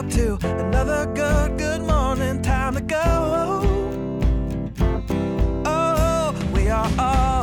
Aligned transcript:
up 0.00 0.08
to 0.08 0.38
another 0.46 1.04
good, 1.14 1.58
good 1.58 1.82
morning. 1.82 2.40
Time 2.40 2.74
to 2.74 2.80
go. 2.80 3.60
Oh, 5.66 6.50
we 6.54 6.70
are 6.70 6.90
all. 6.98 7.40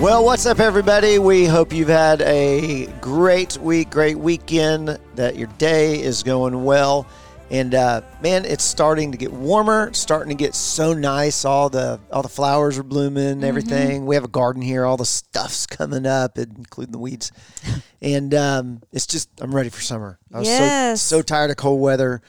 Well, 0.00 0.24
what's 0.24 0.46
up, 0.46 0.60
everybody? 0.60 1.18
We 1.18 1.44
hope 1.44 1.72
you've 1.72 1.88
had 1.88 2.22
a 2.22 2.86
great 3.00 3.58
week, 3.58 3.90
great 3.90 4.16
weekend, 4.16 4.96
that 5.16 5.36
your 5.36 5.48
day 5.58 6.00
is 6.00 6.22
going 6.22 6.62
well. 6.62 7.04
And 7.50 7.74
uh, 7.74 8.02
man, 8.22 8.44
it's 8.44 8.62
starting 8.64 9.12
to 9.12 9.18
get 9.18 9.32
warmer. 9.32 9.88
It's 9.88 9.98
starting 9.98 10.28
to 10.28 10.34
get 10.34 10.54
so 10.54 10.92
nice. 10.92 11.46
All 11.46 11.70
the 11.70 11.98
all 12.12 12.20
the 12.22 12.28
flowers 12.28 12.76
are 12.78 12.82
blooming, 12.82 13.24
and 13.26 13.44
everything. 13.44 14.04
We 14.04 14.16
have 14.16 14.24
a 14.24 14.28
garden 14.28 14.60
here. 14.60 14.84
All 14.84 14.98
the 14.98 15.06
stuff's 15.06 15.66
coming 15.66 16.04
up, 16.04 16.36
including 16.36 16.92
the 16.92 16.98
weeds. 16.98 17.32
and 18.02 18.34
um, 18.34 18.82
it's 18.92 19.06
just 19.06 19.30
I'm 19.40 19.54
ready 19.54 19.70
for 19.70 19.80
summer. 19.80 20.18
I 20.32 20.40
was 20.40 20.48
Yes. 20.48 21.00
so 21.00 21.16
so 21.18 21.22
tired 21.22 21.50
of 21.50 21.56
cold 21.56 21.80
weather, 21.80 22.20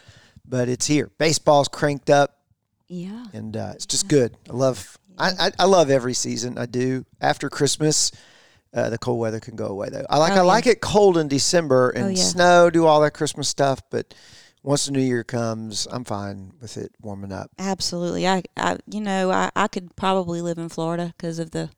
but 0.47 0.69
it's 0.69 0.85
here. 0.87 1.11
Baseball's 1.17 1.67
cranked 1.67 2.09
up 2.09 2.37
Yeah. 2.87 3.25
and 3.33 3.57
uh, 3.57 3.71
it's 3.75 3.85
just 3.85 4.07
good. 4.07 4.37
I 4.49 4.53
love 4.53 4.97
I, 5.17 5.31
I, 5.37 5.51
I 5.59 5.65
love 5.65 5.89
every 5.89 6.13
season. 6.13 6.57
I 6.57 6.65
do. 6.65 7.05
After 7.19 7.49
Christmas, 7.49 8.13
uh, 8.73 8.89
the 8.89 8.97
cold 8.97 9.19
weather 9.19 9.41
can 9.41 9.57
go 9.57 9.65
away 9.65 9.89
though. 9.91 10.05
I 10.09 10.17
like 10.17 10.31
Oh, 10.31 10.35
I 10.35 10.37
yeah. 10.37 10.41
like 10.43 10.65
it 10.65 10.79
cold 10.79 11.17
in 11.17 11.27
December 11.27 11.89
and 11.89 12.05
Oh, 12.05 12.07
yeah. 12.07 12.23
snow, 12.23 12.69
do 12.69 12.85
all 12.85 13.01
that 13.01 13.11
Christmas 13.11 13.49
stuff, 13.49 13.81
but 13.89 14.13
once 14.63 14.85
the 14.85 14.91
new 14.91 15.01
year 15.01 15.23
comes, 15.23 15.87
I'm 15.89 16.03
fine 16.03 16.53
with 16.61 16.77
it 16.77 16.91
warming 17.01 17.31
up. 17.31 17.51
Absolutely. 17.57 18.27
I, 18.27 18.43
I 18.57 18.77
you 18.87 19.01
know, 19.01 19.31
I, 19.31 19.49
I 19.55 19.67
could 19.67 19.95
probably 19.95 20.41
live 20.41 20.57
in 20.57 20.69
Florida 20.69 21.13
because 21.17 21.39
of 21.39 21.51
the 21.51 21.69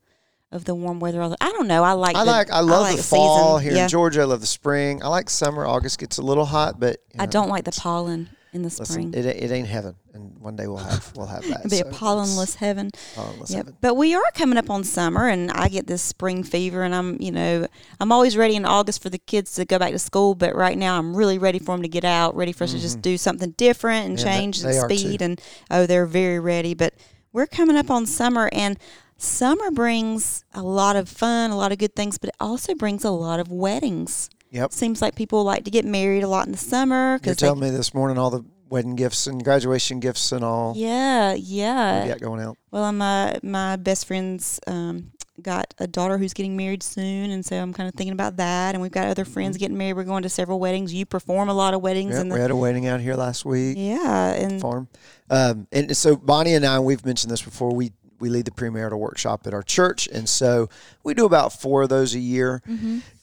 of 0.51 0.65
the 0.65 0.75
warm 0.75 0.99
weather. 0.99 1.21
all 1.21 1.29
the- 1.29 1.37
I 1.39 1.51
don't 1.51 1.67
know. 1.67 1.83
I 1.83 1.93
like. 1.93 2.15
I 2.15 2.25
the, 2.25 2.31
like 2.31 2.51
I 2.51 2.59
love 2.59 2.81
like 2.81 2.97
the 2.97 3.03
fall 3.03 3.59
season. 3.59 3.69
here 3.69 3.77
yeah. 3.77 3.83
in 3.83 3.89
Georgia. 3.89 4.21
I 4.21 4.25
love 4.25 4.41
the 4.41 4.47
spring. 4.47 5.01
I 5.03 5.07
like 5.07 5.29
summer. 5.29 5.65
August 5.65 5.99
gets 5.99 6.17
a 6.17 6.21
little 6.21 6.45
hot, 6.45 6.79
but 6.79 6.97
you 7.13 7.21
I 7.21 7.25
don't 7.25 7.49
like 7.49 7.63
the 7.63 7.71
pollen 7.71 8.29
in 8.53 8.63
the 8.63 8.65
Listen, 8.67 8.85
spring. 8.85 9.13
it, 9.13 9.25
it 9.25 9.49
ain't 9.51 9.67
heaven, 9.67 9.95
and 10.13 10.37
one 10.39 10.55
day 10.57 10.67
we'll 10.67 10.77
have 10.77 11.11
we'll 11.15 11.25
have 11.27 11.41
that. 11.47 11.59
It'd 11.65 11.71
be 11.71 11.77
so 11.77 11.87
a 11.87 11.91
pollenless 11.91 12.55
heaven. 12.55 12.91
pollenless 13.15 13.49
Yep. 13.49 13.57
heaven. 13.57 13.77
But 13.79 13.95
we 13.95 14.13
are 14.13 14.31
coming 14.33 14.57
up 14.57 14.69
on 14.69 14.83
summer, 14.83 15.27
and 15.29 15.51
I 15.51 15.69
get 15.69 15.87
this 15.87 16.01
spring 16.01 16.43
fever, 16.43 16.83
and 16.83 16.93
I'm, 16.93 17.21
you 17.21 17.31
know, 17.31 17.65
I'm 17.99 18.11
always 18.11 18.35
ready 18.35 18.55
in 18.55 18.65
August 18.65 19.01
for 19.01 19.09
the 19.09 19.17
kids 19.19 19.53
to 19.55 19.65
go 19.65 19.79
back 19.79 19.91
to 19.91 19.99
school. 19.99 20.35
But 20.35 20.55
right 20.55 20.77
now, 20.77 20.97
I'm 20.97 21.15
really 21.15 21.37
ready 21.37 21.59
for 21.59 21.73
them 21.75 21.81
to 21.81 21.87
get 21.87 22.03
out, 22.03 22.35
ready 22.35 22.51
for 22.51 22.65
us 22.65 22.73
to 22.73 22.79
just 22.79 23.01
do 23.01 23.17
something 23.17 23.51
different 23.51 24.07
and 24.07 24.17
Mm-hmm. 24.17 24.27
Yeah, 24.27 24.33
change 24.33 24.61
they 24.61 24.73
the 24.73 24.79
are 24.79 24.89
speed. 24.89 25.21
And 25.21 25.41
oh, 25.69 25.85
they're 25.85 26.05
very 26.05 26.39
ready. 26.39 26.73
But 26.73 26.93
we're 27.31 27.47
coming 27.47 27.77
up 27.77 27.89
on 27.89 28.05
summer, 28.05 28.49
and 28.51 28.77
summer 29.17 29.71
brings 29.71 30.43
a 30.53 30.61
lot 30.61 30.95
of 30.97 31.07
fun, 31.07 31.51
a 31.51 31.55
lot 31.55 31.71
of 31.71 31.77
good 31.77 31.95
things, 31.95 32.17
but 32.17 32.29
it 32.29 32.35
also 32.39 32.75
brings 32.75 33.05
a 33.05 33.11
lot 33.11 33.39
of 33.39 33.49
weddings. 33.49 34.29
Yep. 34.51 34.73
Seems 34.73 35.01
like 35.01 35.15
people 35.15 35.43
like 35.43 35.63
to 35.65 35.71
get 35.71 35.85
married 35.85 36.23
a 36.23 36.27
lot 36.27 36.45
in 36.45 36.51
the 36.51 36.57
summer 36.57 37.19
You're 37.23 37.35
telling 37.35 37.61
me 37.61 37.69
this 37.69 37.93
morning 37.93 38.17
all 38.17 38.29
the 38.29 38.43
wedding 38.69 38.95
gifts 38.95 39.27
and 39.27 39.43
graduation 39.43 39.99
gifts 39.99 40.31
and 40.31 40.43
all 40.43 40.73
yeah, 40.75 41.33
yeah. 41.33 42.07
got 42.07 42.19
going 42.19 42.41
out. 42.41 42.57
Well, 42.71 42.91
my 42.91 43.37
my 43.43 43.75
best 43.75 44.07
friend's 44.07 44.59
um, 44.67 45.11
got 45.41 45.73
a 45.77 45.87
daughter 45.87 46.17
who's 46.17 46.33
getting 46.33 46.55
married 46.55 46.83
soon, 46.83 47.31
and 47.31 47.45
so 47.45 47.55
I'm 47.57 47.73
kind 47.73 47.87
of 47.89 47.95
thinking 47.95 48.13
about 48.13 48.37
that. 48.37 48.75
And 48.75 48.81
we've 48.81 48.91
got 48.91 49.07
other 49.07 49.25
friends 49.25 49.57
getting 49.57 49.77
married. 49.77 49.93
We're 49.93 50.03
going 50.03 50.23
to 50.23 50.29
several 50.29 50.59
weddings. 50.59 50.93
You 50.93 51.05
perform 51.05 51.49
a 51.49 51.53
lot 51.53 51.73
of 51.73 51.81
weddings, 51.81 52.15
Yeah, 52.15 52.21
in 52.21 52.29
we 52.29 52.39
had 52.39 52.51
a 52.51 52.55
wedding 52.55 52.87
out 52.87 53.01
here 53.01 53.15
last 53.15 53.45
week. 53.45 53.77
yeah, 53.77 54.33
and 54.33 54.61
farm. 54.61 54.87
Um, 55.29 55.67
and 55.71 55.95
so 55.95 56.15
Bonnie 56.15 56.53
and 56.55 56.65
I, 56.65 56.79
we've 56.79 57.05
mentioned 57.05 57.31
this 57.31 57.41
before. 57.41 57.73
We 57.73 57.91
we 58.21 58.29
lead 58.29 58.45
the 58.45 58.51
premarital 58.51 58.97
workshop 58.99 59.45
at 59.47 59.53
our 59.53 59.63
church, 59.63 60.07
and 60.07 60.29
so 60.29 60.69
we 61.03 61.13
do 61.13 61.25
about 61.25 61.51
four 61.51 61.81
of 61.81 61.89
those 61.89 62.13
a 62.15 62.19
year. 62.19 62.61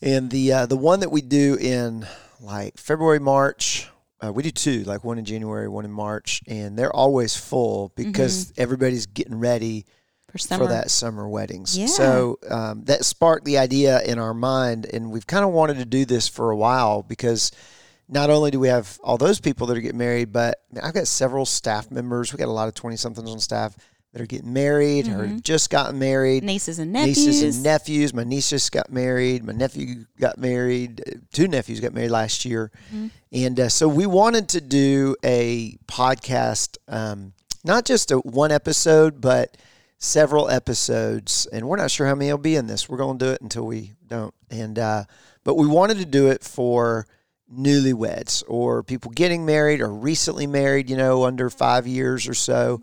And 0.02 0.30
the 0.30 0.52
uh, 0.52 0.66
the 0.66 0.76
one 0.76 1.00
that 1.00 1.10
we 1.10 1.22
do 1.22 1.56
in 1.60 2.06
like 2.40 2.76
February, 2.78 3.20
March. 3.20 3.88
Uh, 4.20 4.32
we 4.32 4.42
do 4.42 4.50
two, 4.50 4.82
like 4.82 5.04
one 5.04 5.16
in 5.16 5.24
January, 5.24 5.68
one 5.68 5.84
in 5.84 5.92
March, 5.92 6.42
and 6.48 6.76
they're 6.76 6.94
always 6.94 7.36
full 7.36 7.92
because 7.94 8.52
everybody's 8.56 9.06
getting 9.06 9.38
ready 9.38 9.86
for 10.28 10.38
summer. 10.38 10.64
for 10.64 10.72
that 10.72 10.90
summer 10.90 11.28
weddings. 11.28 11.78
Yeah. 11.78 11.86
So 11.86 12.38
um, 12.50 12.84
that 12.86 13.04
sparked 13.04 13.44
the 13.44 13.58
idea 13.58 14.02
in 14.02 14.18
our 14.18 14.34
mind, 14.34 14.86
and 14.92 15.12
we've 15.12 15.26
kind 15.26 15.44
of 15.44 15.52
wanted 15.52 15.76
to 15.78 15.84
do 15.84 16.04
this 16.04 16.26
for 16.26 16.50
a 16.50 16.56
while 16.56 17.04
because 17.04 17.52
not 18.08 18.28
only 18.28 18.50
do 18.50 18.58
we 18.58 18.66
have 18.66 18.98
all 19.04 19.18
those 19.18 19.38
people 19.38 19.68
that 19.68 19.76
are 19.76 19.80
getting 19.80 19.98
married, 19.98 20.32
but 20.32 20.62
I've 20.82 20.94
got 20.94 21.06
several 21.06 21.46
staff 21.46 21.88
members. 21.90 22.32
We 22.32 22.38
got 22.38 22.48
a 22.48 22.50
lot 22.50 22.66
of 22.66 22.74
twenty 22.74 22.96
somethings 22.96 23.30
on 23.30 23.38
staff 23.38 23.76
that 24.18 24.24
are 24.24 24.26
getting 24.26 24.52
married 24.52 25.06
or 25.08 25.26
just 25.42 25.70
gotten 25.70 25.98
married. 25.98 26.42
nieces 26.42 26.78
and 26.80 26.92
nephews. 26.92 27.26
Nieces 27.26 27.56
and 27.56 27.64
nephews. 27.64 28.12
My 28.12 28.24
niece 28.24 28.50
just 28.50 28.72
got 28.72 28.90
married. 28.90 29.44
My 29.44 29.52
nephew 29.52 30.06
got 30.18 30.38
married. 30.38 31.02
Uh, 31.06 31.18
Two 31.32 31.46
nephews 31.46 31.78
got 31.80 31.92
married 31.94 32.10
last 32.10 32.44
year, 32.44 32.72
and 33.32 33.60
uh, 33.60 33.68
so 33.68 33.86
we 33.86 34.06
wanted 34.06 34.48
to 34.50 34.60
do 34.60 35.14
a 35.24 35.76
podcast, 35.86 36.78
um, 36.88 37.32
not 37.64 37.84
just 37.84 38.10
a 38.10 38.16
one 38.18 38.50
episode, 38.50 39.20
but 39.20 39.56
several 39.98 40.48
episodes. 40.50 41.46
And 41.52 41.68
we're 41.68 41.76
not 41.76 41.90
sure 41.90 42.06
how 42.06 42.14
many 42.16 42.30
will 42.32 42.38
be 42.38 42.56
in 42.56 42.66
this. 42.66 42.88
We're 42.88 42.98
going 42.98 43.18
to 43.18 43.24
do 43.24 43.30
it 43.32 43.40
until 43.40 43.66
we 43.66 43.92
don't. 44.06 44.34
And 44.50 44.78
uh, 44.78 45.04
but 45.44 45.54
we 45.54 45.66
wanted 45.68 45.98
to 45.98 46.06
do 46.06 46.28
it 46.28 46.42
for 46.42 47.06
newlyweds 47.52 48.42
or 48.48 48.82
people 48.82 49.10
getting 49.12 49.46
married 49.46 49.80
or 49.80 49.88
recently 49.92 50.46
married. 50.48 50.90
You 50.90 50.96
know, 50.96 51.24
under 51.24 51.50
five 51.50 51.86
years 51.86 52.26
or 52.26 52.34
so. 52.34 52.82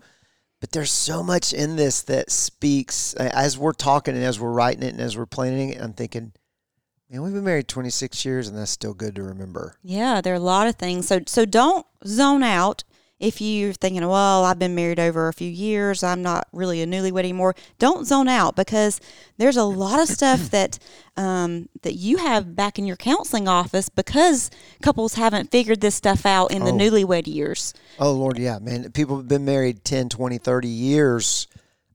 But 0.60 0.72
there's 0.72 0.90
so 0.90 1.22
much 1.22 1.52
in 1.52 1.76
this 1.76 2.02
that 2.02 2.30
speaks 2.30 3.12
as 3.14 3.58
we're 3.58 3.72
talking 3.72 4.14
and 4.14 4.24
as 4.24 4.40
we're 4.40 4.52
writing 4.52 4.82
it 4.82 4.94
and 4.94 5.00
as 5.00 5.16
we're 5.16 5.26
planning 5.26 5.70
it. 5.70 5.80
I'm 5.80 5.92
thinking, 5.92 6.32
man, 7.10 7.22
we've 7.22 7.34
been 7.34 7.44
married 7.44 7.68
26 7.68 8.24
years 8.24 8.48
and 8.48 8.56
that's 8.56 8.70
still 8.70 8.94
good 8.94 9.14
to 9.16 9.22
remember. 9.22 9.76
Yeah, 9.82 10.20
there 10.20 10.32
are 10.32 10.36
a 10.36 10.40
lot 10.40 10.66
of 10.66 10.76
things. 10.76 11.06
So 11.08 11.20
so 11.26 11.44
don't 11.44 11.86
zone 12.06 12.42
out 12.42 12.84
if 13.18 13.40
you're 13.40 13.72
thinking, 13.72 14.06
well, 14.06 14.44
I've 14.44 14.58
been 14.58 14.74
married 14.74 15.00
over 15.00 15.28
a 15.28 15.32
few 15.32 15.48
years, 15.50 16.02
I'm 16.02 16.20
not 16.22 16.48
really 16.52 16.82
a 16.82 16.86
newlywed 16.86 17.18
anymore. 17.18 17.54
Don't 17.78 18.06
zone 18.06 18.28
out 18.28 18.56
because 18.56 19.00
there's 19.38 19.56
a 19.56 19.64
lot 19.64 20.00
of 20.00 20.08
stuff 20.08 20.50
that 20.50 20.78
um, 21.16 21.68
that 21.82 21.94
you 21.94 22.18
have 22.18 22.54
back 22.54 22.78
in 22.78 22.84
your 22.86 22.96
counseling 22.96 23.48
office 23.48 23.88
because 23.88 24.50
couples 24.82 25.14
haven't 25.14 25.50
figured 25.50 25.80
this 25.80 25.94
stuff 25.94 26.26
out 26.26 26.50
in 26.52 26.64
the 26.64 26.70
Oh. 26.72 26.74
newlywed 26.78 27.26
years. 27.26 27.72
Oh, 27.98 28.12
Lord, 28.12 28.38
yeah, 28.38 28.58
man. 28.58 28.90
People 28.92 29.16
have 29.16 29.28
been 29.28 29.46
married 29.46 29.82
10, 29.84 30.10
20, 30.10 30.36
30 30.36 30.68
years. 30.68 31.46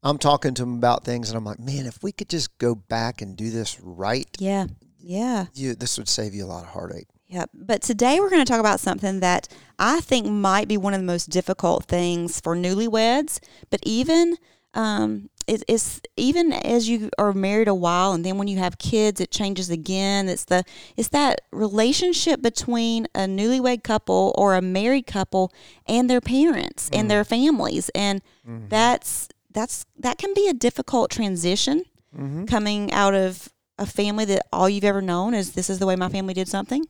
I'm 0.04 0.18
talking 0.18 0.56
to 0.56 0.64
them 0.64 0.74
about 0.74 1.04
things 1.06 1.30
and 1.30 1.38
I'm 1.38 1.46
like, 1.46 1.60
man, 1.60 1.86
if 1.86 2.02
we 2.02 2.12
could 2.12 2.30
just 2.30 2.58
go 2.58 2.74
back 2.74 3.22
and 3.22 3.38
do 3.38 3.52
this 3.52 3.80
right, 3.80 4.28
Yeah, 4.40 4.66
yeah. 5.00 5.46
you, 5.54 5.76
this 5.76 6.00
would 6.00 6.10
save 6.10 6.34
you 6.34 6.44
a 6.46 6.48
lot 6.48 6.64
of 6.64 6.70
heartache. 6.70 7.06
Yeah, 7.32 7.46
but 7.54 7.82
today 7.82 8.20
we're 8.20 8.30
going 8.30 8.44
to 8.44 8.52
talk 8.52 8.60
about 8.60 8.82
something 8.82 9.22
that 9.22 9.48
I 9.80 10.02
think 10.02 10.28
might 10.28 10.68
be 10.68 10.76
one 10.76 10.94
of 10.94 11.00
the 11.00 11.06
most 11.06 11.30
difficult 11.30 11.86
things 11.86 12.42
for 12.42 12.58
newlyweds. 12.58 13.40
But 13.70 13.80
even 13.84 14.36
um, 14.74 15.30
it, 15.48 15.64
it's 15.70 16.02
even 16.18 16.52
as 16.52 16.90
you 16.90 17.10
are 17.18 17.32
married 17.32 17.70
a 17.70 17.74
while, 17.74 18.12
and 18.12 18.26
then 18.26 18.38
when 18.38 18.50
you 18.50 18.58
have 18.58 18.78
kids, 18.78 19.22
it 19.22 19.32
changes 19.32 19.70
again. 19.70 20.28
It's 20.28 20.44
the 20.44 20.66
it's 20.98 21.08
that 21.10 21.40
relationship 21.54 22.42
between 22.42 23.08
a 23.16 23.22
newlywed 23.22 23.82
couple 23.82 24.36
or 24.38 24.56
a 24.56 24.62
married 24.62 25.08
couple 25.08 25.54
and 25.88 26.10
their 26.10 26.22
parents 26.22 26.90
and 26.92 27.06
mm. 27.06 27.10
their 27.10 27.24
families, 27.24 27.88
and 27.96 28.22
mm-hmm. 28.46 28.68
that's 28.68 29.30
that's 29.54 29.86
that 29.98 30.18
can 30.18 30.34
be 30.34 30.50
a 30.50 30.54
difficult 30.54 31.10
transition 31.10 31.86
mm-hmm. 32.14 32.44
coming 32.44 32.92
out 32.92 33.14
of 33.14 33.48
a 33.78 33.86
family 33.86 34.26
that 34.26 34.46
all 34.52 34.68
you've 34.68 34.84
ever 34.84 35.02
known 35.02 35.34
is 35.34 35.54
this 35.54 35.70
is 35.70 35.80
the 35.80 35.86
way 35.86 35.96
my 35.96 36.10
family 36.10 36.34
did 36.34 36.50
something 36.50 36.86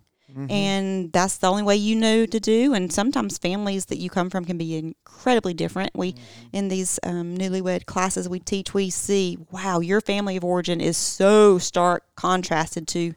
and 0.50 1.12
that's 1.12 1.38
the 1.38 1.47
only 1.50 1.64
way 1.64 1.75
you 1.75 1.96
know 1.96 2.25
to 2.25 2.40
do. 2.40 2.74
And 2.74 2.92
sometimes 2.92 3.38
families 3.38 3.86
that 3.86 3.97
you 3.97 4.09
come 4.09 4.30
from 4.30 4.46
can 4.46 4.58
be 4.58 4.78
incredibly 4.78 5.53
different. 5.53 5.92
We 5.96 6.16
in 6.52 6.68
these 6.68 7.00
um, 7.03 7.38
newlywed 7.38 7.86
classes 7.86 8.30
we 8.30 8.40
teach 8.40 8.74
we 8.74 8.90
see 8.90 9.38
wow 9.52 9.79
your 9.79 10.02
family 10.02 10.38
of 10.38 10.44
origin 10.44 10.82
is 10.82 10.97
so 10.97 11.58
stark 11.58 12.03
contrasted 12.16 12.88
to 12.90 13.14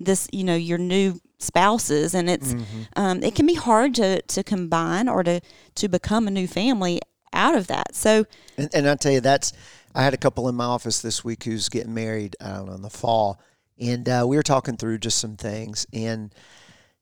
this 0.00 0.28
you 0.32 0.44
know 0.44 0.54
your 0.56 0.78
new 0.78 1.20
spouses. 1.38 2.14
And 2.14 2.28
it's 2.28 2.54
um, 2.96 3.22
it 3.22 3.34
can 3.34 3.46
be 3.46 3.54
hard 3.54 3.94
to 3.96 4.22
to 4.22 4.42
combine 4.42 5.08
or 5.08 5.22
to 5.22 5.40
to 5.76 5.88
become 5.88 6.28
a 6.28 6.30
new 6.30 6.46
family 6.46 7.00
out 7.32 7.54
of 7.54 7.66
that. 7.68 7.94
So 7.94 8.26
And, 8.56 8.68
and 8.74 8.88
I 8.88 8.94
tell 8.96 9.12
you, 9.12 9.20
that's 9.20 9.52
I 9.94 10.02
had 10.02 10.14
a 10.14 10.18
couple 10.18 10.48
in 10.48 10.54
my 10.54 10.64
office 10.64 11.00
this 11.00 11.24
week 11.24 11.44
who's 11.44 11.68
getting 11.68 11.94
married. 11.94 12.36
I 12.40 12.52
don't 12.52 12.66
know 12.66 12.74
in 12.74 12.82
the 12.82 12.90
fall, 12.90 13.40
and 13.78 14.08
uh, 14.08 14.24
we 14.26 14.36
were 14.36 14.42
talking 14.42 14.76
through 14.76 14.98
just 14.98 15.18
some 15.18 15.36
things, 15.36 15.86
and 15.92 16.32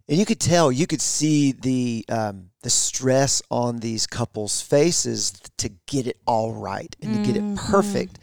and 0.09 0.19
you 0.19 0.25
could 0.25 0.41
tell, 0.41 0.71
you 0.71 0.87
could 0.87 1.01
see 1.01 1.53
the 1.53 2.05
um, 2.09 2.51
the 2.63 2.71
stress 2.71 3.43
on 3.51 3.79
these 3.79 4.07
couples' 4.07 4.61
faces 4.61 5.33
to 5.59 5.69
get 5.87 6.07
it 6.07 6.19
all 6.27 6.53
right 6.53 6.95
and 7.03 7.15
to 7.15 7.33
get 7.33 7.37
it 7.37 7.57
perfect, 7.57 8.19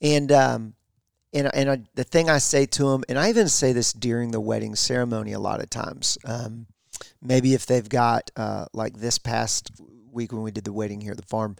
and 0.00 0.32
um, 0.32 0.74
and 1.32 1.50
and 1.54 1.70
I, 1.70 1.82
the 1.94 2.04
thing 2.04 2.30
I 2.30 2.38
say 2.38 2.64
to 2.66 2.84
them, 2.90 3.04
and 3.08 3.18
I 3.18 3.28
even 3.28 3.48
say 3.48 3.72
this 3.72 3.92
during 3.92 4.30
the 4.30 4.40
wedding 4.40 4.74
ceremony 4.74 5.32
a 5.32 5.40
lot 5.40 5.60
of 5.60 5.68
times. 5.68 6.16
Um, 6.24 6.66
maybe 7.22 7.52
if 7.52 7.66
they've 7.66 7.88
got 7.88 8.30
uh, 8.36 8.66
like 8.72 8.96
this 8.96 9.18
past 9.18 9.70
week 10.10 10.32
when 10.32 10.42
we 10.42 10.50
did 10.50 10.64
the 10.64 10.72
wedding 10.72 11.02
here 11.02 11.12
at 11.12 11.18
the 11.18 11.26
farm, 11.26 11.56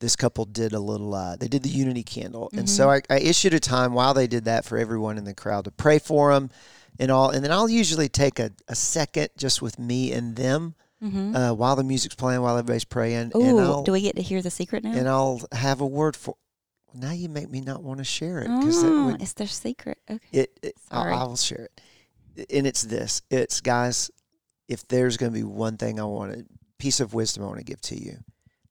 this 0.00 0.16
couple 0.16 0.44
did 0.44 0.72
a 0.72 0.80
little. 0.80 1.14
Uh, 1.14 1.36
they 1.36 1.46
did 1.46 1.62
the 1.62 1.68
unity 1.68 2.02
candle, 2.02 2.50
and 2.52 2.68
so 2.68 2.90
I, 2.90 3.02
I 3.08 3.20
issued 3.20 3.54
a 3.54 3.60
time 3.60 3.92
while 3.92 4.12
they 4.12 4.26
did 4.26 4.46
that 4.46 4.64
for 4.64 4.76
everyone 4.76 5.18
in 5.18 5.24
the 5.24 5.34
crowd 5.34 5.66
to 5.66 5.70
pray 5.70 6.00
for 6.00 6.34
them 6.34 6.50
and 6.98 7.10
all. 7.10 7.30
And 7.30 7.44
then 7.44 7.52
I'll 7.52 7.68
usually 7.68 8.08
take 8.08 8.38
a, 8.38 8.50
a 8.68 8.74
second 8.74 9.28
just 9.36 9.60
with 9.62 9.78
me 9.78 10.12
and 10.12 10.36
them 10.36 10.74
uh, 11.02 11.52
while 11.52 11.76
the 11.76 11.84
music's 11.84 12.14
playing, 12.14 12.40
while 12.40 12.56
everybody's 12.56 12.84
praying, 12.86 13.32
and 13.34 13.36
Ooh, 13.36 13.58
I'll 13.58 13.82
do 13.82 13.92
we 13.92 14.00
get 14.00 14.16
to 14.16 14.22
hear 14.22 14.40
the 14.40 14.50
secret 14.50 14.84
now? 14.84 14.92
and 14.92 15.06
I'll 15.06 15.42
have 15.52 15.82
a 15.82 15.86
word 15.86 16.16
for. 16.16 16.36
Now 16.94 17.10
you 17.12 17.28
make 17.28 17.50
me 17.50 17.60
not 17.60 17.82
want 17.82 17.98
to 17.98 18.04
share 18.04 18.38
it 18.38 18.44
because 18.44 18.82
Oh, 18.82 19.14
it's 19.20 19.34
their 19.34 19.46
secret. 19.48 19.98
Okay. 20.08 20.20
it, 20.32 20.58
it 20.62 20.74
I, 20.90 20.94
Sorry. 20.94 21.12
I 21.14 21.24
will 21.24 21.36
share 21.36 21.68
it. 22.36 22.48
And 22.54 22.66
it's 22.66 22.82
this. 22.82 23.20
It's 23.30 23.60
guys, 23.60 24.10
if 24.68 24.86
there's 24.88 25.16
going 25.18 25.32
to 25.32 25.36
be 25.38 25.42
one 25.44 25.76
thing 25.76 26.00
I 26.00 26.04
want 26.04 26.32
a 26.32 26.46
piece 26.78 27.00
of 27.00 27.12
wisdom 27.12 27.42
I 27.42 27.46
want 27.48 27.58
to 27.58 27.64
give 27.64 27.80
to 27.82 28.00
you, 28.02 28.18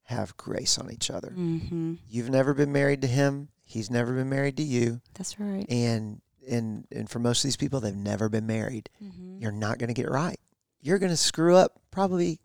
have 0.04 0.36
grace 0.36 0.76
on 0.78 0.90
each 0.90 1.10
other. 1.10 1.28
Mm-hmm. 1.36 1.94
You've 2.08 2.30
never 2.30 2.52
been 2.54 2.72
married 2.72 3.02
to 3.02 3.06
him. 3.08 3.48
He's 3.62 3.90
never 3.90 4.12
been 4.12 4.28
married 4.28 4.56
to 4.56 4.62
you. 4.64 5.00
That's 5.14 5.38
right. 5.38 5.66
And 5.68 6.20
and 6.48 6.86
and 6.90 7.08
for 7.08 7.18
most 7.18 7.44
of 7.44 7.48
these 7.48 7.56
people, 7.56 7.80
they've 7.80 7.94
never 7.94 8.28
been 8.28 8.46
married. 8.46 8.90
Mm-hmm. 9.02 9.38
You're 9.40 9.52
not 9.52 9.78
going 9.78 9.88
to 9.88 9.94
get 9.94 10.10
right. 10.10 10.38
You're 10.80 10.98
going 10.98 11.10
to 11.10 11.16
screw 11.16 11.56
up 11.56 11.80
probably 11.90 12.40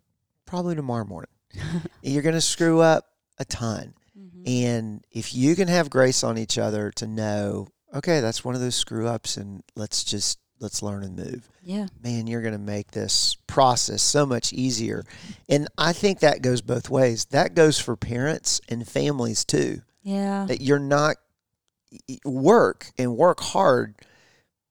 probably 0.45 0.75
tomorrow 0.75 1.05
morning. 1.05 1.31
You're 2.01 2.23
going 2.23 2.35
to 2.35 2.41
screw 2.41 2.79
up 2.79 3.05
a 3.37 3.45
ton. 3.45 3.93
Mm-hmm. 4.17 4.43
And 4.47 5.05
if 5.11 5.33
you 5.33 5.55
can 5.55 5.67
have 5.67 5.89
grace 5.89 6.23
on 6.23 6.37
each 6.37 6.57
other 6.57 6.91
to 6.95 7.07
know, 7.07 7.67
okay, 7.93 8.19
that's 8.19 8.43
one 8.43 8.55
of 8.55 8.61
those 8.61 8.75
screw 8.75 9.07
ups 9.07 9.37
and 9.37 9.63
let's 9.75 10.03
just 10.03 10.39
let's 10.59 10.83
learn 10.83 11.03
and 11.03 11.15
move. 11.15 11.49
Yeah. 11.63 11.87
Man, 12.03 12.27
you're 12.27 12.41
going 12.41 12.53
to 12.53 12.59
make 12.59 12.91
this 12.91 13.37
process 13.47 14.01
so 14.01 14.25
much 14.25 14.53
easier. 14.53 15.03
And 15.47 15.67
I 15.77 15.93
think 15.93 16.19
that 16.19 16.41
goes 16.41 16.61
both 16.61 16.89
ways. 16.89 17.25
That 17.25 17.55
goes 17.55 17.79
for 17.79 17.95
parents 17.95 18.59
and 18.69 18.87
families 18.87 19.45
too. 19.45 19.81
Yeah. 20.03 20.45
That 20.47 20.61
you're 20.61 20.79
not 20.79 21.17
work 22.23 22.91
and 22.97 23.17
work 23.17 23.39
hard, 23.39 23.95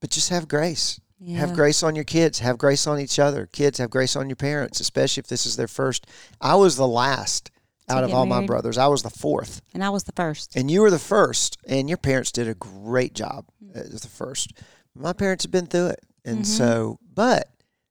but 0.00 0.10
just 0.10 0.30
have 0.30 0.48
grace. 0.48 1.00
yeah. 1.20 1.38
Have 1.38 1.54
grace 1.54 1.82
on 1.82 1.94
your 1.94 2.04
kids. 2.04 2.38
Have 2.38 2.58
grace 2.58 2.86
on 2.86 3.00
each 3.00 3.18
other. 3.18 3.46
Kids 3.46 3.78
have 3.78 3.90
grace 3.90 4.16
on 4.16 4.28
your 4.28 4.36
parents, 4.36 4.80
especially 4.80 5.20
if 5.20 5.26
this 5.26 5.46
is 5.46 5.56
their 5.56 5.68
first. 5.68 6.06
I 6.40 6.54
was 6.54 6.76
the 6.76 6.86
last 6.86 7.50
To 7.88 7.94
out 7.94 8.04
of 8.04 8.14
all 8.14 8.26
my 8.26 8.46
brothers. 8.46 8.78
I 8.78 8.86
was 8.86 9.02
the 9.02 9.10
fourth. 9.10 9.62
And 9.74 9.82
I 9.82 9.90
was 9.90 10.04
the 10.04 10.12
first. 10.12 10.54
And 10.56 10.70
you 10.70 10.82
were 10.82 10.90
the 10.90 10.98
first, 10.98 11.58
and 11.66 11.88
your 11.88 11.98
parents 11.98 12.30
did 12.30 12.48
a 12.48 12.54
great 12.54 13.14
job 13.14 13.46
uh, 13.48 13.78
mm-hmm. 13.78 13.94
as 13.94 14.02
the 14.02 14.08
first. 14.08 14.52
My 14.94 15.12
parents 15.12 15.44
have 15.44 15.52
been 15.52 15.66
through 15.66 15.88
it. 15.88 16.04
And 16.24 16.38
mm-hmm. 16.38 16.44
so, 16.44 16.98
but 17.14 17.48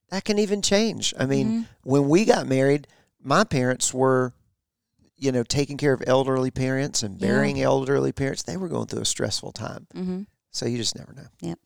that 0.09 0.23
can 0.23 0.39
even 0.39 0.61
change. 0.61 1.13
I 1.19 1.25
mean, 1.25 1.47
mm-hmm. 1.47 1.61
when 1.83 2.07
we 2.07 2.23
got 2.23 2.47
married, 2.47 2.87
my 3.21 3.43
parents 3.43 3.93
were, 3.93 4.33
you 5.17 5.31
know, 5.31 5.43
taking 5.43 5.77
care 5.77 5.93
of 5.93 6.03
elderly 6.07 6.51
parents 6.51 7.03
and 7.03 7.19
Yeah. 7.19 7.27
burying 7.27 7.61
elderly 7.61 8.11
parents. 8.11 8.43
They 8.43 8.57
were 8.57 8.67
going 8.69 8.87
through 8.87 9.01
a 9.01 9.05
stressful 9.05 9.51
time. 9.53 9.87
Mm-hmm. 9.95 10.21
So 10.51 10.65
you 10.65 10.77
just 10.77 10.95
never 10.97 11.13
know. 11.13 11.27
Yep. 11.41 11.59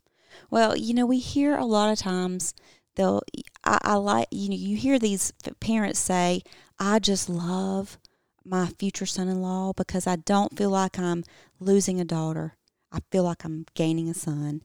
Well, 0.50 0.76
you 0.78 0.94
know, 0.94 1.06
we 1.06 1.20
hear 1.20 1.58
a 1.58 1.66
lot 1.66 1.92
of 1.92 2.00
times 2.00 2.54
they'll. 2.96 3.22
I, 3.64 3.78
I 3.84 3.96
like 3.96 4.28
you 4.32 4.50
know 4.50 4.56
you 4.56 4.76
hear 4.78 4.98
these 5.00 5.32
parents 5.60 6.00
say, 6.00 6.42
"I 6.80 7.00
just 7.00 7.30
love 7.30 7.98
my 8.44 8.68
future 8.80 9.06
son-in-law 9.06 9.74
because 9.74 10.08
I 10.08 10.16
don't 10.16 10.58
feel 10.58 10.70
like 10.72 10.98
I'm 10.98 11.24
losing 11.60 12.00
a 12.02 12.06
daughter. 12.06 12.58
I 12.92 13.00
feel 13.12 13.24
like 13.24 13.44
I'm 13.46 13.66
gaining 13.76 14.10
a 14.10 14.14
son." 14.14 14.62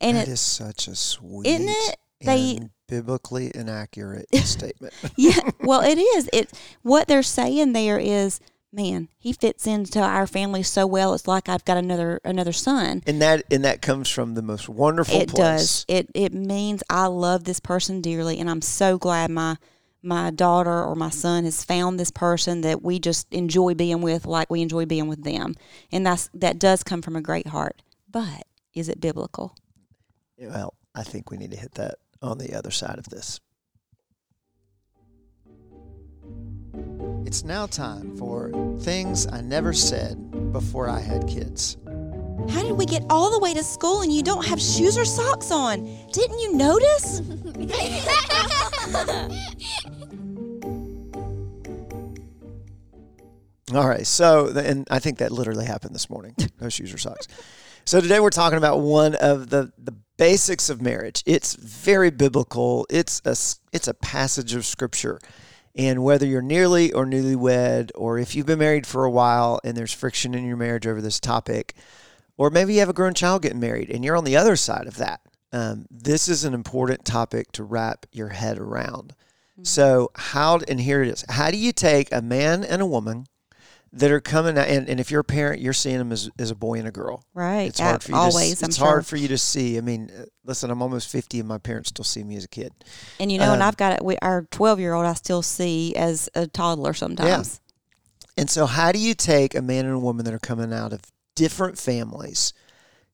And 0.00 0.16
That 0.16 0.28
it, 0.28 0.32
is 0.32 0.40
such 0.40 0.88
a 0.88 0.94
sweet 0.96 1.46
isn't 1.46 1.68
it? 1.68 1.96
They- 2.22 2.60
biblically 2.90 3.50
inaccurate 3.54 4.26
statement. 4.44 4.92
yeah, 5.16 5.38
well, 5.60 5.80
it 5.80 5.96
is. 5.98 6.28
It 6.32 6.52
what 6.82 7.08
they're 7.08 7.22
saying 7.22 7.72
there 7.72 7.98
is, 7.98 8.40
man, 8.72 9.08
he 9.18 9.32
fits 9.32 9.66
into 9.66 10.00
our 10.00 10.26
family 10.26 10.62
so 10.62 10.86
well. 10.86 11.14
It's 11.14 11.26
like 11.28 11.48
I've 11.48 11.64
got 11.64 11.76
another 11.78 12.20
another 12.24 12.52
son. 12.52 13.02
And 13.06 13.22
that 13.22 13.44
and 13.50 13.64
that 13.64 13.80
comes 13.80 14.10
from 14.10 14.34
the 14.34 14.42
most 14.42 14.68
wonderful 14.68 15.20
it 15.20 15.28
place. 15.30 15.84
does 15.84 15.84
it 15.88 16.08
it 16.14 16.34
means 16.34 16.82
i 16.90 17.06
love 17.06 17.44
this 17.44 17.60
person 17.60 18.00
dearly 18.00 18.38
and 18.38 18.50
i'm 18.50 18.62
so 18.62 18.98
glad 18.98 19.30
my 19.30 19.56
my 20.02 20.30
daughter 20.30 20.82
or 20.84 20.94
my 20.94 21.10
son 21.10 21.44
has 21.44 21.62
found 21.64 21.98
this 22.00 22.10
person 22.10 22.62
that 22.62 22.82
we 22.82 22.98
just 22.98 23.26
enjoy 23.32 23.74
being 23.74 24.00
with 24.02 24.24
like 24.26 24.50
we 24.50 24.62
enjoy 24.62 24.86
being 24.86 25.08
with 25.08 25.24
them 25.24 25.54
and 25.92 26.06
that's 26.06 26.30
that 26.34 26.58
does 26.58 26.82
come 26.82 27.02
from 27.02 27.16
a 27.16 27.20
great 27.20 27.46
heart 27.48 27.82
but 28.10 28.44
is 28.74 28.88
it 28.88 29.00
biblical 29.00 29.54
Well, 30.38 30.74
I 30.94 31.02
think 31.02 31.30
we 31.30 31.36
need 31.36 31.50
to 31.50 31.56
hit 31.56 31.72
that 31.74 31.96
on 32.22 32.38
the 32.38 32.54
other 32.54 32.70
side 32.70 32.98
of 32.98 33.08
this. 33.08 33.40
It's 37.26 37.44
now 37.44 37.66
time 37.66 38.16
for 38.16 38.50
things 38.80 39.26
I 39.26 39.40
never 39.40 39.72
said 39.72 40.52
before 40.52 40.88
I 40.88 41.00
had 41.00 41.26
kids. 41.28 41.76
how 42.48 42.62
did 42.62 42.72
we 42.72 42.86
get 42.86 43.04
all 43.10 43.30
the 43.30 43.38
way 43.38 43.54
to 43.54 43.62
school 43.62 44.00
and 44.02 44.12
you 44.12 44.22
don't 44.22 44.44
have 44.46 44.60
shoes 44.60 44.96
or 44.98 45.04
socks 45.04 45.50
on 45.50 45.84
didn't 46.12 46.38
you 46.40 46.54
notice 46.54 47.20
All 53.72 53.88
right, 53.88 54.06
so 54.06 54.48
and 54.48 54.86
I 54.90 54.98
think 54.98 55.18
that 55.18 55.30
literally 55.30 55.64
happened 55.66 55.94
this 55.94 56.10
morning. 56.10 56.34
No 56.60 56.68
shoes 56.68 56.92
or 56.92 56.98
socks. 56.98 57.26
So 57.84 58.00
today 58.00 58.20
we're 58.20 58.30
talking 58.30 58.58
about 58.58 58.80
one 58.80 59.14
of 59.14 59.48
the 59.50 59.72
the 59.78 59.94
basics 60.18 60.68
of 60.68 60.82
marriage. 60.82 61.22
It's 61.24 61.54
very 61.54 62.10
biblical. 62.10 62.86
It's 62.90 63.22
a 63.24 63.36
it's 63.72 63.88
a 63.88 63.94
passage 63.94 64.54
of 64.54 64.66
scripture. 64.66 65.20
And 65.76 66.02
whether 66.02 66.26
you're 66.26 66.42
nearly 66.42 66.92
or 66.92 67.06
newlywed, 67.06 67.92
or 67.94 68.18
if 68.18 68.34
you've 68.34 68.46
been 68.46 68.58
married 68.58 68.86
for 68.86 69.04
a 69.04 69.10
while 69.10 69.60
and 69.62 69.76
there's 69.76 69.92
friction 69.92 70.34
in 70.34 70.44
your 70.44 70.56
marriage 70.56 70.86
over 70.86 71.00
this 71.00 71.20
topic, 71.20 71.74
or 72.36 72.50
maybe 72.50 72.74
you 72.74 72.80
have 72.80 72.88
a 72.88 72.92
grown 72.94 73.14
child 73.14 73.42
getting 73.42 73.60
married 73.60 73.88
and 73.88 74.04
you're 74.04 74.16
on 74.16 74.24
the 74.24 74.36
other 74.36 74.56
side 74.56 74.88
of 74.88 74.96
that, 74.96 75.20
um, 75.52 75.86
this 75.90 76.28
is 76.28 76.44
an 76.44 76.54
important 76.54 77.04
topic 77.04 77.52
to 77.52 77.62
wrap 77.62 78.04
your 78.10 78.28
head 78.28 78.58
around. 78.58 79.14
So, 79.62 80.10
how, 80.14 80.60
and 80.68 80.80
here 80.80 81.02
it 81.02 81.08
is 81.08 81.24
how 81.28 81.50
do 81.50 81.56
you 81.56 81.72
take 81.72 82.12
a 82.12 82.22
man 82.22 82.64
and 82.64 82.82
a 82.82 82.86
woman 82.86 83.26
that 83.92 84.10
are 84.10 84.20
coming 84.20 84.56
out, 84.56 84.68
and, 84.68 84.88
and 84.88 85.00
if 85.00 85.10
you're 85.10 85.20
a 85.20 85.24
parent, 85.24 85.60
you're 85.60 85.72
seeing 85.72 85.98
them 85.98 86.12
as, 86.12 86.30
as 86.38 86.50
a 86.50 86.54
boy 86.54 86.78
and 86.78 86.86
a 86.86 86.92
girl. 86.92 87.24
right 87.34 87.68
It's 87.68 87.80
hard 87.80 88.02
for 88.04 88.12
you 88.12 88.16
always 88.16 88.58
to, 88.60 88.64
i'm 88.64 88.68
It's 88.68 88.78
sure 88.78 88.86
hard 88.86 89.06
for 89.06 89.16
you 89.16 89.26
to 89.28 89.38
see. 89.38 89.78
I 89.78 89.80
mean, 89.80 90.10
uh, 90.16 90.24
listen, 90.44 90.70
I'm 90.70 90.80
almost 90.80 91.08
50 91.10 91.40
and 91.40 91.48
my 91.48 91.58
parents 91.58 91.88
still 91.88 92.04
see 92.04 92.22
me 92.22 92.36
as 92.36 92.44
a 92.44 92.48
kid. 92.48 92.72
and 93.18 93.32
you 93.32 93.38
know 93.38 93.52
and 93.52 93.62
um, 93.62 93.68
i've 93.68 93.76
got 93.76 94.04
we, 94.04 94.16
our 94.22 94.42
12 94.50 94.78
year 94.80 94.94
old 94.94 95.06
i 95.06 95.14
still 95.14 95.42
see 95.42 95.94
as 95.96 96.28
a 96.34 96.46
toddler 96.46 96.92
sometimes 96.94 97.60
And 98.36 98.48
so, 98.48 98.66
how 98.66 98.92
do 98.92 98.98
you 98.98 99.14
take 99.14 99.54
a 99.54 99.60
man 99.62 99.84
and 99.86 99.94
a 99.94 99.98
woman 99.98 100.24
that 100.24 100.32
are 100.34 100.38
coming 100.38 100.72
out 100.72 100.92
of 100.92 101.00
different 101.34 101.76
families, 101.78 102.52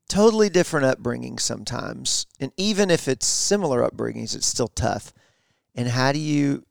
totally 0.09 0.49
different 0.51 0.87
upbringings 0.87 1.41
sometimes, 1.41 2.27
and 2.39 2.53
even 2.57 2.91
if 2.91 3.09
it's 3.09 3.27
similar 3.27 3.81
upbringings, 3.89 4.37
it's 4.37 4.47
still 4.47 4.69
tough. 4.69 5.13
And 5.75 5.89
how 5.89 6.13
do 6.13 6.19
you, 6.19 6.65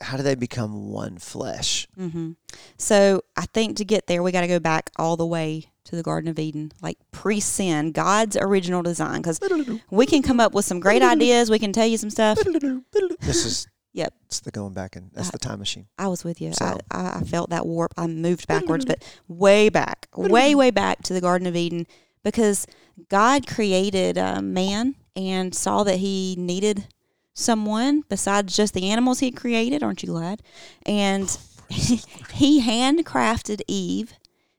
how 0.00 0.16
do 0.16 0.22
they 0.22 0.34
become 0.34 0.90
one 0.90 1.18
flesh? 1.18 1.86
hmm 1.96 2.32
So 2.76 3.22
I 3.36 3.46
think 3.46 3.76
to 3.78 3.84
get 3.84 4.06
there, 4.06 4.22
we 4.22 4.32
got 4.32 4.40
to 4.42 4.48
go 4.48 4.58
back 4.58 4.90
all 4.96 5.16
the 5.16 5.26
way 5.26 5.66
to 5.84 5.96
the 5.96 6.02
Garden 6.02 6.30
of 6.30 6.38
Eden, 6.38 6.72
like 6.82 6.98
pre 7.10 7.40
sin, 7.40 7.92
God's 7.92 8.36
original 8.36 8.82
design. 8.82 9.22
Because 9.22 9.40
we 9.90 10.06
can 10.06 10.22
come 10.22 10.40
up 10.40 10.52
with 10.54 10.64
some 10.64 10.80
great 10.80 11.02
ideas. 11.02 11.50
We 11.50 11.58
can 11.58 11.72
tell 11.72 11.86
you 11.86 11.98
some 11.98 12.10
stuff. 12.10 12.38
This 13.20 13.44
is 13.44 13.66
Yep, 13.92 14.14
it's 14.26 14.38
the 14.38 14.52
going 14.52 14.72
back 14.72 14.94
and 14.94 15.10
that's 15.12 15.32
the 15.32 15.38
time 15.38 15.58
machine. 15.58 15.88
I 15.98 16.06
was 16.06 16.22
with 16.22 16.40
you. 16.40 16.52
So- 16.52 16.78
I, 16.92 16.96
I, 16.96 17.18
I 17.18 17.20
felt 17.22 17.50
that 17.50 17.66
warp. 17.66 17.92
I 17.96 18.06
moved 18.06 18.46
backwards, 18.46 18.84
but 18.84 19.02
way 19.26 19.68
back, 19.68 20.06
way, 20.16 20.54
way 20.54 20.70
back 20.70 21.02
to 21.02 21.12
the 21.12 21.20
Garden 21.20 21.48
of 21.48 21.56
Eden 21.56 21.88
because 22.22 22.68
God 23.08 23.48
created 23.48 24.16
uh, 24.16 24.40
man 24.42 24.94
and 25.16 25.52
saw 25.52 25.82
that 25.82 25.96
he 25.96 26.36
needed 26.38 26.86
someone 27.34 28.02
besides 28.08 28.56
just 28.56 28.74
the 28.74 28.90
animals 28.90 29.20
he 29.20 29.30
created. 29.30 29.82
Aren't 29.82 30.02
you 30.02 30.08
glad? 30.08 30.42
And 30.84 31.36
he 31.70 32.62
handcrafted 32.62 33.62
Eve, 33.68 34.14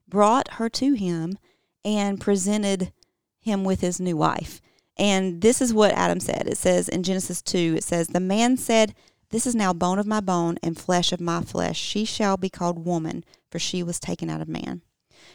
brought 0.08 0.54
her 0.54 0.70
to 0.70 0.94
him, 0.94 1.38
and 1.84 2.22
presented 2.22 2.92
him 3.40 3.64
with 3.64 3.82
his 3.82 4.00
new 4.00 4.16
wife. 4.16 4.62
And 4.98 5.42
this 5.42 5.62
is 5.62 5.74
what 5.74 5.94
Adam 5.94 6.20
said. 6.20 6.48
It 6.48 6.58
says 6.58 6.88
in 6.88 7.04
Genesis 7.04 7.42
2, 7.42 7.76
it 7.78 7.84
says, 7.84 8.08
The 8.08 8.20
man 8.20 8.58
said, 8.58 8.94
This 9.30 9.48
is 9.48 9.56
now 9.56 9.74
bone 9.74 10.00
of 10.00 10.06
my 10.06 10.20
bone 10.20 10.58
and 10.62 10.78
flesh 10.78 11.12
of 11.12 11.20
my 11.20 11.42
flesh. 11.42 11.80
She 11.80 12.06
shall 12.06 12.38
be 12.38 12.50
called 12.50 12.86
woman, 12.86 13.24
for 13.50 13.58
she 13.58 13.82
was 13.82 14.00
taken 14.00 14.30
out 14.30 14.42
of 14.42 14.48
man. 14.48 14.82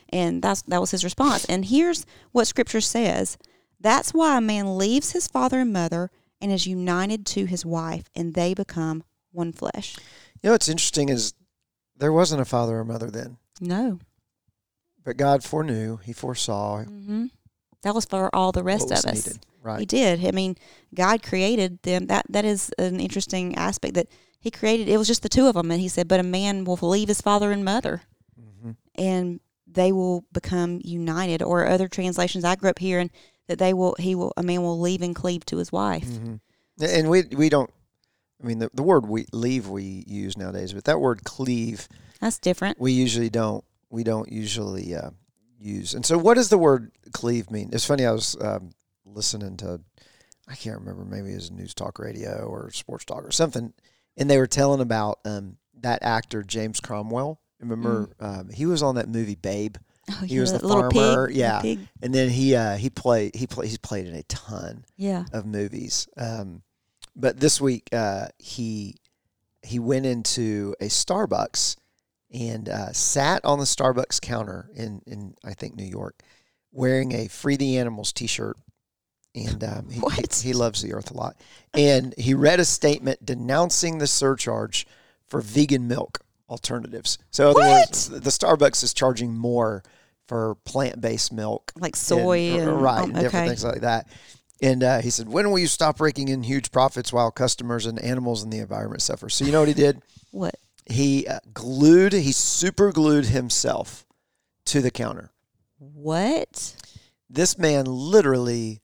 And 0.08 0.42
that's 0.42 0.62
that 0.62 0.80
was 0.80 0.92
his 0.92 1.04
response. 1.04 1.44
And 1.46 1.64
here's 1.64 2.06
what 2.32 2.46
scripture 2.46 2.80
says. 2.80 3.38
That's 3.80 4.14
why 4.14 4.38
a 4.38 4.40
man 4.40 4.78
leaves 4.78 5.12
his 5.12 5.26
father 5.26 5.60
and 5.60 5.72
mother 5.72 6.10
and 6.40 6.52
is 6.52 6.66
united 6.66 7.24
to 7.26 7.44
his 7.46 7.64
wife, 7.64 8.10
and 8.14 8.34
they 8.34 8.54
become 8.54 9.02
one 9.32 9.52
flesh. 9.52 9.96
You 10.42 10.48
know 10.48 10.52
what's 10.52 10.68
interesting 10.68 11.08
is 11.08 11.34
there 11.96 12.12
wasn't 12.12 12.40
a 12.42 12.44
father 12.44 12.78
or 12.78 12.84
mother 12.84 13.10
then, 13.10 13.38
No. 13.60 13.98
but 15.04 15.16
God 15.16 15.42
foreknew, 15.44 15.96
He 15.98 16.12
foresaw 16.12 16.84
hmm 16.84 17.26
That 17.82 17.94
was 17.94 18.04
for 18.04 18.34
all 18.34 18.52
the 18.52 18.62
rest 18.62 18.90
of 18.90 18.98
us. 18.98 19.04
needed. 19.26 19.46
Right. 19.62 19.80
He 19.80 19.86
did. 19.86 20.24
I 20.24 20.30
mean, 20.30 20.56
God 20.94 21.22
created 21.22 21.82
them. 21.82 22.06
That 22.06 22.26
that 22.28 22.44
is 22.44 22.70
an 22.78 23.00
interesting 23.00 23.54
aspect 23.56 23.94
that 23.94 24.06
He 24.38 24.50
created. 24.50 24.88
It 24.88 24.96
was 24.98 25.08
just 25.08 25.22
the 25.22 25.28
two 25.28 25.46
of 25.48 25.54
them, 25.54 25.70
and 25.72 25.80
He 25.80 25.88
said, 25.88 26.06
"But 26.06 26.20
a 26.20 26.22
man 26.22 26.64
will 26.64 26.78
leave 26.82 27.08
his 27.08 27.20
father 27.20 27.50
and 27.52 27.64
mother, 27.64 28.02
Mm-hmm. 28.40 28.70
and 28.94 29.40
they 29.66 29.90
will 29.92 30.24
become 30.32 30.80
united. 30.84 31.42
Or 31.42 31.66
other 31.66 31.88
translations 31.88 32.44
I 32.44 32.54
grew 32.56 32.70
up 32.70 32.78
hearing 32.78 33.10
that 33.48 33.58
they 33.58 33.72
will 33.72 33.96
he 33.98 34.14
will 34.14 34.32
a 34.36 34.42
man 34.42 34.62
will 34.62 34.78
leave 34.80 35.02
and 35.02 35.14
cleave 35.14 35.44
to 35.46 35.56
his 35.58 35.70
wife. 35.72 36.06
Mhm. 36.06 36.40
And 36.80 37.08
we 37.08 37.22
we 37.36 37.48
don't. 37.48 37.70
I 38.42 38.46
mean, 38.46 38.58
the, 38.58 38.70
the 38.74 38.82
word 38.82 39.06
we 39.08 39.24
leave 39.32 39.68
we 39.68 40.04
use 40.06 40.36
nowadays, 40.36 40.74
but 40.74 40.84
that 40.84 41.00
word 41.00 41.24
cleave 41.24 41.88
That's 42.20 42.38
different. 42.38 42.78
we 42.78 42.92
usually 42.92 43.30
don't. 43.30 43.64
We 43.88 44.04
don't 44.04 44.30
usually 44.30 44.94
uh, 44.94 45.10
use. 45.58 45.94
And 45.94 46.04
so, 46.04 46.18
what 46.18 46.34
does 46.34 46.50
the 46.50 46.58
word 46.58 46.92
cleave 47.12 47.50
mean? 47.50 47.70
It's 47.72 47.86
funny. 47.86 48.04
I 48.04 48.12
was 48.12 48.36
um, 48.40 48.72
listening 49.06 49.56
to, 49.58 49.80
I 50.46 50.54
can't 50.54 50.78
remember. 50.80 51.04
Maybe 51.04 51.30
it 51.30 51.36
was 51.36 51.50
news 51.50 51.72
talk 51.72 51.98
radio 51.98 52.44
or 52.44 52.70
sports 52.72 53.06
talk 53.06 53.24
or 53.24 53.30
something, 53.30 53.72
and 54.18 54.28
they 54.28 54.36
were 54.36 54.46
telling 54.46 54.80
about 54.82 55.20
um, 55.24 55.56
that 55.80 56.02
actor 56.02 56.42
James 56.42 56.78
Cromwell. 56.80 57.40
Remember, 57.58 58.10
um, 58.20 58.50
he 58.50 58.66
was 58.66 58.82
on 58.82 58.96
that 58.96 59.08
movie 59.08 59.34
Babe, 59.34 59.76
Oh, 60.10 60.25
He 60.25 60.38
was 60.38 60.52
the 60.52 60.66
little 60.66 60.90
farmer, 60.90 61.28
pig, 61.28 61.36
yeah. 61.36 61.60
pig. 61.60 61.80
and 62.02 62.14
then 62.14 62.28
he 62.28 62.54
uh, 62.54 62.76
he 62.76 62.90
played 62.90 63.34
he 63.34 63.46
played 63.46 63.68
he's 63.68 63.78
played 63.78 64.06
in 64.06 64.14
a 64.14 64.22
ton 64.25 64.84
yeah. 64.96 65.25
of 65.32 65.46
movies. 65.46 66.08
Um, 66.16 66.62
but 67.14 67.40
this 67.40 67.60
week 67.60 67.88
uh, 67.92 68.28
he 68.38 68.96
he 69.62 69.78
went 69.78 70.06
into 70.06 70.75
a 70.80 70.86
Starbucks 70.86 71.76
and 72.32 72.68
uh, 72.68 72.92
sat 72.92 73.44
on 73.44 73.58
the 73.58 73.64
Starbucks 73.64 74.20
counter 74.20 74.70
in 74.75 75.02
in 75.06 75.34
I 75.44 75.54
think 75.54 75.75
New 75.76 75.84
York, 75.84 76.22
wearing 76.72 77.12
a 77.12 77.28
"Free 77.28 77.56
the 77.56 77.78
Animals" 77.78 78.12
T-shirt. 78.12 78.56
And 79.34 79.62
um, 79.64 79.90
he, 79.90 80.00
What? 80.00 80.34
he, 80.36 80.48
he 80.48 80.52
loves 80.54 80.80
the 80.80 80.94
earth 80.94 81.10
a 81.10 81.14
lot. 81.14 81.36
And 81.75 82.14
he 82.16 82.32
read 82.32 82.58
a 82.58 82.64
statement 82.64 83.26
denouncing 83.26 83.98
the 83.98 84.06
surcharge 84.06 84.86
for 85.28 85.42
vegan 85.42 85.86
milk 85.86 86.20
alternatives. 86.48 87.18
So, 87.30 87.50
in 87.50 87.56
other 87.58 87.70
words, 87.80 88.08
the 88.08 88.30
Starbucks 88.30 88.82
is 88.82 88.94
charging 88.94 89.34
more 89.36 89.82
for 90.26 90.56
plant-based 90.64 91.33
milk 91.33 91.73
Like 91.78 91.97
soy 91.97 92.59
and, 92.59 92.83
right, 92.83 93.00
oh, 93.00 93.04
and 93.04 93.14
different 93.14 93.35
okay. 93.35 93.49
things 93.49 93.64
like 93.64 93.80
that. 93.83 94.09
And 94.62 94.83
uh, 94.83 95.00
he 95.00 95.11
said, 95.11 95.28
"When 95.28 95.50
will 95.50 95.59
you 95.59 95.66
stop 95.66 96.00
raking 96.00 96.28
in 96.28 96.42
huge 96.42 96.71
profits 96.73 97.12
while 97.12 97.30
customers 97.30 97.85
and 97.85 97.99
animals 97.99 98.42
and 98.42 98.52
the 98.52 98.59
environment 98.59 99.02
suffer?" 99.02 99.28
So 99.28 99.45
you 99.45 99.52
know 99.52 99.61
what 99.61 99.68
he 99.68 99.75
did? 99.75 100.00
What? 100.33 100.54
He 100.85 101.26
uh, 101.26 101.38
glued, 101.54 102.12
he 102.12 102.30
super 102.33 102.92
glued 102.92 103.26
himself 103.26 104.04
to 104.66 104.83
the 104.83 104.90
counter. 104.90 105.30
What? 105.78 106.76
This 107.30 107.56
man 107.59 107.87
literally, 107.87 108.83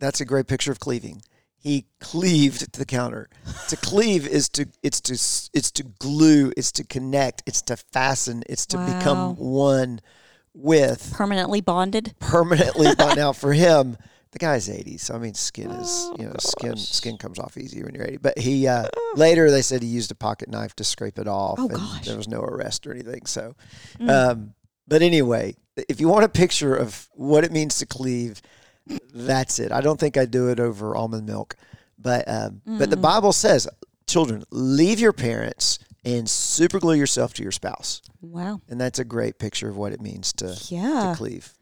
that's 0.00 0.20
a 0.20 0.24
great 0.24 0.46
picture 0.48 0.72
of 0.72 0.80
cleaving. 0.80 1.22
He 1.56 1.86
cleaved 2.00 2.72
to 2.72 2.78
the 2.78 2.86
counter. 2.86 3.28
To 3.68 3.76
cleave 3.90 4.26
is 4.26 4.48
to 4.50 4.66
it's 4.82 5.00
to 5.02 5.14
it's 5.14 5.70
to 5.72 5.84
glue, 5.84 6.52
it's 6.56 6.72
to 6.72 6.84
connect, 6.84 7.42
it's 7.46 7.62
to 7.62 7.76
fasten, 7.76 8.42
it's 8.48 8.66
to 8.66 8.76
Wow. 8.76 8.86
become 8.86 9.36
one 9.36 10.00
with 10.56 11.12
Permanently 11.14 11.60
bonded? 11.60 12.14
permanently 12.18 12.88
but 12.98 13.14
now 13.14 13.32
for 13.32 13.52
him 13.52 13.96
the 14.32 14.38
guy's 14.38 14.68
80 14.68 14.96
so 14.98 15.14
i 15.14 15.18
mean 15.18 15.34
skin 15.34 15.70
is 15.70 15.88
Oh, 16.10 16.16
you 16.18 16.24
know 16.26 16.34
skin 16.40 16.70
gosh. 16.72 16.80
skin 16.88 17.16
comes 17.18 17.38
off 17.38 17.56
easy 17.56 17.82
when 17.82 17.94
you're 17.94 18.04
80 18.06 18.16
but 18.18 18.38
he 18.38 18.66
uh, 18.66 18.88
later 19.14 19.50
they 19.50 19.62
said 19.62 19.82
he 19.82 19.88
used 19.88 20.10
a 20.10 20.14
pocket 20.14 20.48
knife 20.48 20.74
to 20.76 20.84
scrape 20.84 21.18
it 21.18 21.28
off 21.28 21.58
Oh, 21.58 21.68
and 21.68 21.76
gosh. 21.76 22.06
there 22.06 22.16
was 22.16 22.26
no 22.28 22.40
arrest 22.40 22.86
or 22.86 22.92
anything 22.92 23.26
so 23.26 23.54
Mm. 24.00 24.10
um, 24.10 24.54
but 24.88 25.02
anyway 25.02 25.54
if 25.88 26.00
you 26.00 26.08
want 26.08 26.24
a 26.24 26.28
picture 26.28 26.74
of 26.74 27.08
what 27.12 27.44
it 27.44 27.52
means 27.52 27.78
to 27.78 27.86
cleave 27.86 28.40
that's 29.14 29.58
it 29.58 29.72
i 29.72 29.80
don't 29.80 29.98
think 30.00 30.16
i'd 30.16 30.30
do 30.30 30.48
it 30.48 30.60
over 30.60 30.96
almond 30.96 31.26
milk 31.26 31.56
but 31.98 32.24
um, 32.28 32.60
but 32.66 32.88
the 32.90 32.96
bible 32.96 33.32
says 33.32 33.66
children 34.06 34.44
leave 34.50 35.00
your 35.00 35.12
parents 35.12 35.78
and 36.06 36.30
super 36.30 36.78
glue 36.78 36.94
yourself 36.94 37.34
to 37.34 37.42
your 37.42 37.52
spouse 37.52 38.00
Wow. 38.22 38.60
and 38.68 38.80
that's 38.80 38.98
a 38.98 39.04
great 39.04 39.38
picture 39.38 39.68
of 39.68 39.76
what 39.76 39.92
it 39.92 40.00
means 40.00 40.32
to, 40.34 40.56
Yeah. 40.68 41.10
to 41.10 41.14
cleave 41.16 41.52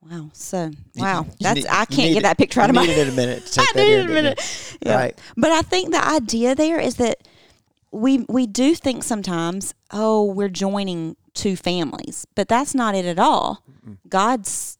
Wow. 0.00 0.30
So, 0.32 0.70
wow. 0.96 1.24
you 1.24 1.32
That's 1.40 1.56
need- 1.56 1.66
I 1.66 1.84
can't 1.84 2.12
get 2.12 2.18
it- 2.18 2.22
that 2.22 2.38
picture 2.38 2.60
out 2.60 2.66
you 2.66 2.70
of 2.70 2.74
my 2.76 2.86
needed 2.86 3.08
a 3.08 3.12
minute 3.12 3.44
to 3.46 3.60
I 3.60 3.64
take 3.64 3.74
that 3.74 3.80
needed 3.84 4.00
in, 4.04 4.10
a 4.10 4.12
minute. 4.14 4.76
Yeah. 4.84 4.94
Right. 4.96 5.18
But 5.36 5.50
I 5.50 5.62
think 5.62 5.90
the 5.90 6.04
idea 6.06 6.54
there 6.54 6.78
is 6.78 6.96
that 6.96 7.18
we 7.90 8.24
we 8.28 8.46
do 8.46 8.74
think 8.76 9.02
sometimes, 9.02 9.74
oh, 9.90 10.24
we're 10.24 10.48
joining 10.50 11.16
two 11.34 11.56
families, 11.56 12.26
but 12.36 12.46
that's 12.48 12.74
not 12.74 12.94
it 12.94 13.06
at 13.06 13.18
all. 13.18 13.64
God's, 14.08 14.78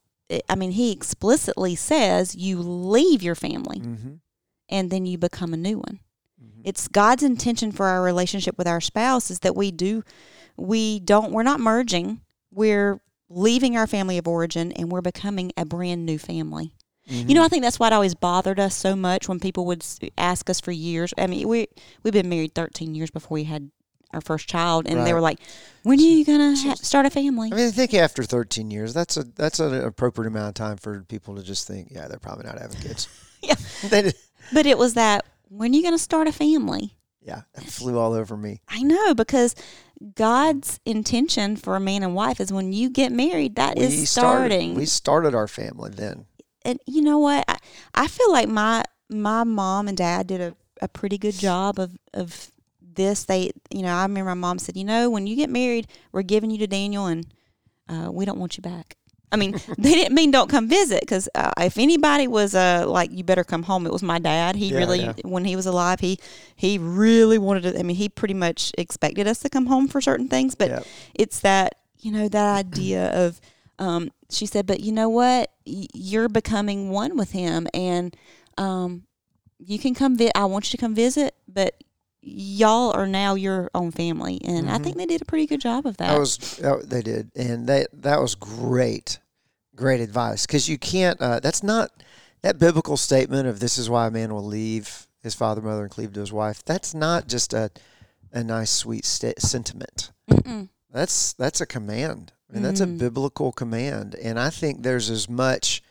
I 0.48 0.54
mean, 0.54 0.70
He 0.72 0.92
explicitly 0.92 1.74
says 1.74 2.34
you 2.36 2.60
leave 2.60 3.22
your 3.22 3.34
family 3.34 3.80
Mm-hmm. 3.80 4.12
and 4.68 4.90
then 4.90 5.04
you 5.04 5.18
become 5.18 5.52
a 5.52 5.56
new 5.56 5.78
one. 5.78 5.98
It's 6.68 6.86
God's 6.86 7.22
intention 7.22 7.72
for 7.72 7.86
our 7.86 8.02
relationship 8.02 8.58
with 8.58 8.68
our 8.68 8.82
spouse 8.82 9.30
is 9.30 9.38
that 9.38 9.56
we 9.56 9.70
do, 9.70 10.04
we 10.58 11.00
don't, 11.00 11.32
we're 11.32 11.42
not 11.42 11.60
merging. 11.60 12.20
We're 12.52 13.00
leaving 13.30 13.78
our 13.78 13.86
family 13.86 14.18
of 14.18 14.28
origin 14.28 14.72
and 14.72 14.92
we're 14.92 15.00
becoming 15.00 15.50
a 15.56 15.64
brand 15.64 16.04
new 16.04 16.18
family. 16.18 16.74
You 17.06 17.24
know, 17.24 17.40
mm-hmm. 17.40 17.40
I 17.46 17.48
think 17.48 17.62
that's 17.62 17.80
what 17.80 17.94
always 17.94 18.14
bothered 18.14 18.60
us 18.60 18.76
so 18.76 18.94
much 18.94 19.30
when 19.30 19.40
people 19.40 19.64
would 19.64 19.82
ask 20.18 20.50
us 20.50 20.60
for 20.60 20.72
years. 20.72 21.14
I 21.16 21.26
mean, 21.26 21.48
we 21.48 21.68
we've 22.02 22.12
been 22.12 22.28
married 22.28 22.54
13 22.54 22.94
years 22.94 23.10
before 23.10 23.36
we 23.36 23.44
had 23.44 23.70
our 24.12 24.20
first 24.20 24.46
child, 24.46 24.86
and 24.86 25.06
they 25.06 25.14
were 25.14 25.20
like, 25.22 25.38
"When 25.84 25.98
are 25.98 26.02
you 26.02 26.22
gonna 26.26 26.54
ha- 26.54 26.74
start 26.74 27.06
a 27.06 27.10
family?" 27.10 27.48
I 27.50 27.56
mean, 27.56 27.66
I 27.66 27.70
think 27.70 27.94
after 27.94 28.24
13 28.24 28.70
years, 28.70 28.92
that's 28.92 29.16
a 29.16 29.24
that's 29.24 29.58
an 29.58 29.72
appropriate 29.72 30.28
amount 30.28 30.48
of 30.48 30.54
time 30.54 30.76
for 30.76 31.00
people 31.04 31.34
to 31.36 31.42
just 31.42 31.66
think, 31.66 31.88
yeah, 31.90 32.08
they're 32.08 32.18
probably 32.18 32.44
not 32.44 32.58
having 32.58 32.78
kids. 32.78 33.08
Yeah. 33.40 33.54
but 34.52 34.66
it 34.66 34.76
was 34.76 34.94
that 34.94 35.24
when 35.48 35.72
are 35.72 35.76
you 35.76 35.82
gonna 35.82 35.98
start 35.98 36.28
a 36.28 36.32
family? 36.32 36.98
yeah, 37.28 37.42
it 37.56 37.64
flew 37.64 37.98
all 37.98 38.14
over 38.14 38.36
me. 38.36 38.62
I 38.68 38.82
know 38.82 39.14
because 39.14 39.54
God's 40.14 40.80
intention 40.86 41.56
for 41.56 41.76
a 41.76 41.80
man 41.80 42.02
and 42.02 42.14
wife 42.14 42.40
is 42.40 42.50
when 42.50 42.72
you 42.72 42.88
get 42.88 43.12
married, 43.12 43.56
that 43.56 43.76
we 43.76 43.84
is 43.84 44.08
started, 44.08 44.50
starting. 44.52 44.74
we 44.74 44.86
started 44.86 45.34
our 45.34 45.46
family 45.46 45.90
then. 45.90 46.24
and 46.64 46.80
you 46.86 47.02
know 47.02 47.18
what? 47.18 47.44
I, 47.46 47.58
I 47.94 48.06
feel 48.06 48.32
like 48.32 48.48
my 48.48 48.82
my 49.10 49.44
mom 49.44 49.88
and 49.88 49.96
dad 49.96 50.26
did 50.26 50.40
a, 50.40 50.56
a 50.80 50.88
pretty 50.88 51.18
good 51.18 51.34
job 51.34 51.78
of 51.78 51.98
of 52.14 52.50
this. 52.80 53.24
They, 53.24 53.50
you 53.70 53.82
know, 53.82 53.94
I 53.94 54.02
remember 54.02 54.30
my 54.30 54.34
mom 54.34 54.58
said, 54.58 54.76
you 54.76 54.84
know, 54.84 55.10
when 55.10 55.26
you 55.26 55.36
get 55.36 55.50
married, 55.50 55.88
we're 56.12 56.22
giving 56.22 56.50
you 56.50 56.58
to 56.58 56.66
Daniel, 56.66 57.06
and 57.06 57.26
uh, 57.90 58.10
we 58.10 58.24
don't 58.24 58.38
want 58.38 58.56
you 58.56 58.62
back. 58.62 58.96
I 59.30 59.36
mean, 59.36 59.52
they 59.78 59.92
didn't 59.94 60.14
mean 60.14 60.30
don't 60.30 60.48
come 60.48 60.68
visit 60.68 61.00
because 61.00 61.28
uh, 61.34 61.52
if 61.58 61.78
anybody 61.78 62.26
was 62.28 62.54
uh, 62.54 62.84
like 62.88 63.10
you 63.12 63.24
better 63.24 63.44
come 63.44 63.62
home, 63.64 63.86
it 63.86 63.92
was 63.92 64.02
my 64.02 64.18
dad. 64.18 64.56
He 64.56 64.70
Yeah, 64.70 64.78
really, 64.78 65.00
yeah. 65.00 65.12
when 65.24 65.44
he 65.44 65.54
was 65.56 65.66
alive, 65.66 66.00
he 66.00 66.18
he 66.56 66.78
really 66.78 67.38
wanted 67.38 67.62
to. 67.64 67.78
I 67.78 67.82
mean, 67.82 67.96
he 67.96 68.08
pretty 68.08 68.34
much 68.34 68.72
expected 68.78 69.26
us 69.26 69.40
to 69.40 69.48
come 69.50 69.66
home 69.66 69.88
for 69.88 70.00
certain 70.00 70.28
things, 70.28 70.54
but 70.54 70.70
Yep. 70.70 70.86
it's 71.14 71.40
that 71.40 71.74
you 72.00 72.10
know 72.12 72.28
that 72.28 72.56
idea 72.66 73.10
of 73.26 73.40
um, 73.78 74.10
she 74.30 74.46
said 74.46 74.66
but 74.66 74.80
you 74.80 74.92
know 74.92 75.08
what 75.08 75.50
Y- 75.66 75.86
you're 75.94 76.28
becoming 76.28 76.90
one 76.90 77.16
with 77.16 77.30
him 77.32 77.66
and 77.74 78.16
um, 78.56 79.04
you 79.58 79.78
can 79.78 79.94
come 79.94 80.16
vi- 80.16 80.30
i 80.34 80.44
want 80.44 80.66
you 80.66 80.70
to 80.76 80.80
come 80.80 80.94
visit 80.94 81.34
but 81.46 81.74
y'all 82.20 82.90
are 82.92 83.06
now 83.06 83.34
your 83.34 83.70
own 83.74 83.90
family 83.92 84.40
and 84.44 84.68
i 84.70 84.76
think 84.78 84.96
they 84.96 85.06
did 85.06 85.22
a 85.22 85.24
pretty 85.24 85.46
good 85.46 85.60
job 85.60 85.86
of 85.86 85.96
that, 85.98 86.08
Mm-hmm. 86.10 86.14
That 86.14 86.20
was 86.20 86.36
that, 86.82 86.90
they 86.90 87.02
did, 87.02 87.30
and 87.36 87.66
that 87.68 87.88
that 87.92 88.20
was 88.20 88.34
great, 88.34 89.18
great 89.76 90.00
advice 90.00 90.44
because 90.46 90.68
you 90.68 90.78
can't. 90.78 91.20
Uh, 91.20 91.38
that's 91.40 91.62
not 91.62 91.90
that 92.42 92.58
biblical 92.58 92.96
statement 92.96 93.46
of 93.48 93.60
this 93.60 93.78
is 93.78 93.88
why 93.90 94.06
a 94.06 94.10
man 94.10 94.32
will 94.34 94.44
leave 94.44 95.06
his 95.22 95.34
father, 95.34 95.60
mother, 95.60 95.82
and 95.82 95.90
cleave 95.90 96.12
to 96.14 96.20
his 96.20 96.32
wife. 96.32 96.64
That's 96.64 96.94
not 96.94 97.28
just 97.28 97.52
a 97.52 97.70
a 98.32 98.42
nice, 98.44 98.70
sweet 98.70 99.04
sta- 99.04 99.38
sentiment. 99.38 100.10
Mm-mm. 100.30 100.68
That's 100.92 101.32
that's 101.34 101.60
a 101.60 101.66
command. 101.66 102.32
I 102.50 102.54
mean, 102.54 102.62
that's 102.62 102.80
a 102.80 102.86
Mm. 102.86 102.98
biblical 102.98 103.52
command, 103.52 104.14
and 104.16 104.38
I 104.40 104.50
think 104.50 104.82
there's 104.82 105.08
as 105.10 105.28
much 105.28 105.82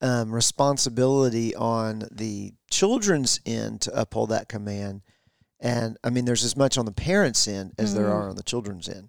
um, 0.00 0.32
responsibility 0.32 1.54
on 1.54 2.04
the 2.10 2.52
children's 2.70 3.40
end 3.46 3.80
to 3.82 4.00
uphold 4.00 4.28
that 4.30 4.48
command, 4.48 5.02
and 5.64 5.96
I 6.04 6.10
mean, 6.10 6.24
there's 6.26 6.44
as 6.44 6.56
much 6.56 6.78
on 6.78 6.84
the 6.84 6.92
parents' 6.92 7.48
end 7.48 7.72
as 7.78 7.94
there 7.94 8.06
Mm. 8.06 8.12
are 8.14 8.28
on 8.28 8.36
the 8.36 8.42
children's 8.44 8.88
end. 8.88 9.08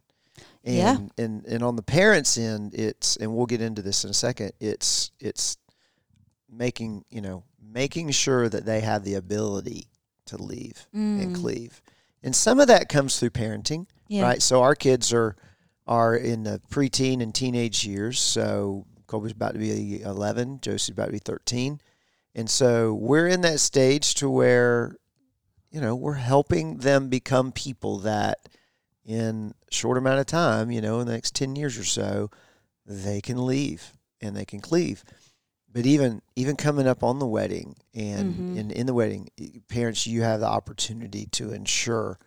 And, 0.64 0.76
Yeah. 0.76 0.98
and 1.24 1.46
and 1.46 1.62
on 1.64 1.76
the 1.76 1.84
parents' 1.84 2.38
end, 2.38 2.74
it's 2.74 3.18
and 3.18 3.36
we'll 3.36 3.46
get 3.46 3.62
into 3.62 3.84
this 3.84 4.04
in 4.04 4.10
a 4.10 4.14
second. 4.16 4.54
It's 4.60 5.12
it's 5.20 5.58
making 6.50 7.06
you 7.10 7.22
know 7.22 7.44
making 7.62 8.10
sure 8.12 8.48
that 8.50 8.66
they 8.66 8.80
have 8.82 9.04
the 9.04 9.16
ability 9.16 9.88
to 10.26 10.38
leave 10.42 10.88
and 10.94 11.36
Mm. 11.36 11.42
cleave, 11.42 11.82
and 12.24 12.36
some 12.36 12.60
of 12.60 12.68
that 12.68 12.90
comes 12.90 13.20
through 13.20 13.32
parenting 13.32 13.86
yeah 14.08 14.24
right? 14.24 14.42
So 14.42 14.62
our 14.62 14.76
kids 14.76 15.12
are 15.14 15.36
are 15.88 16.16
in 16.16 16.44
the 16.44 16.60
preteen 16.72 17.22
and 17.22 17.34
teenage 17.36 17.86
years. 17.86 18.20
So 18.20 18.86
Colby's 19.08 19.34
about 19.34 19.54
to 19.54 19.60
be 19.60 20.02
11, 20.02 20.60
Josie's 20.62 20.90
about 20.90 21.06
to 21.08 21.12
be 21.12 21.20
13. 21.20 21.80
And 22.34 22.50
so 22.50 22.92
we're 22.96 23.28
in 23.28 23.42
that 23.42 23.60
stage 23.60 24.16
to 24.16 24.28
where, 24.28 24.96
you 25.76 25.82
know, 25.82 25.94
we're 25.94 26.14
helping 26.14 26.78
them 26.78 27.10
become 27.10 27.52
people 27.52 27.98
that 28.00 28.48
in 29.04 29.54
a 29.70 29.74
short 29.74 29.98
amount 29.98 30.22
of 30.22 30.26
time, 30.26 30.72
you 30.72 30.80
know, 30.80 31.02
in 31.02 31.06
the 31.06 31.12
next 31.12 31.36
10 31.36 31.58
years 31.58 31.78
or 31.78 31.84
so, 31.84 32.32
they 32.86 33.20
can 33.20 33.46
leave 33.46 33.92
and 34.22 34.38
they 34.38 34.46
can 34.46 34.62
cleave. 34.62 35.04
But 35.70 35.86
even 35.86 36.22
even 36.38 36.56
coming 36.56 36.88
up 36.88 37.04
on 37.04 37.20
the 37.20 37.28
wedding 37.28 37.76
and 37.94 38.36
Mhm. 38.36 38.56
in, 38.58 38.72
in 38.72 38.86
the 38.86 38.94
wedding, 38.94 39.28
parents, 39.68 40.08
you 40.08 40.22
have 40.22 40.40
the 40.40 40.48
opportunity 40.48 41.26
to 41.34 41.52
ensure 41.52 42.20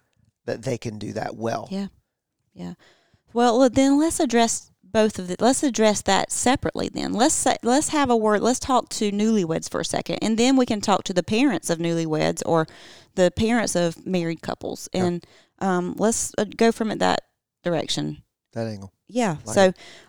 that 0.45 0.63
they 0.63 0.77
can 0.77 0.99
do 0.99 1.15
that 1.15 1.35
well. 1.35 1.69
Yeah. 1.71 1.87
Yeah. 2.53 2.75
Well, 3.33 3.71
then 3.71 3.99
let's 3.99 4.21
address 4.21 4.71
both 4.99 5.19
of 5.21 5.29
the. 5.29 5.37
Let's 5.39 5.63
address 5.63 6.03
that 6.03 6.33
separately. 6.33 6.89
Then 6.93 7.13
let's 7.13 7.35
say, 7.35 7.57
let's 7.63 7.91
have 7.91 8.11
a 8.11 8.17
word. 8.17 8.43
Let's 8.43 8.59
talk 8.59 8.89
to 8.91 9.13
newlyweds 9.13 9.71
for 9.71 9.79
a 9.79 9.85
second, 9.85 10.19
and 10.23 10.37
then 10.37 10.57
we 10.57 10.67
can 10.67 10.81
talk 10.81 11.05
to 11.05 11.13
the 11.13 11.23
parents 11.23 11.71
of 11.71 11.79
newlyweds 11.79 12.43
or 12.45 12.67
the 13.15 13.31
parents 13.31 13.77
of 13.77 14.05
married 14.05 14.43
couples, 14.43 14.89
and 14.93 15.25
um, 15.61 15.95
let's 15.99 16.33
uh, 16.37 16.47
go 16.57 16.73
from 16.73 16.91
it 16.91 16.99
that 16.99 17.21
direction. 17.63 18.25
That 18.55 18.67
angle. 18.67 18.93
Yeah. 19.07 19.37
Like 19.45 19.55
so, 19.55 19.63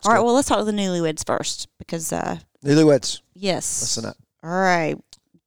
all 0.04 0.12
right. 0.12 0.18
go. 0.18 0.24
Well, 0.24 0.34
let's 0.34 0.48
talk 0.48 0.58
to 0.58 0.64
the 0.64 0.72
newlyweds 0.72 1.24
first 1.24 1.68
because, 1.78 2.12
uh, 2.12 2.38
Newlyweds, 2.64 3.20
yes. 3.34 3.82
listen 3.82 4.06
up. 4.06 4.16
All 4.42 4.50
right. 4.50 4.96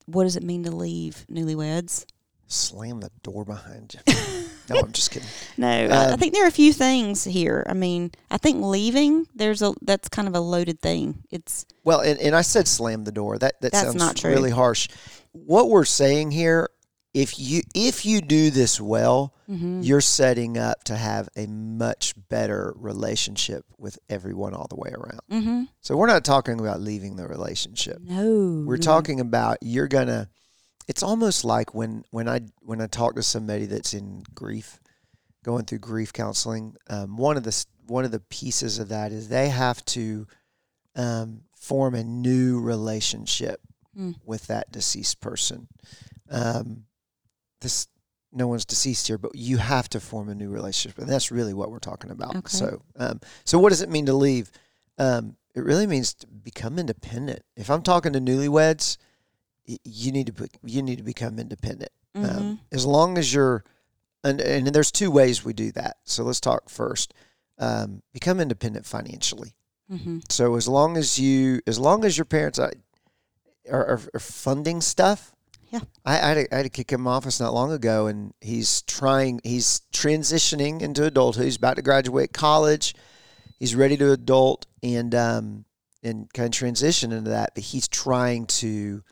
What 0.05 0.23
does 0.23 0.37
it 0.37 0.43
mean 0.43 0.63
to 0.63 0.71
leave 0.71 1.25
newlyweds? 1.29 2.05
Slam 2.53 2.99
the 2.99 3.09
door 3.23 3.43
behind 3.45 3.95
you. 4.07 4.13
no, 4.69 4.79
I'm 4.79 4.91
just 4.91 5.11
kidding. 5.11 5.27
No, 5.57 5.67
I, 5.67 5.83
I 5.87 6.11
Um, 6.13 6.19
think 6.19 6.33
there 6.33 6.43
are 6.45 6.47
a 6.47 6.51
few 6.51 6.73
things 6.73 7.23
here. 7.23 7.65
I 7.69 7.73
mean, 7.73 8.11
I 8.31 8.37
think 8.37 8.63
leaving 8.63 9.27
there's 9.35 9.61
a 9.61 9.73
that's 9.81 10.09
kind 10.09 10.27
of 10.27 10.35
a 10.35 10.39
loaded 10.39 10.79
thing. 10.81 11.23
It's 11.31 11.65
Well, 11.83 11.99
and, 12.01 12.19
and 12.19 12.35
I 12.35 12.41
said 12.41 12.67
slam 12.67 13.03
the 13.03 13.11
door. 13.11 13.37
That 13.37 13.59
that 13.61 13.71
That's 13.71 13.83
sounds 13.85 13.95
not 13.95 14.15
true. 14.17 14.31
really 14.31 14.51
harsh. 14.51 14.87
What 15.31 15.69
we're 15.69 15.85
saying 15.85 16.31
here, 16.31 16.69
if 17.13 17.37
you 17.39 17.61
if 17.75 18.05
you 18.05 18.21
do 18.21 18.49
this 18.51 18.79
well, 18.81 19.33
Mm-hmm. 19.49 19.81
you're 19.81 19.99
setting 20.01 20.57
up 20.57 20.85
to 20.85 20.95
have 20.95 21.27
a 21.35 21.45
much 21.47 22.13
better 22.29 22.73
relationship 22.77 23.65
with 23.77 23.99
everyone 24.09 24.53
all 24.53 24.67
the 24.69 24.77
way 24.77 24.89
around. 24.91 25.19
mm-hmm. 25.29 25.63
So 25.81 25.97
we're 25.97 26.07
not 26.07 26.23
talking 26.23 26.61
about 26.61 26.79
leaving 26.79 27.17
the 27.17 27.27
relationship. 27.27 27.97
no. 28.01 28.63
We're 28.65 28.77
no. 28.77 28.81
talking 28.81 29.19
about 29.19 29.57
you're 29.61 29.89
gonna. 29.89 30.29
It's 30.87 31.03
almost 31.03 31.45
like 31.45 31.73
when 31.73 32.03
when 32.11 32.27
I 32.27 32.41
when 32.61 32.81
I 32.81 32.87
talk 32.87 33.15
to 33.15 33.23
somebody 33.23 33.65
that's 33.65 33.93
in 33.93 34.23
grief, 34.33 34.79
going 35.43 35.65
through 35.65 35.79
grief 35.79 36.11
counseling. 36.13 36.75
Um, 36.89 37.17
one 37.17 37.37
of 37.37 37.43
the 37.43 37.65
one 37.87 38.05
of 38.05 38.11
the 38.11 38.19
pieces 38.19 38.79
of 38.79 38.89
that 38.89 39.11
is 39.11 39.27
they 39.29 39.49
have 39.49 39.83
to 39.85 40.27
um, 40.95 41.41
form 41.55 41.95
a 41.95 42.03
new 42.03 42.59
relationship 42.61 43.59
Mm. 43.95 44.15
with 44.25 44.47
that 44.47 44.71
deceased 44.71 45.21
person. 45.21 45.67
Um, 46.27 46.85
this 47.61 47.87
no 48.31 48.47
one's 48.47 48.65
deceased 48.65 49.07
here, 49.07 49.19
but 49.19 49.35
you 49.35 49.57
have 49.57 49.87
to 49.89 49.99
form 49.99 50.29
a 50.29 50.33
new 50.33 50.49
relationship, 50.49 50.97
and 50.97 51.07
that's 51.07 51.29
really 51.29 51.53
what 51.53 51.69
we're 51.69 51.77
talking 51.77 52.09
about. 52.09 52.35
Okay. 52.35 52.49
So, 52.57 52.81
um, 52.97 53.19
so 53.45 53.59
what 53.59 53.69
does 53.69 53.83
it 53.83 53.89
mean 53.91 54.07
to 54.07 54.13
leave? 54.13 54.49
Um, 54.97 55.35
it 55.53 55.63
really 55.63 55.85
means 55.85 56.15
to 56.15 56.27
become 56.27 56.79
independent. 56.79 57.43
If 57.55 57.69
I'm 57.69 57.83
talking 57.83 58.13
to 58.13 58.19
newlyweds, 58.19 58.97
you 59.65 60.11
need 60.11 60.27
to 60.27 60.33
be, 60.33 60.47
you 60.63 60.81
need 60.81 60.97
to 60.97 61.03
become 61.03 61.39
independent. 61.39 61.91
Mhm. 62.15 62.37
Um, 62.37 62.59
as 62.71 62.85
long 62.85 63.17
as 63.17 63.33
you're, 63.33 63.63
and, 64.23 64.39
and 64.39 64.67
there's 64.67 64.91
two 64.91 65.11
ways 65.11 65.43
we 65.43 65.53
do 65.53 65.71
that. 65.73 65.97
So 66.03 66.23
let's 66.23 66.39
talk 66.39 66.69
first. 66.69 67.13
Um, 67.57 68.01
become 68.13 68.39
independent 68.39 68.85
financially. 68.85 69.53
Mm-hmm. 69.91 70.19
So 70.29 70.55
as 70.55 70.67
long 70.67 70.97
as 70.97 71.19
you, 71.19 71.61
as 71.67 71.77
long 71.77 72.05
as 72.05 72.17
your 72.17 72.25
parents 72.25 72.57
are, 72.59 72.73
are, 73.69 73.85
are, 73.85 74.01
are 74.13 74.19
funding 74.19 74.81
stuff. 74.81 75.31
Yeah. 75.69 75.79
I, 76.05 76.13
I, 76.13 76.27
had 76.27 76.33
to, 76.35 76.53
I 76.53 76.57
had 76.57 76.63
to 76.63 76.69
kick 76.69 76.91
him 76.91 77.07
office 77.07 77.39
not 77.39 77.53
long 77.53 77.71
ago, 77.71 78.05
and 78.05 78.33
he's 78.41 78.83
trying. 78.83 79.39
He's 79.43 79.81
transitioning 79.91 80.81
into 80.81 81.03
adulthood. 81.03 81.45
He's 81.45 81.55
about 81.55 81.77
to 81.77 81.81
graduate 81.81 82.31
college. 82.31 82.93
He's 83.59 83.75
ready 83.75 83.97
to 83.97 84.11
adult 84.11 84.67
and 84.83 85.15
um 85.15 85.65
and 86.03 86.31
kind 86.33 86.47
of 86.47 86.51
transition 86.51 87.11
into 87.11 87.31
that. 87.31 87.51
But 87.55 87.63
he's 87.63 87.87
trying 87.87 88.45
to 88.47 89.03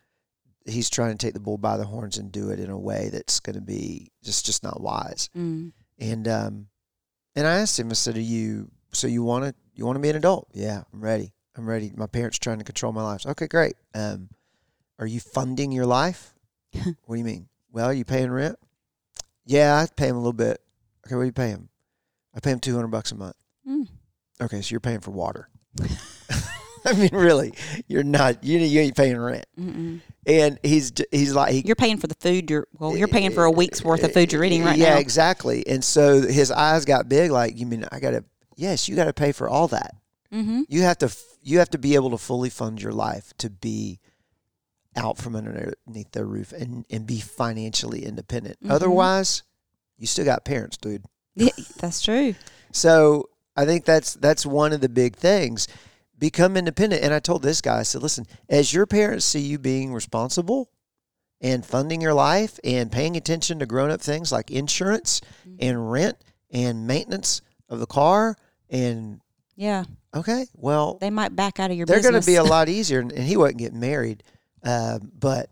he's 0.66 0.90
trying 0.90 1.18
to 1.18 1.18
take 1.18 1.34
the 1.34 1.40
bull 1.40 1.58
by 1.58 1.78
the 1.78 1.86
horns 1.86 2.18
and 2.18 2.32
do 2.32 2.50
it 2.50 2.60
in 2.60 2.70
a 2.70 2.78
way 2.78 3.10
that's 3.12 3.40
going 3.40 3.56
to 3.56 3.62
be 3.62 4.12
just 4.24 4.46
just 4.46 4.64
not 4.64 4.82
wise. 4.82 5.30
Mm. 5.36 5.72
And 6.00 6.28
um, 6.28 6.68
and 7.36 7.48
I 7.48 7.56
asked 7.60 7.80
him. 7.80 7.90
I 7.90 7.94
said, 7.94 8.18
"Are 8.18 8.22
you 8.22 8.70
so 8.92 9.08
you 9.08 9.24
want 9.24 9.46
to 9.46 9.56
you 9.74 9.86
want 9.86 9.96
to 9.96 10.02
be 10.02 10.10
an 10.10 10.16
adult? 10.16 10.48
Yeah, 10.54 10.84
I'm 10.94 11.02
ready. 11.02 11.34
I'm 11.56 11.68
ready. 11.68 11.92
My 11.96 12.08
parents 12.08 12.40
trying 12.40 12.60
to 12.60 12.64
control 12.64 12.92
my 12.92 13.04
life. 13.04 13.26
Okay, 13.26 13.48
great. 13.48 13.76
Um, 13.94 14.30
are 15.00 15.08
you 15.08 15.20
funding 15.20 15.72
your 15.72 15.86
life? 15.86 16.34
what 16.74 17.16
do 17.16 17.18
you 17.18 17.26
mean? 17.26 17.48
Well, 17.72 17.86
are 17.86 17.94
you 17.94 18.06
paying 18.06 18.32
rent? 18.32 18.58
Yeah, 19.46 19.76
I 19.76 19.88
pay 19.96 20.08
him 20.08 20.16
a 20.16 20.20
little 20.20 20.34
bit. 20.34 20.62
Okay, 21.06 21.16
what 21.16 21.22
do 21.22 21.28
you 21.28 21.34
pay 21.34 21.50
him? 21.50 21.70
I 22.36 22.40
pay 22.40 22.52
him 22.52 22.60
two 22.60 22.76
hundred 22.76 22.90
bucks 22.90 23.12
a 23.12 23.16
month. 23.16 23.36
Mm. 23.68 23.88
Okay, 24.42 24.62
so 24.62 24.72
you're 24.72 24.80
paying 24.80 25.02
for 25.02 25.12
water. 25.12 25.50
I 26.86 26.94
mean, 26.94 27.10
really, 27.12 27.54
you're 27.88 28.04
not. 28.04 28.44
You 28.44 28.60
you 28.60 28.82
ain't 28.82 28.96
paying 28.96 29.18
rent. 29.18 29.46
Mm-mm. 29.60 30.02
And 30.26 30.60
he's 30.64 30.92
he's 31.12 31.34
like 31.34 31.54
he 31.54 31.64
You're 31.66 31.76
paying 31.76 31.98
for 31.98 32.08
the 32.08 32.16
food. 32.16 32.50
You're 32.50 32.68
well. 32.78 32.96
You're 32.96 33.08
paying 33.08 33.32
for 33.32 33.44
a 33.44 33.52
week's 33.52 33.84
worth 33.84 34.04
of 34.04 34.14
food 34.14 34.32
you're 34.32 34.44
eating 34.44 34.64
right 34.64 34.78
yeah, 34.78 34.90
now. 34.90 34.96
Yeah, 34.96 35.00
exactly. 35.00 35.66
And 35.68 35.84
so 35.84 36.22
his 36.22 36.52
eyes 36.52 36.86
got 36.86 37.10
big. 37.10 37.32
Like, 37.32 37.58
you 37.58 37.66
mean 37.66 37.86
I 37.92 38.00
got 38.00 38.12
to? 38.12 38.24
Yes, 38.56 38.88
you 38.88 38.96
got 38.96 39.06
to 39.06 39.14
pay 39.14 39.32
for 39.32 39.50
all 39.50 39.68
that. 39.70 39.96
Mm-hmm. 40.34 40.62
You 40.68 40.84
have 40.84 40.98
to. 41.00 41.16
You 41.44 41.60
have 41.60 41.70
to 41.72 41.78
be 41.78 41.96
able 41.96 42.12
to 42.12 42.18
fully 42.18 42.50
fund 42.50 42.82
your 42.82 42.92
life 42.92 43.34
to 43.40 43.50
be 43.50 44.00
out 44.96 45.18
from 45.18 45.36
underneath 45.36 46.12
their 46.12 46.26
roof 46.26 46.52
and 46.52 46.86
and 46.90 47.08
be 47.08 47.20
financially 47.20 48.06
independent. 48.06 48.58
Mhm. 48.62 48.72
Otherwise, 48.72 49.44
you 49.98 50.08
still 50.08 50.26
got 50.26 50.46
parents, 50.46 50.78
dude. 50.78 51.06
Yeah, 51.36 51.50
that's 51.78 52.02
true. 52.02 52.36
So 52.74 53.28
I 53.58 53.66
think 53.66 53.84
that's 53.84 54.14
that's 54.14 54.46
one 54.46 54.72
of 54.72 54.80
the 54.80 54.88
big 54.88 55.18
things. 55.18 55.68
Become 56.22 56.56
independent. 56.56 57.04
And 57.04 57.14
I 57.14 57.20
told 57.20 57.42
this 57.42 57.60
guy, 57.62 57.80
I 57.80 57.84
said, 57.84 58.02
listen, 58.02 58.26
as 58.48 58.74
your 58.74 58.86
parents 58.86 59.26
see 59.26 59.40
you 59.42 59.58
being 59.60 59.92
responsible 59.94 60.70
and 61.42 61.66
funding 61.66 62.00
your 62.00 62.14
life 62.14 62.60
and 62.64 62.92
paying 62.92 63.18
attention 63.18 63.60
to 63.60 63.66
grown 63.66 63.90
up 63.92 64.00
things 64.00 64.32
like 64.32 64.50
insurance 64.52 65.20
Mm-hmm. 65.42 65.56
and 65.60 65.92
rent 65.92 66.18
and 66.52 66.86
maintenance 66.88 67.42
of 67.68 67.80
the 67.80 67.88
car 67.88 68.36
and 68.70 69.20
Yeah, 69.56 69.84
okay, 70.14 70.46
well 70.54 70.98
they 71.02 71.10
might 71.10 71.36
back 71.36 71.60
out 71.60 71.72
of 71.72 71.78
your. 71.78 71.86
Business. 71.88 72.04
They're 72.04 72.12
going 72.12 72.22
to 72.22 72.26
be 72.28 72.36
a 72.36 72.44
lot 72.44 72.70
easier. 72.78 73.00
And 73.00 73.12
and 73.12 73.24
he 73.24 73.36
wasn't 73.38 73.58
getting 73.58 73.80
married, 73.80 74.22
um, 74.64 75.12
but 75.18 75.50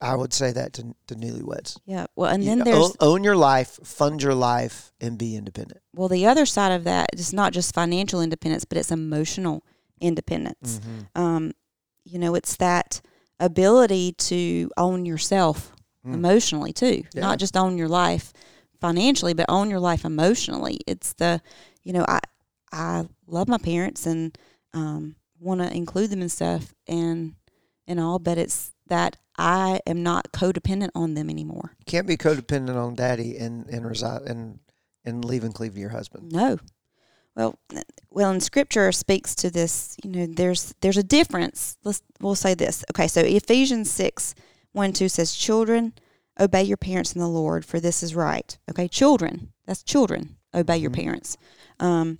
I 0.00 0.16
would 0.16 0.32
say 0.32 0.50
that 0.52 0.72
to, 0.74 0.94
to 1.06 1.14
newlyweds. 1.14 1.78
Yeah. 1.86 2.06
Well, 2.16 2.30
and 2.30 2.42
You 2.42 2.50
then 2.50 2.58
own, 2.60 2.64
there's 2.64 2.96
own 3.00 3.22
your 3.24 3.36
life, 3.36 3.78
fund 3.84 4.22
your 4.22 4.34
life, 4.34 4.92
and 5.00 5.16
be 5.16 5.36
independent. 5.36 5.80
well 5.94 6.08
the 6.08 6.26
other 6.26 6.44
side 6.46 6.72
of 6.72 6.82
that 6.84 7.10
is 7.14 7.32
not 7.32 7.52
just 7.52 7.72
financial 7.74 8.20
independence, 8.20 8.64
but 8.64 8.76
it's 8.76 8.90
emotional 8.90 9.64
independence. 10.00 10.80
Mm-hmm. 10.80 11.20
Um, 11.22 11.52
you 12.04 12.18
know, 12.18 12.34
it's 12.34 12.56
that 12.56 13.00
ability 13.40 14.12
to 14.12 14.70
own 14.76 15.04
yourself 15.06 15.70
Mm. 16.06 16.12
emotionally 16.14 16.72
too, 16.74 17.02
Yeah. 17.14 17.22
not 17.22 17.38
just 17.38 17.56
own 17.56 17.78
your 17.78 17.88
life 17.88 18.30
financially, 18.78 19.32
but 19.32 19.46
own 19.48 19.70
your 19.70 19.80
life 19.80 20.04
emotionally. 20.04 20.80
It's 20.86 21.14
the, 21.14 21.40
you 21.82 21.94
know, 21.94 22.04
I 22.06 22.20
I 22.70 23.08
love 23.26 23.48
my 23.48 23.56
parents 23.56 24.04
and 24.04 24.36
um, 24.74 25.16
want 25.40 25.62
to 25.62 25.72
include 25.74 26.10
them 26.10 26.20
and 26.20 26.30
stuff 26.30 26.74
and 26.86 27.36
and 27.86 27.98
all, 28.00 28.18
but 28.18 28.36
it's 28.36 28.72
that 28.88 29.16
I 29.38 29.80
am 29.86 30.02
not 30.02 30.30
codependent 30.32 30.90
on 30.94 31.14
them 31.14 31.30
anymore. 31.30 31.74
can't 31.86 32.06
be 32.06 32.18
codependent 32.18 32.76
on 32.76 32.94
daddy 32.96 33.38
and 33.38 33.66
and 33.70 33.86
reside 33.86 34.22
and 34.22 34.58
and 35.06 35.24
leave 35.24 35.42
and 35.44 35.54
cleave 35.54 35.72
to 35.72 35.80
your 35.80 35.88
husband. 35.90 36.32
No. 36.32 36.58
Well, 37.36 37.58
well, 38.10 38.30
and 38.30 38.42
Scripture 38.42 38.92
speaks 38.92 39.34
to 39.36 39.50
this. 39.50 39.96
You 40.04 40.10
know, 40.10 40.26
there's 40.26 40.74
there's 40.80 40.96
a 40.96 41.02
difference. 41.02 41.76
Let's 41.82 42.00
we'll 42.20 42.36
say 42.36 42.54
this. 42.54 42.84
Okay, 42.92 43.08
so 43.08 43.20
Ephesians 43.20 43.90
six 43.90 44.34
one 44.72 44.92
two 44.92 45.08
says, 45.08 45.34
"Children, 45.34 45.94
obey 46.38 46.62
your 46.62 46.76
parents 46.76 47.12
in 47.12 47.20
the 47.20 47.28
Lord, 47.28 47.64
for 47.64 47.80
this 47.80 48.02
is 48.02 48.14
right." 48.14 48.56
Okay, 48.70 48.86
children. 48.86 49.52
That's 49.66 49.82
children. 49.82 50.36
Obey 50.54 50.78
your 50.78 50.90
Mhm. 50.90 50.94
parents. 51.02 51.36
Um, 51.80 52.18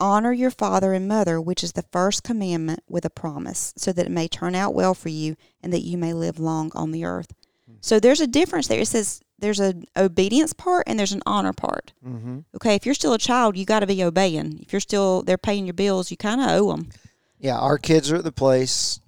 honor 0.00 0.32
your 0.32 0.50
father 0.50 0.94
and 0.94 1.06
mother, 1.06 1.38
which 1.40 1.62
is 1.62 1.72
the 1.72 1.84
first 1.92 2.22
commandment 2.22 2.80
with 2.88 3.04
a 3.04 3.10
promise, 3.10 3.74
so 3.76 3.92
that 3.92 4.06
it 4.06 4.12
may 4.12 4.28
turn 4.28 4.54
out 4.54 4.74
well 4.74 4.94
for 4.94 5.10
you 5.10 5.36
and 5.62 5.72
that 5.72 5.82
you 5.82 5.98
may 5.98 6.12
live 6.14 6.38
long 6.38 6.70
on 6.74 6.92
the 6.92 7.04
earth. 7.04 7.32
So 7.80 8.00
there's 8.00 8.20
a 8.20 8.26
difference 8.26 8.68
there. 8.68 8.80
It 8.80 8.88
says 8.88 9.20
there's 9.38 9.60
an 9.60 9.84
obedience 9.96 10.52
part 10.52 10.84
and 10.86 10.98
there's 10.98 11.12
an 11.12 11.22
honor 11.26 11.52
part 11.52 11.92
Mm-hmm. 12.04 12.40
okay, 12.56 12.74
if 12.74 12.86
you're 12.86 12.94
still 12.94 13.12
a 13.12 13.18
child, 13.18 13.56
you 13.56 13.64
got 13.64 13.80
to 13.80 13.86
be 13.86 14.02
obeying. 14.02 14.58
If 14.60 14.72
you're 14.72 14.80
still 14.80 15.22
they're 15.22 15.38
paying 15.38 15.66
your 15.66 15.74
bills, 15.74 16.10
you 16.10 16.16
kind 16.16 16.40
of 16.40 16.48
owe 16.50 16.70
them. 16.70 16.88
Yeah, 17.38 17.58
our 17.58 17.78
kids 17.78 18.10
are 18.10 18.16
at 18.16 18.24
the 18.24 18.32
place. 18.32 19.00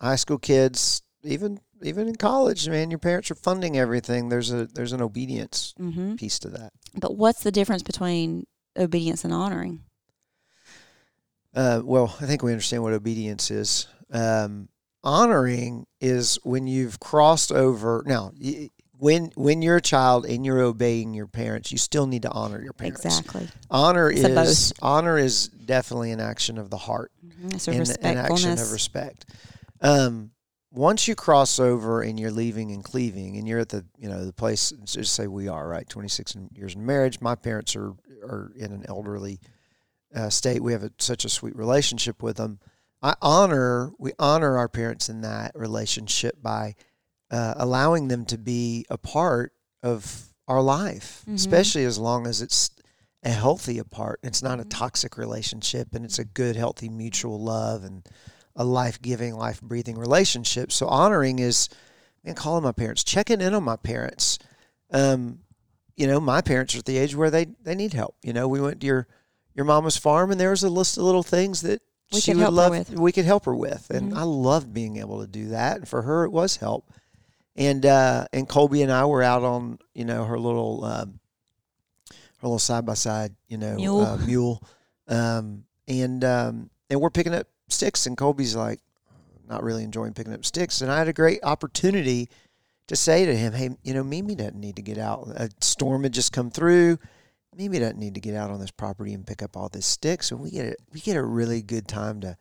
High 0.00 0.16
school 0.16 0.38
kids, 0.38 1.02
even 1.22 1.60
even 1.82 2.08
in 2.08 2.16
college, 2.16 2.68
man, 2.68 2.90
your 2.90 2.98
parents 2.98 3.30
are 3.30 3.34
funding 3.34 3.78
everything. 3.78 4.28
There's 4.28 4.52
a 4.52 4.66
there's 4.66 4.92
an 4.92 5.00
obedience 5.02 5.72
hmm 5.76 6.14
piece 6.16 6.38
to 6.40 6.48
that. 6.50 6.72
But 6.94 7.16
what's 7.16 7.42
the 7.42 7.52
difference 7.52 7.82
between 7.82 8.46
obedience 8.76 9.24
and 9.24 9.32
honoring? 9.32 9.80
Uh, 11.54 11.80
well, 11.84 12.16
I 12.20 12.26
think 12.26 12.42
we 12.42 12.52
understand 12.52 12.82
what 12.82 12.92
obedience 12.92 13.50
is. 13.50 13.88
Um, 14.12 14.68
honoring 15.02 15.86
is 16.00 16.38
when 16.42 16.66
you've 16.66 17.00
crossed 17.00 17.50
over. 17.50 18.02
Now, 18.06 18.32
y- 18.40 18.70
when 19.00 19.32
when 19.34 19.62
you're 19.62 19.76
a 19.76 19.82
child 19.82 20.26
and 20.26 20.44
you're 20.44 20.60
obeying 20.60 21.14
your 21.14 21.26
parents, 21.26 21.72
you 21.72 21.78
still 21.78 22.06
need 22.06 22.22
to 22.22 22.30
honor 22.30 22.62
your 22.62 22.74
parents. 22.74 23.04
Exactly. 23.04 23.48
Honor 23.70 24.10
It's 24.10 24.20
is 24.20 24.72
honor 24.82 25.16
is 25.16 25.48
definitely 25.48 26.12
an 26.12 26.20
action 26.20 26.58
of 26.58 26.68
the 26.68 26.76
heart. 26.76 27.10
Mhm. 27.24 27.68
A 27.68 27.70
and 27.70 28.18
an 28.18 28.18
action 28.18 28.52
of 28.52 28.72
respect. 28.72 29.24
Um, 29.80 30.32
once 30.70 31.08
you 31.08 31.14
cross 31.14 31.58
over 31.58 32.02
and 32.02 32.20
you're 32.20 32.30
leaving 32.30 32.70
and 32.72 32.84
cleaving, 32.84 33.38
and 33.38 33.48
you're 33.48 33.60
at 33.60 33.70
the 33.70 33.86
you 33.98 34.08
know 34.08 34.24
the 34.24 34.34
place, 34.34 34.72
just 34.84 35.14
say 35.14 35.26
we 35.26 35.48
are 35.48 35.66
right, 35.66 35.88
26 35.88 36.36
years 36.54 36.74
in 36.74 36.84
marriage. 36.84 37.20
My 37.22 37.34
parents 37.34 37.74
are 37.74 37.94
are 38.22 38.52
in 38.54 38.70
an 38.70 38.84
elderly 38.86 39.40
uh, 40.14 40.28
state. 40.28 40.62
We 40.62 40.72
have 40.72 40.84
a, 40.84 40.92
such 40.98 41.24
a 41.24 41.30
sweet 41.30 41.56
relationship 41.56 42.22
with 42.22 42.36
them. 42.36 42.60
I 43.02 43.14
honor 43.22 43.92
we 43.98 44.12
honor 44.18 44.58
our 44.58 44.68
parents 44.68 45.08
in 45.08 45.22
that 45.22 45.52
relationship 45.54 46.42
by 46.42 46.74
uh, 47.30 47.54
allowing 47.56 48.08
them 48.08 48.24
to 48.26 48.38
be 48.38 48.84
a 48.90 48.98
part 48.98 49.52
of 49.82 50.32
our 50.48 50.60
life, 50.62 51.22
Mhm. 51.28 51.34
especially 51.34 51.84
as 51.84 51.98
long 51.98 52.26
as 52.26 52.42
it's 52.42 52.70
a 53.22 53.30
healthy 53.30 53.78
apart. 53.78 54.18
It's 54.22 54.42
not 54.42 54.58
a 54.60 54.64
Mhm. 54.64 54.70
toxic 54.70 55.16
relationship, 55.16 55.94
and 55.94 56.04
it's 56.04 56.18
a 56.18 56.24
good, 56.24 56.56
healthy, 56.56 56.88
mutual 56.88 57.40
love 57.40 57.84
and 57.84 58.06
a 58.56 58.64
life 58.64 59.00
giving, 59.00 59.36
life 59.36 59.60
breathing 59.60 59.96
relationship. 59.96 60.72
So 60.72 60.86
honoring 60.88 61.38
is, 61.38 61.68
man, 62.24 62.34
calling 62.34 62.64
my 62.64 62.72
parents, 62.72 63.04
checking 63.04 63.40
in 63.40 63.54
on 63.54 63.62
my 63.62 63.76
parents. 63.76 64.38
Um, 64.90 65.40
you 65.96 66.06
know, 66.06 66.18
my 66.18 66.40
parents 66.40 66.74
are 66.74 66.78
at 66.78 66.84
the 66.86 66.98
age 66.98 67.14
where 67.14 67.30
they 67.30 67.44
they 67.62 67.74
need 67.74 67.92
help. 67.92 68.16
You 68.22 68.32
know, 68.32 68.48
we 68.48 68.60
went 68.60 68.80
to 68.80 68.86
your 68.86 69.06
your 69.54 69.64
mama's 69.66 69.96
farm, 69.96 70.30
and 70.30 70.40
there 70.40 70.50
was 70.50 70.62
a 70.62 70.70
list 70.70 70.96
of 70.96 71.04
little 71.04 71.22
things 71.22 71.60
that 71.62 71.82
We 72.12 72.20
she 72.20 72.34
would 72.34 72.52
love. 72.52 72.88
We 72.90 73.12
could 73.12 73.24
help 73.24 73.44
her 73.44 73.54
with, 73.54 73.90
and 73.90 74.12
Mhm. 74.12 74.16
I 74.16 74.22
loved 74.22 74.72
being 74.72 74.96
able 74.96 75.20
to 75.20 75.26
do 75.26 75.48
that. 75.48 75.76
And 75.78 75.88
for 75.88 76.02
her, 76.02 76.24
it 76.24 76.30
was 76.30 76.56
help. 76.56 76.90
And 77.60 77.84
uh, 77.84 78.26
and 78.32 78.48
Colby 78.48 78.82
and 78.82 78.90
I 78.90 79.04
were 79.04 79.22
out 79.22 79.44
on 79.44 79.78
you 79.94 80.04
know 80.04 80.24
her 80.24 80.38
little 80.38 80.82
um, 80.84 81.20
her 82.08 82.48
little 82.48 82.58
side 82.58 82.86
by 82.86 82.94
side 82.94 83.34
you 83.48 83.58
know 83.58 83.76
Mule. 83.76 84.00
Uh, 84.00 84.16
mule, 84.26 84.64
um, 85.06 85.64
and 85.86 86.24
um, 86.24 86.70
and 86.88 87.00
we're 87.00 87.10
picking 87.10 87.34
up 87.34 87.46
sticks, 87.68 88.06
and 88.06 88.16
Colby's 88.16 88.56
like 88.56 88.80
not 89.46 89.62
really 89.62 89.84
enjoying 89.84 90.14
picking 90.14 90.32
up 90.32 90.44
sticks, 90.44 90.80
and 90.80 90.90
I 90.90 90.98
had 90.98 91.08
a 91.08 91.12
great 91.12 91.40
opportunity 91.42 92.30
to 92.86 92.96
say 92.96 93.24
to 93.24 93.36
him, 93.36 93.52
hey, 93.52 93.70
you 93.84 93.94
know, 93.94 94.02
Mimi 94.02 94.34
doesn't 94.34 94.58
need 94.58 94.74
to 94.74 94.82
get 94.82 94.98
out. 94.98 95.28
A 95.36 95.48
storm 95.60 96.02
had 96.02 96.12
just 96.12 96.32
come 96.32 96.50
through. 96.50 96.98
Mimi 97.54 97.78
doesn't 97.78 97.98
need 97.98 98.14
to 98.14 98.20
get 98.20 98.34
out 98.34 98.50
on 98.50 98.58
this 98.58 98.72
property 98.72 99.14
and 99.14 99.24
pick 99.24 99.42
up 99.42 99.56
all 99.56 99.68
this 99.68 99.86
sticks, 99.86 100.30
and 100.30 100.40
we 100.40 100.50
get 100.50 100.66
a, 100.66 100.76
we 100.92 101.00
get 101.00 101.16
a 101.16 101.22
really 101.22 101.62
good 101.62 101.86
time 101.86 102.20
to 102.22 102.36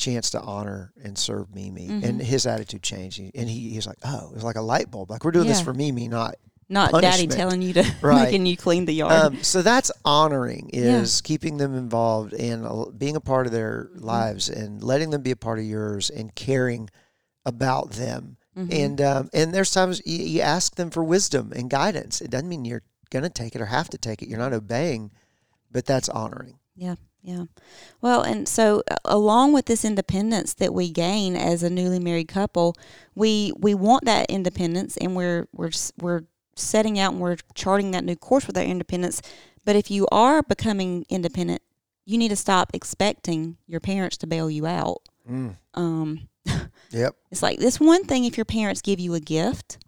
chance 0.00 0.30
to 0.30 0.40
honor 0.40 0.92
and 1.04 1.16
serve 1.16 1.54
Mimi. 1.54 1.88
Mhm. 1.88 2.04
And 2.04 2.20
his 2.20 2.46
attitude 2.46 2.82
changed, 2.82 3.20
and 3.20 3.48
he 3.48 3.70
he's 3.70 3.86
like, 3.86 3.98
oh, 4.04 4.28
it 4.30 4.34
was 4.34 4.42
like 4.44 4.56
a 4.56 4.62
light 4.62 4.90
bulb. 4.90 5.10
Like 5.10 5.24
we're 5.24 5.30
doing 5.30 5.46
this 5.48 5.60
for 5.60 5.72
Mimi, 5.74 6.08
not 6.08 6.34
Not 6.68 6.92
daddy 7.00 7.26
telling 7.26 7.62
you 7.62 7.72
to 7.74 7.84
Right. 8.02 8.24
making 8.24 8.46
you 8.46 8.56
clean 8.56 8.84
the 8.86 8.94
yard. 8.94 9.12
um, 9.12 9.42
so 9.42 9.60
that's 9.62 9.90
honoring 10.04 10.70
Yeah. 10.72 11.00
is 11.00 11.20
keeping 11.20 11.56
them 11.58 11.74
involved 11.76 12.32
and 12.32 12.64
uh, 12.66 12.86
being 12.96 13.16
a 13.16 13.20
part 13.20 13.46
of 13.46 13.52
their 13.52 13.88
Mm-hmm. 13.94 14.04
lives 14.04 14.48
and 14.48 14.82
letting 14.82 15.10
them 15.10 15.22
be 15.22 15.30
a 15.32 15.36
part 15.36 15.58
of 15.58 15.64
yours 15.64 16.10
and 16.10 16.34
caring 16.34 16.88
about 17.44 17.92
them. 17.92 18.36
Mhm. 18.56 18.72
And 18.84 19.00
um, 19.00 19.30
and 19.32 19.52
there's 19.54 19.70
times 19.72 20.00
you, 20.04 20.18
you 20.24 20.40
ask 20.40 20.74
them 20.76 20.90
for 20.90 21.02
wisdom 21.04 21.52
and 21.54 21.68
guidance. 21.70 22.20
It 22.20 22.30
doesn't 22.30 22.48
mean 22.48 22.64
you're 22.64 22.82
going 23.10 23.22
to 23.24 23.28
take 23.30 23.54
it 23.56 23.60
or 23.60 23.66
have 23.66 23.88
to 23.90 23.98
take 23.98 24.22
it. 24.22 24.28
You're 24.28 24.38
not 24.38 24.52
obeying, 24.52 25.10
but 25.72 25.86
that's 25.86 26.08
honoring. 26.08 26.58
Yeah, 26.76 26.94
yeah. 27.22 27.44
Well, 28.00 28.22
and 28.22 28.48
so 28.48 28.82
uh, 28.90 28.96
along 29.04 29.52
with 29.52 29.66
this 29.66 29.84
independence 29.84 30.54
that 30.54 30.72
we 30.72 30.90
gain 30.90 31.36
as 31.36 31.62
a 31.62 31.70
newly 31.70 31.98
married 31.98 32.28
couple, 32.28 32.74
we 33.14 33.52
we 33.58 33.74
want 33.74 34.04
that 34.06 34.26
independence, 34.30 34.96
and 34.96 35.14
we're 35.14 35.46
we're 35.52 35.70
we're 35.98 36.22
setting 36.56 36.98
out 36.98 37.12
and 37.12 37.20
we're 37.20 37.36
charting 37.54 37.90
that 37.92 38.04
new 38.04 38.16
course 38.16 38.46
with 38.46 38.56
our 38.56 38.64
independence. 38.64 39.22
But 39.64 39.76
if 39.76 39.90
you 39.90 40.06
are 40.10 40.42
becoming 40.42 41.04
independent, 41.08 41.62
you 42.06 42.16
need 42.18 42.28
to 42.30 42.36
stop 42.36 42.70
expecting 42.74 43.56
your 43.66 43.80
parents 43.80 44.16
to 44.18 44.26
bail 44.26 44.50
you 44.50 44.66
out. 44.66 45.02
Um, 45.74 46.28
Yep. 46.92 47.14
it's 47.30 47.42
like 47.42 47.58
this 47.60 47.78
one 47.78 48.04
thing 48.04 48.24
if 48.24 48.36
your 48.36 48.44
parents 48.46 48.80
give 48.82 48.98
you 48.98 49.14
a 49.14 49.20
gift, 49.20 49.78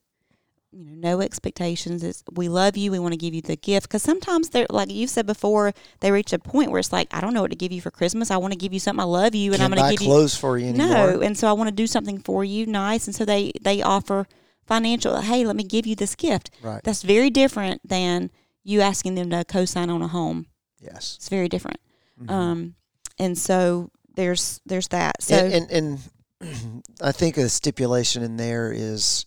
you 0.73 0.85
know, 0.85 0.93
no 0.95 1.21
expectations. 1.21 2.03
It's 2.03 2.25
we 2.33 2.49
love 2.49 2.77
you. 2.77 2.91
We 2.91 2.99
want 2.99 3.13
to 3.13 3.19
give 3.19 3.35
you 3.35 3.43
the 3.43 3.57
gift 3.57 3.89
because 3.89 4.03
sometimes 4.03 4.49
they're 4.51 4.67
like 4.71 4.91
you 4.91 5.07
said 5.07 5.27
before. 5.27 5.73
They 6.01 6.11
reach 6.11 6.33
a 6.33 6.39
point 6.39 6.71
where 6.71 6.79
it's 6.81 6.93
like 6.93 7.09
I 7.13 7.21
don't 7.21 7.35
know 7.35 7.43
what 7.43 7.51
to 7.51 7.57
give 7.57 7.73
you 7.73 7.81
for 7.81 7.91
Christmas. 7.91 8.31
I 8.31 8.39
want 8.39 8.53
to 8.53 8.59
give 8.59 8.73
you 8.73 8.81
something 8.81 9.01
I 9.01 9.05
love 9.05 9.35
you, 9.35 9.53
and 9.53 9.61
Can't 9.61 9.73
I'm 9.73 9.79
going 9.79 9.91
to 9.91 9.95
give 9.97 10.03
you 10.03 10.13
clothes 10.13 10.35
for 10.37 10.57
you 10.59 10.69
anymore. 10.71 10.89
no. 10.89 11.21
And 11.21 11.37
so 11.37 11.47
I 11.49 11.53
want 11.53 11.69
to 11.69 11.75
do 11.75 11.87
something 11.87 12.19
for 12.19 12.43
you, 12.45 12.67
nice. 12.67 13.07
And 13.07 13.15
so 13.15 13.25
they 13.25 13.53
they 13.61 13.83
offer 13.83 14.27
financial. 14.67 15.21
Hey, 15.21 15.45
let 15.45 15.57
me 15.57 15.65
give 15.65 15.87
you 15.87 15.95
this 15.95 16.15
gift. 16.15 16.51
Right. 16.63 16.83
That's 16.83 17.03
very 17.03 17.31
different 17.31 17.87
than 17.87 18.31
you 18.65 18.81
asking 18.81 19.17
them 19.17 19.29
to 19.31 19.45
co-sign 19.45 19.91
on 19.91 20.03
a 20.03 20.09
home. 20.09 20.47
Yes. 20.81 21.17
It's 21.19 21.29
very 21.29 21.49
different. 21.49 21.81
Mhm. 22.21 22.31
Um, 22.31 22.75
and 23.19 23.37
so 23.37 23.91
there's 24.15 24.61
there's 24.67 24.89
that. 24.89 25.23
So 25.23 25.35
and, 25.37 25.71
and 25.71 25.99
and 26.41 26.83
I 27.03 27.13
think 27.13 27.37
a 27.37 27.49
stipulation 27.49 28.23
in 28.23 28.37
there 28.37 28.73
is 28.73 29.27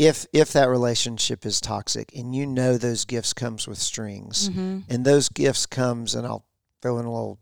if 0.00 0.26
if 0.32 0.52
that 0.52 0.68
relationship 0.70 1.44
is 1.44 1.60
toxic 1.60 2.10
and 2.16 2.34
you 2.34 2.46
know 2.46 2.78
those 2.78 3.04
gifts 3.04 3.32
comes 3.34 3.68
with 3.68 3.76
strings 3.78 4.48
Mhm. 4.48 4.84
and 4.88 5.04
those 5.04 5.28
gifts 5.28 5.66
comes 5.66 6.14
and 6.14 6.26
I'll 6.26 6.44
throw 6.80 6.98
in 6.98 7.04
a 7.04 7.12
little 7.12 7.38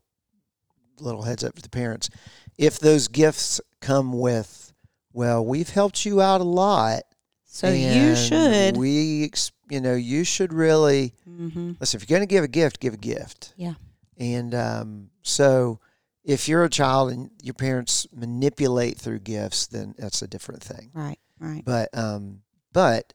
little 0.98 1.22
heads 1.22 1.44
up 1.44 1.54
for 1.54 1.62
the 1.62 1.68
parents 1.68 2.10
if 2.56 2.80
those 2.80 3.06
gifts 3.06 3.60
come 3.80 4.12
with 4.12 4.72
well 5.12 5.44
we've 5.46 5.70
helped 5.70 6.04
you 6.04 6.20
out 6.20 6.40
a 6.40 6.44
lot 6.44 7.02
so 7.44 7.70
you 7.70 8.16
should. 8.16 8.76
we 8.76 9.30
you 9.70 9.80
know 9.80 9.94
you 9.94 10.24
should 10.24 10.52
really 10.52 11.14
hmm 11.24 11.72
listen, 11.78 12.00
if 12.00 12.08
you're 12.10 12.18
going 12.18 12.28
to 12.28 12.34
give 12.34 12.42
a 12.44 12.48
gift, 12.48 12.80
give 12.80 12.94
a 12.94 12.98
gift. 12.98 13.52
Yeah. 13.56 13.74
And 14.18 14.52
um, 14.54 15.10
so 15.22 15.78
if 16.24 16.48
you're 16.48 16.64
a 16.64 16.68
child 16.70 17.12
and 17.12 17.30
your 17.40 17.54
parents 17.54 18.06
manipulate 18.12 18.98
through 18.98 19.20
gifts, 19.20 19.68
then 19.68 19.94
that's 19.96 20.22
a 20.22 20.26
different 20.26 20.62
thing. 20.62 20.90
Right. 20.92 21.18
Right. 21.38 21.64
But 21.64 21.88
um, 21.96 22.40
but 22.72 23.12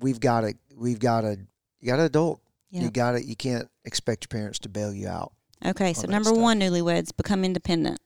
we've 0.00 0.20
got 0.20 0.42
to 0.42 0.54
we've 0.76 0.98
got 0.98 1.22
to 1.22 1.38
you 1.80 1.86
got 1.88 1.96
to 1.96 2.04
adult. 2.04 2.40
Yeah. 2.70 2.82
You 2.82 2.90
got 2.90 3.12
to 3.12 3.24
you 3.24 3.36
can't 3.36 3.68
expect 3.84 4.24
your 4.24 4.38
parents 4.40 4.58
to 4.60 4.68
bail 4.68 4.92
you 4.92 5.08
out. 5.08 5.32
Okay. 5.64 5.92
So 5.92 6.06
number 6.08 6.28
stuff. 6.30 6.38
one, 6.38 6.60
newlyweds 6.60 7.16
become 7.16 7.44
independent. 7.44 8.00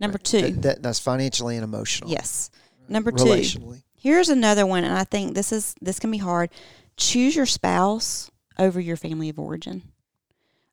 Number 0.00 0.16
Right. 0.18 0.24
two, 0.24 0.40
That, 0.42 0.62
that- 0.62 0.82
that's 0.82 0.98
financially 0.98 1.56
and 1.56 1.64
emotional. 1.64 2.10
yes. 2.10 2.50
Number 2.88 3.10
two, 3.10 3.24
Relationally. 3.24 3.82
Here's 3.98 4.28
another 4.28 4.64
one, 4.66 4.84
and 4.84 4.96
I 4.96 5.02
think 5.04 5.34
this 5.34 5.50
is 5.52 5.74
this 5.80 5.98
can 5.98 6.10
be 6.10 6.18
hard. 6.18 6.50
Choose 6.96 7.34
your 7.34 7.46
spouse 7.46 8.30
over 8.58 8.78
your 8.78 8.96
family 8.96 9.28
of 9.28 9.38
origin. 9.40 9.82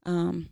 Um, 0.05 0.49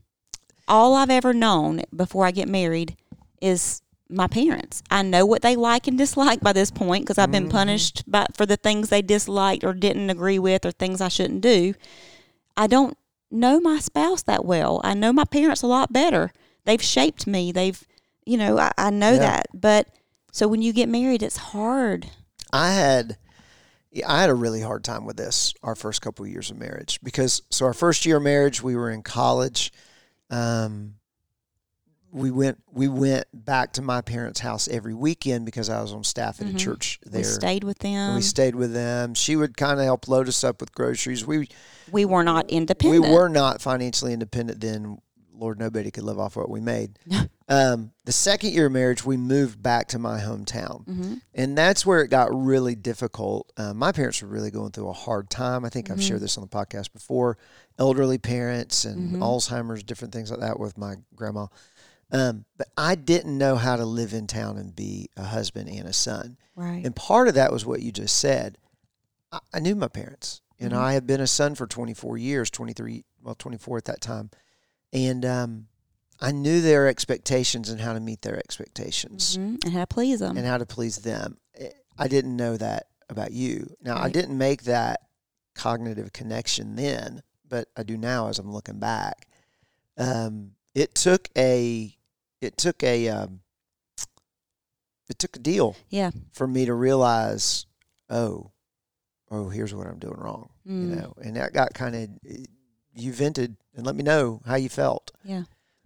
all 0.67 0.95
I've 0.95 1.09
ever 1.09 1.33
known 1.33 1.83
before 1.95 2.25
I 2.25 2.31
get 2.31 2.47
married 2.47 2.95
is 3.41 3.81
my 4.11 4.27
parents. 4.27 4.83
I 4.91 5.01
know 5.03 5.25
what 5.25 5.41
they 5.41 5.55
like 5.55 5.87
and 5.87 5.97
dislike 5.97 6.41
by 6.41 6.53
this 6.53 6.69
point 6.71 7.05
because 7.05 7.17
I've 7.17 7.31
been 7.31 7.47
Mhm. 7.47 7.51
punished 7.51 8.03
by, 8.09 8.27
for 8.35 8.45
the 8.45 8.57
things 8.57 8.89
they 8.89 9.01
disliked 9.01 9.63
or 9.63 9.73
didn't 9.73 10.09
agree 10.09 10.39
with 10.39 10.65
or 10.65 10.71
things 10.71 11.01
I 11.01 11.07
shouldn't 11.07 11.41
do. 11.41 11.73
I 12.57 12.67
don't 12.67 12.97
know 13.31 13.59
my 13.61 13.79
spouse 13.79 14.21
that 14.23 14.43
well. 14.45 14.81
I 14.83 14.93
know 14.93 15.13
my 15.13 15.23
parents 15.25 15.61
a 15.61 15.67
lot 15.67 15.93
better. 15.93 16.31
They've 16.65 16.81
shaped 16.81 17.25
me. 17.25 17.51
They've, 17.51 17.81
you 18.25 18.37
know, 18.37 18.59
I, 18.59 18.71
I 18.77 18.89
know 18.89 19.13
Yeah. 19.13 19.19
that. 19.19 19.47
But 19.53 19.87
so 20.31 20.47
when 20.47 20.61
you 20.61 20.73
get 20.73 20.89
married, 20.89 21.23
it's 21.23 21.37
hard. 21.37 22.09
I 22.51 22.73
had 22.73 23.17
I 24.07 24.21
had 24.21 24.29
a 24.29 24.33
really 24.33 24.61
hard 24.61 24.85
time 24.85 25.05
with 25.05 25.17
this 25.17 25.53
our 25.63 25.75
first 25.75 26.01
couple 26.01 26.23
of 26.23 26.31
years 26.31 26.49
of 26.49 26.57
marriage 26.57 26.99
because 27.03 27.41
so 27.49 27.65
our 27.65 27.73
first 27.73 28.05
year 28.05 28.17
of 28.17 28.23
marriage 28.23 28.61
we 28.61 28.75
were 28.75 28.89
in 28.89 29.01
college. 29.03 29.71
Um, 30.29 30.95
we 32.11 32.29
went 32.31 32.61
we 32.71 32.87
went 32.87 33.25
back 33.33 33.73
to 33.73 33.81
my 33.81 34.01
parents' 34.01 34.39
house 34.41 34.67
every 34.67 34.93
weekend 34.93 35.45
because 35.45 35.69
I 35.69 35.81
was 35.81 35.93
on 35.93 36.03
staff 36.03 36.41
at 36.41 36.47
Mhm. 36.47 36.55
a 36.55 36.57
church 36.57 36.99
there. 37.05 37.19
we 37.21 37.23
stayed 37.23 37.63
with 37.63 37.79
them. 37.79 37.93
And 37.93 38.15
we 38.15 38.21
stayed 38.21 38.55
with 38.55 38.73
them. 38.73 39.13
She 39.13 39.35
would 39.35 39.55
kind 39.55 39.79
of 39.79 39.85
help 39.85 40.07
load 40.07 40.27
us 40.27 40.43
up 40.43 40.59
with 40.59 40.73
groceries. 40.75 41.25
We 41.25 41.47
we 41.91 42.05
were 42.05 42.23
not 42.23 42.49
independent. 42.49 43.03
we 43.03 43.09
were 43.13 43.29
not 43.29 43.61
financially 43.61 44.13
independent 44.13 44.59
then. 44.61 44.97
Lord, 45.33 45.57
nobody 45.57 45.89
could 45.89 46.03
live 46.03 46.19
off 46.19 46.35
what 46.35 46.51
we 46.51 46.59
made. 46.61 46.99
um, 47.49 47.91
the 48.05 48.11
second 48.11 48.51
year 48.53 48.67
of 48.67 48.73
marriage, 48.73 49.03
we 49.03 49.17
moved 49.17 49.59
back 49.63 49.87
to 49.87 49.97
my 49.97 50.19
hometown. 50.19 50.85
hmm 50.85 51.13
And 51.33 51.57
that's 51.57 51.83
where 51.83 52.01
it 52.01 52.09
got 52.09 52.29
really 52.31 52.75
difficult. 52.75 53.51
Um, 53.57 53.77
my 53.77 53.91
parents 53.91 54.21
were 54.21 54.27
really 54.27 54.51
going 54.51 54.69
through 54.71 54.89
a 54.89 54.93
hard 54.93 55.31
time. 55.31 55.65
I 55.65 55.69
think 55.69 55.89
I've 55.89 55.97
Mhm. 55.97 56.07
shared 56.07 56.21
this 56.21 56.37
on 56.37 56.43
the 56.43 56.47
podcast 56.47 56.93
before. 56.93 57.39
Elderly 57.79 58.19
parents 58.19 58.85
and 58.85 59.15
Mhm. 59.15 59.19
Alzheimer's, 59.19 59.81
different 59.81 60.13
things 60.13 60.29
like 60.29 60.41
that 60.41 60.59
with 60.59 60.77
my 60.77 60.97
grandma. 61.15 61.47
Um, 62.11 62.45
but 62.57 62.67
I 62.77 62.95
didn't 62.95 63.37
know 63.37 63.55
how 63.55 63.75
to 63.77 63.85
live 63.85 64.13
in 64.13 64.27
town 64.27 64.57
and 64.57 64.75
be 64.75 65.09
a 65.15 65.23
husband 65.23 65.69
and 65.69 65.87
a 65.87 65.93
son. 65.93 66.37
Right. 66.55 66.85
And 66.85 66.95
part 66.95 67.27
of 67.27 67.35
that 67.35 67.51
was 67.51 67.65
what 67.65 67.81
you 67.81 67.91
just 67.91 68.17
said. 68.17 68.57
I, 69.31 69.39
I 69.53 69.59
knew 69.59 69.75
my 69.75 69.87
parents. 69.87 70.41
You 70.59 70.69
know, 70.69 70.77
Mhm. 70.77 70.83
I 70.83 70.93
had 70.93 71.07
been 71.07 71.21
a 71.21 71.27
son 71.27 71.55
for 71.55 71.65
24 71.67 72.17
years, 72.17 72.49
23, 72.49 73.03
well, 73.23 73.33
24 73.35 73.77
at 73.77 73.85
that 73.85 74.01
time. 74.01 74.29
And 74.93 75.25
um, 75.25 75.67
I 76.19 76.31
knew 76.31 76.61
their 76.61 76.87
expectations 76.87 77.69
and 77.69 77.79
how 77.81 77.93
to 77.93 77.99
meet 77.99 78.21
their 78.21 78.37
expectations 78.37 79.37
Mhm. 79.37 79.63
And 79.63 79.73
how 79.73 79.79
to 79.79 79.87
please 79.87 80.19
them. 80.19 80.37
and 80.37 80.45
how 80.45 80.57
to 80.57 80.65
please 80.65 80.97
them. 80.97 81.37
Eh, 81.55 81.69
I 81.97 82.07
didn't 82.07 82.35
know 82.35 82.57
that 82.57 82.87
about 83.09 83.31
you. 83.31 83.75
Now, 83.81 83.97
I 83.97 84.09
didn't 84.09 84.37
make 84.37 84.63
that 84.63 85.01
cognitive 85.55 86.13
connection 86.13 86.75
then, 86.75 87.23
but 87.47 87.69
I 87.75 87.83
do 87.83 87.97
now 87.97 88.27
as 88.27 88.37
I'm 88.37 88.51
looking 88.53 88.79
back. 88.79 89.27
Um, 89.97 90.51
it 90.75 90.95
took 90.95 91.27
a, 91.37 91.95
it 92.41 92.57
took 92.57 92.83
a, 92.83 93.07
um, 93.09 93.41
it 95.09 95.19
took 95.19 95.35
a 95.35 95.39
deal 95.39 95.75
yeah. 95.89 96.11
for 96.33 96.47
me 96.47 96.65
to 96.65 96.73
realize, 96.73 97.65
oh, 98.09 98.51
oh, 99.29 99.49
here's 99.49 99.73
what 99.73 99.87
I'm 99.87 99.99
doing 99.99 100.17
wrong, 100.17 100.49
Mm. 100.67 100.89
you 100.89 100.95
know. 100.95 101.13
And 101.21 101.35
that 101.37 101.53
got 101.53 101.73
kind 101.73 101.95
of, 101.95 102.09
you 102.95 103.13
vented 103.13 103.55
and 103.75 103.85
let 103.85 103.95
me 103.95 104.03
know 104.03 104.41
how 104.45 104.55
you 104.55 104.69
felt. 104.69 105.11
Yeah. 105.23 105.43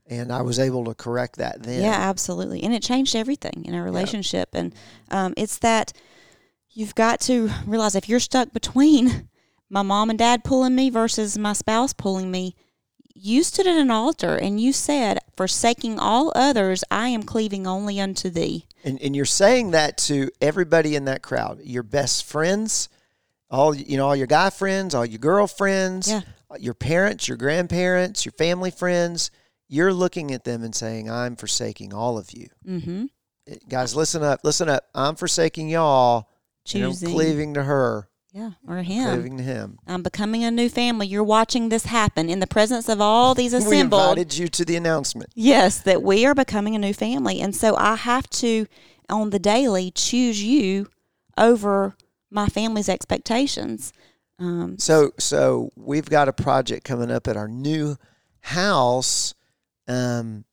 and 0.08 0.32
I 0.32 0.42
was 0.44 0.60
able 0.60 0.86
to 0.86 0.94
correct 0.94 1.38
that 1.38 1.64
then. 1.64 1.82
Yeah, 1.82 1.94
absolutely. 2.10 2.62
And 2.62 2.74
it 2.74 2.84
changed 2.84 3.16
everything 3.16 3.64
in 3.66 3.74
our 3.74 3.82
relationship. 3.84 4.50
And 4.54 4.74
um, 5.10 5.34
it's 5.38 5.58
that 5.60 5.94
you've 6.72 6.94
got 6.96 7.20
to 7.22 7.50
realize 7.66 7.96
if 7.96 8.08
you're 8.10 8.20
stuck 8.20 8.54
between 8.54 9.30
my 9.70 9.82
mom 9.82 10.10
and 10.12 10.20
dad 10.20 10.44
pulling 10.44 10.76
me 10.76 10.90
versus 10.92 11.38
my 11.40 11.54
spouse 11.54 11.92
pulling 11.94 12.30
me, 12.30 12.56
you 13.16 13.44
stood 13.44 13.66
at 13.66 13.78
an 13.78 13.90
altar 13.90 14.36
and 14.36 14.60
you 14.60 14.74
said, 14.74 15.20
Forsaking 15.38 15.98
all 16.00 16.32
others, 16.36 16.84
I 16.92 17.08
am 17.10 17.24
cleaving 17.24 17.66
only 17.66 18.00
unto 18.00 18.30
thee. 18.30 18.66
And, 18.84 19.02
and 19.02 19.16
you're 19.16 19.26
saying 19.26 19.72
that 19.72 19.98
to 20.00 20.30
everybody 20.42 20.96
in 20.96 21.06
that 21.06 21.22
crowd, 21.24 21.60
your 21.64 21.84
best 21.84 22.26
friends, 22.26 22.88
all 23.50 23.74
you 23.74 23.98
know, 23.98 24.08
all 24.08 24.16
your 24.16 24.28
guy 24.28 24.50
friends, 24.50 24.94
all 24.94 25.06
your 25.06 25.20
girlfriends, 25.20 26.10
Yeah. 26.10 26.22
your 26.60 26.74
parents, 26.74 27.28
your 27.28 27.38
grandparents, 27.38 28.26
your 28.26 28.34
family 28.34 28.72
friends. 28.72 29.32
You're 29.68 29.94
looking 29.94 30.32
at 30.32 30.44
them 30.44 30.64
and 30.64 30.76
saying, 30.76 31.10
"I'm 31.10 31.36
forsaking 31.36 31.94
all 31.94 32.18
of 32.20 32.32
you." 32.32 32.48
Mm-hmm. 32.68 33.06
Guys, 33.68 33.96
listen 33.96 34.24
up, 34.24 34.42
listen 34.44 34.70
up. 34.70 34.86
I'm 34.94 35.16
forsaking 35.16 35.70
y'all, 35.70 36.30
and 36.74 36.84
I'm 36.84 36.94
cleaving 36.96 37.54
to 37.56 37.64
her, 37.64 38.08
Yeah, 38.36 38.52
or 38.68 38.84
him. 38.84 39.14
cleaving 39.14 39.38
to 39.38 39.44
him. 39.44 39.80
I'm 39.88 40.04
becoming 40.04 40.44
a 40.44 40.52
new 40.52 40.68
family. 40.68 41.08
You're 41.08 41.24
watching 41.24 41.70
this 41.70 41.86
happen 41.86 42.30
in 42.30 42.42
the 42.42 42.48
presence 42.48 42.90
of 42.90 43.00
all 43.00 43.34
these 43.34 43.54
assembled. 43.54 43.72
We 43.72 43.80
invited 43.80 44.38
you 44.38 44.50
to 44.50 44.66
the 44.66 44.76
announcement. 44.76 45.30
Yes, 45.36 45.80
that 45.80 46.04
we 46.04 46.26
are 46.26 46.36
becoming 46.36 46.76
a 46.76 46.80
new 46.80 46.94
family. 46.94 47.40
And 47.40 47.56
so 47.56 47.78
I 47.78 47.96
have 47.96 48.30
to, 48.32 48.68
on 49.10 49.30
the 49.30 49.40
daily, 49.40 49.90
choose 49.90 50.44
you 50.44 50.90
over 51.38 51.96
my 52.30 52.48
family's 52.50 52.90
expectations. 52.90 53.94
Um, 54.38 54.78
So, 54.80 55.12
so 55.18 55.70
we've 55.78 56.10
got 56.10 56.28
a 56.28 56.34
project 56.34 56.84
coming 56.84 57.10
up 57.10 57.30
at 57.30 57.38
our 57.38 57.48
new 57.48 57.96
house, 58.42 59.34
um, 59.88 60.44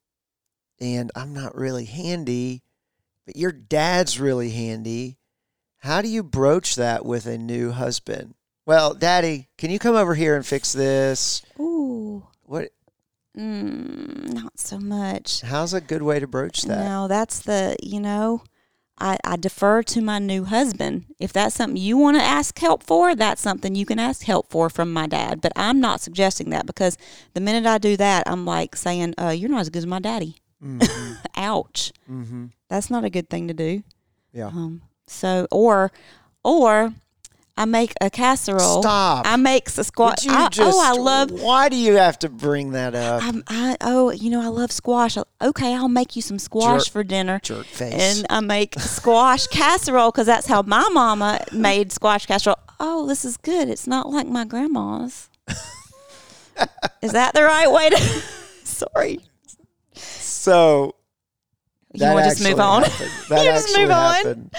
and 0.80 1.10
I'm 1.16 1.34
not 1.34 1.56
really 1.56 1.86
handy, 1.86 2.62
but 3.26 3.34
your 3.34 3.50
dad's 3.50 4.20
really 4.20 4.50
handy. 4.50 5.18
How 5.82 6.00
do 6.00 6.08
you 6.08 6.22
broach 6.22 6.76
that 6.76 7.04
with 7.04 7.26
a 7.26 7.36
new 7.36 7.72
husband? 7.72 8.34
Well, 8.66 8.94
Daddy, 8.94 9.48
can 9.58 9.70
you 9.70 9.78
come 9.80 9.96
over 9.96 10.14
here 10.14 10.36
and 10.36 10.46
fix 10.46 10.72
this? 10.72 11.42
ooh, 11.58 12.24
What? 12.44 12.68
mm, 13.36 14.32
not 14.32 14.58
so 14.60 14.78
much. 14.78 15.40
How's 15.40 15.74
a 15.74 15.80
good 15.80 16.02
way 16.02 16.20
to 16.20 16.26
broach 16.28 16.62
that? 16.62 16.84
No, 16.84 17.08
that's 17.08 17.40
the, 17.40 17.76
you 17.82 17.98
know, 17.98 18.44
I, 19.00 19.18
I 19.24 19.34
defer 19.36 19.82
to 19.82 20.00
my 20.00 20.20
new 20.20 20.44
husband. 20.44 21.06
If 21.18 21.32
that's 21.32 21.56
something 21.56 21.76
you 21.76 21.96
want 21.96 22.16
to 22.16 22.22
ask 22.22 22.56
help 22.60 22.84
for, 22.84 23.16
that's 23.16 23.40
something 23.42 23.74
you 23.74 23.84
can 23.86 23.98
ask 23.98 24.22
help 24.22 24.50
for 24.50 24.70
from 24.70 24.92
my 24.92 25.08
dad. 25.08 25.40
But 25.40 25.50
I'm 25.56 25.80
not 25.80 26.00
suggesting 26.00 26.50
that 26.50 26.66
because 26.66 26.96
the 27.34 27.40
minute 27.40 27.66
I 27.66 27.78
do 27.78 27.96
that, 27.96 28.22
I'm 28.26 28.44
like 28.44 28.76
saying, 28.76 29.14
uh, 29.20 29.30
you're 29.30 29.50
not 29.50 29.62
as 29.62 29.70
good 29.70 29.78
as 29.78 29.86
my 29.86 29.98
daddy. 29.98 30.36
Mhm, 30.62 31.16
Ouch. 31.36 31.92
mhm. 32.08 32.50
That's 32.68 32.88
not 32.90 33.02
a 33.02 33.10
good 33.10 33.28
thing 33.28 33.48
to 33.48 33.54
do. 33.54 33.82
Yeah. 34.32 34.46
Um, 34.46 34.82
so, 35.06 35.46
or, 35.50 35.92
or 36.44 36.94
I 37.56 37.66
make 37.66 37.92
a 38.00 38.08
casserole. 38.08 38.82
Stop. 38.82 39.26
I 39.26 39.36
make 39.36 39.68
a 39.68 39.84
squash. 39.84 40.24
You 40.24 40.32
I, 40.32 40.48
just, 40.48 40.76
oh, 40.76 40.80
I 40.82 40.98
love. 40.98 41.30
Why 41.30 41.68
do 41.68 41.76
you 41.76 41.94
have 41.94 42.18
to 42.20 42.28
bring 42.28 42.72
that 42.72 42.94
up? 42.94 43.22
I'm, 43.22 43.44
I 43.46 43.76
oh, 43.82 44.10
you 44.10 44.30
know, 44.30 44.40
I 44.40 44.46
love 44.48 44.72
squash. 44.72 45.18
Okay, 45.40 45.74
I'll 45.74 45.88
make 45.88 46.16
you 46.16 46.22
some 46.22 46.38
squash 46.38 46.84
Jerk- 46.84 46.92
for 46.92 47.04
dinner. 47.04 47.40
Jerk 47.42 47.66
face. 47.66 47.92
And 47.92 48.26
I 48.30 48.40
make 48.40 48.78
squash 48.80 49.46
casserole 49.48 50.10
because 50.10 50.26
that's 50.26 50.46
how 50.46 50.62
my 50.62 50.88
mama 50.92 51.44
made 51.52 51.92
squash 51.92 52.26
casserole. 52.26 52.56
Oh, 52.80 53.06
this 53.06 53.24
is 53.24 53.36
good. 53.36 53.68
It's 53.68 53.86
not 53.86 54.08
like 54.08 54.26
my 54.26 54.46
grandma's. 54.46 55.28
is 57.02 57.12
that 57.12 57.34
the 57.34 57.42
right 57.42 57.70
way 57.70 57.90
to? 57.90 57.96
Sorry. 58.64 59.20
so 59.94 60.94
You 61.92 62.06
want 62.06 62.24
to 62.24 62.30
just 62.30 62.42
move 62.42 62.60
on? 62.60 62.82
That 63.28 63.44
You 63.44 63.50
just 63.50 63.68
actually 63.68 63.82
move 63.82 63.92
on? 63.92 64.50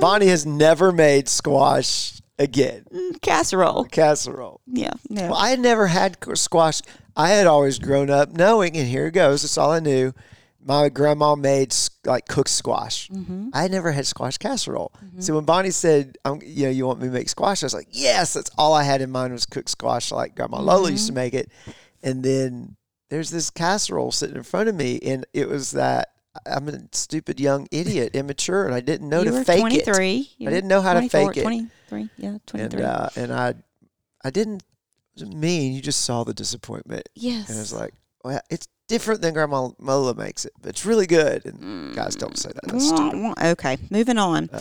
Bonnie 0.00 0.26
has 0.28 0.44
never 0.46 0.92
made 0.92 1.28
squash 1.28 2.20
again. 2.38 2.84
casserole. 3.22 3.84
Casserole. 3.84 4.60
Yeah. 4.66 4.92
No. 5.08 5.22
Well, 5.28 5.34
I 5.34 5.50
had 5.50 5.60
never 5.60 5.86
had 5.86 6.16
squash. 6.34 6.80
I 7.16 7.30
had 7.30 7.46
always 7.46 7.78
grown 7.78 8.10
up 8.10 8.30
knowing, 8.32 8.76
and 8.76 8.88
here 8.88 9.06
it 9.06 9.12
goes. 9.12 9.42
That's 9.42 9.56
all 9.58 9.70
I 9.72 9.80
knew. 9.80 10.12
My 10.66 10.88
grandma 10.88 11.34
made 11.34 11.74
like 12.06 12.26
cooked 12.26 12.48
squash. 12.48 13.08
Mm-hmm. 13.10 13.50
I 13.52 13.62
had 13.62 13.70
never 13.70 13.92
had 13.92 14.06
squash 14.06 14.38
casserole. 14.38 14.92
So 15.18 15.34
when 15.34 15.44
Bonnie 15.44 15.70
said, 15.70 16.16
um, 16.24 16.40
"You 16.42 16.64
know, 16.64 16.70
you 16.70 16.86
want 16.86 17.00
me 17.00 17.08
to 17.08 17.12
make 17.12 17.28
squash?" 17.28 17.62
I 17.62 17.66
was 17.66 17.74
like, 17.74 17.88
"Yes." 17.90 18.32
That's 18.32 18.50
all 18.56 18.72
I 18.72 18.82
had 18.82 19.02
in 19.02 19.10
mind 19.10 19.32
was 19.34 19.44
cooked 19.44 19.68
squash, 19.68 20.10
like 20.10 20.34
Grandma 20.34 20.60
Lola 20.60 20.90
used 20.90 21.06
to 21.06 21.12
Mm-hmm. 21.12 21.16
make 21.16 21.34
it. 21.34 21.50
And 22.02 22.22
then 22.24 22.76
there's 23.10 23.30
this 23.30 23.50
casserole 23.50 24.10
sitting 24.10 24.36
in 24.36 24.42
front 24.42 24.70
of 24.70 24.74
me, 24.74 24.98
and 25.00 25.26
it 25.34 25.48
was 25.48 25.72
that 25.72 26.08
I'm 26.46 26.68
a 26.68 26.78
stupid 26.92 27.40
young 27.40 27.66
idiot, 27.70 28.10
immature, 28.14 28.66
and 28.66 28.74
I 28.74 28.80
didn't 28.80 29.08
know 29.08 29.20
you 29.20 29.26
to 29.26 29.32
were 29.32 29.44
fake 29.44 29.60
23. 29.60 30.28
it. 30.40 30.46
I 30.46 30.50
didn't 30.50 30.68
know 30.68 30.80
how 30.80 30.94
to 30.94 31.00
24, 31.08 31.32
fake 31.32 31.36
it. 31.38 31.42
23. 31.42 32.08
Yeah, 32.18 32.38
23. 32.46 32.82
And 32.82 32.90
uh, 32.90 33.08
and 33.16 33.32
I, 33.32 33.54
I 34.24 34.30
didn't 34.30 34.62
mean. 35.16 35.74
You 35.74 35.80
just 35.80 36.02
saw 36.02 36.24
the 36.24 36.34
disappointment. 36.34 37.08
yes. 37.14 37.48
And 37.48 37.58
I 37.58 37.60
was 37.60 37.72
like, 37.72 37.94
well, 38.24 38.40
it's 38.50 38.68
different 38.88 39.22
than 39.22 39.32
Grandma 39.32 39.70
Mola 39.78 40.14
makes 40.14 40.44
it, 40.44 40.52
but 40.60 40.68
it's 40.70 40.84
really 40.84 41.06
good. 41.06 41.44
And 41.46 41.94
guys, 41.94 42.16
don't 42.16 42.36
say 42.38 42.50
that. 42.54 42.64
That's 42.70 42.88
stupid. 42.88 43.34
okay, 43.52 43.78
moving 43.90 44.18
on. 44.18 44.50
Um, 44.52 44.60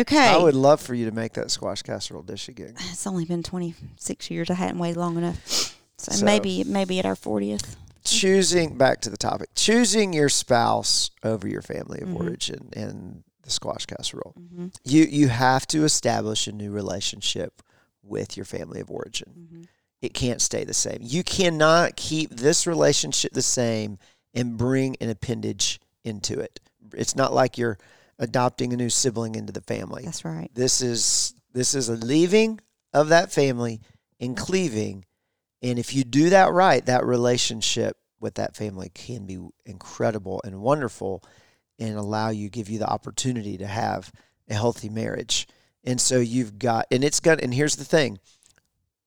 Okay. 0.00 0.28
I 0.28 0.36
would 0.38 0.54
love 0.54 0.80
for 0.80 0.94
you 0.94 1.04
to 1.06 1.12
make 1.14 1.32
that 1.34 1.50
squash 1.50 1.82
casserole 1.82 2.22
dish 2.22 2.48
again. 2.48 2.74
it's 2.90 3.06
only 3.06 3.24
been 3.24 3.42
26 3.42 4.30
years. 4.30 4.50
I 4.50 4.54
hadn't 4.54 4.78
waited 4.78 4.98
long 4.98 5.16
enough. 5.18 5.46
So, 5.98 6.12
So- 6.12 6.24
maybe 6.24 6.64
maybe 6.64 6.98
at 6.98 7.06
our 7.06 7.14
40th. 7.16 7.76
Choosing 8.10 8.76
back 8.78 9.00
to 9.02 9.10
the 9.10 9.16
topic, 9.16 9.50
choosing 9.54 10.12
your 10.12 10.28
spouse 10.28 11.10
over 11.22 11.48
your 11.48 11.62
family 11.62 12.00
of 12.00 12.08
Mhm. 12.08 12.16
origin 12.20 12.68
and 12.72 13.24
the 13.42 13.50
squash 13.50 13.86
casserole. 13.86 14.34
Mm-hmm. 14.38 14.68
You 14.84 15.04
you 15.04 15.28
have 15.28 15.66
to 15.68 15.84
establish 15.84 16.46
a 16.46 16.52
new 16.52 16.70
relationship 16.70 17.62
with 18.02 18.36
your 18.36 18.46
family 18.46 18.80
of 18.80 18.90
origin. 18.90 19.32
Mm-hmm. 19.38 19.62
It 20.00 20.14
can't 20.14 20.40
stay 20.40 20.64
the 20.64 20.74
same. 20.74 20.98
You 21.02 21.22
cannot 21.24 21.96
keep 21.96 22.30
this 22.30 22.66
relationship 22.66 23.32
the 23.32 23.42
same 23.42 23.98
and 24.34 24.56
bring 24.56 24.96
an 25.00 25.10
appendage 25.10 25.80
into 26.04 26.38
it. 26.40 26.60
It's 26.94 27.16
not 27.16 27.32
like 27.34 27.58
you're 27.58 27.78
adopting 28.18 28.72
a 28.72 28.76
new 28.76 28.90
sibling 28.90 29.34
into 29.34 29.52
the 29.52 29.60
family. 29.60 30.04
That's 30.04 30.24
right. 30.24 30.50
This 30.54 30.80
is 30.80 31.34
this 31.52 31.74
is 31.74 31.88
a 31.88 31.96
leaving 31.96 32.60
of 32.94 33.08
that 33.08 33.30
family 33.32 33.80
and 34.20 34.36
cleaving. 34.36 35.04
And 35.60 35.78
if 35.78 35.92
you 35.94 36.04
do 36.04 36.30
that 36.30 36.52
right, 36.52 36.84
that 36.86 37.04
relationship 37.04 37.97
with 38.20 38.34
that 38.34 38.56
family 38.56 38.90
can 38.94 39.26
be 39.26 39.38
incredible 39.64 40.40
and 40.44 40.60
wonderful 40.60 41.22
and 41.78 41.96
allow 41.96 42.28
you 42.30 42.48
give 42.48 42.68
you 42.68 42.78
the 42.78 42.88
opportunity 42.90 43.56
to 43.58 43.66
have 43.66 44.10
a 44.48 44.54
healthy 44.54 44.88
marriage. 44.88 45.46
And 45.84 46.00
so 46.00 46.18
you've 46.18 46.58
got 46.58 46.86
and 46.90 47.04
it's 47.04 47.20
got 47.20 47.40
and 47.40 47.54
here's 47.54 47.76
the 47.76 47.84
thing. 47.84 48.18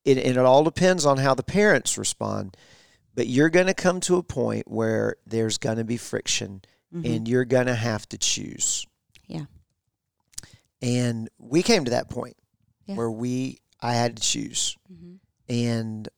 It 0.06 0.18
and 0.18 0.38
it 0.38 0.38
all 0.38 0.64
depends 0.64 1.06
on 1.06 1.18
how 1.18 1.34
the 1.36 1.44
parents 1.44 1.98
respond. 1.98 2.56
But 3.14 3.28
you're 3.28 3.50
going 3.50 3.68
to 3.68 3.74
come 3.74 4.00
to 4.02 4.16
a 4.16 4.24
point 4.24 4.70
where 4.72 5.16
there's 5.28 5.58
going 5.58 5.78
to 5.78 5.84
be 5.84 5.98
friction 5.98 6.62
Mhm. 6.94 7.16
and 7.16 7.28
you're 7.28 7.46
going 7.46 7.68
to 7.68 7.76
have 7.76 8.08
to 8.10 8.18
choose. 8.18 8.86
Yeah. 9.28 9.46
And 10.82 11.30
we 11.38 11.62
came 11.64 11.86
to 11.86 11.92
that 11.92 12.10
point 12.10 12.38
Yeah. 12.86 12.96
where 12.96 13.12
we 13.12 13.60
I 13.82 13.94
had 13.96 14.16
to 14.18 14.22
choose. 14.24 14.78
Mhm. 14.92 15.20
And 15.50 16.10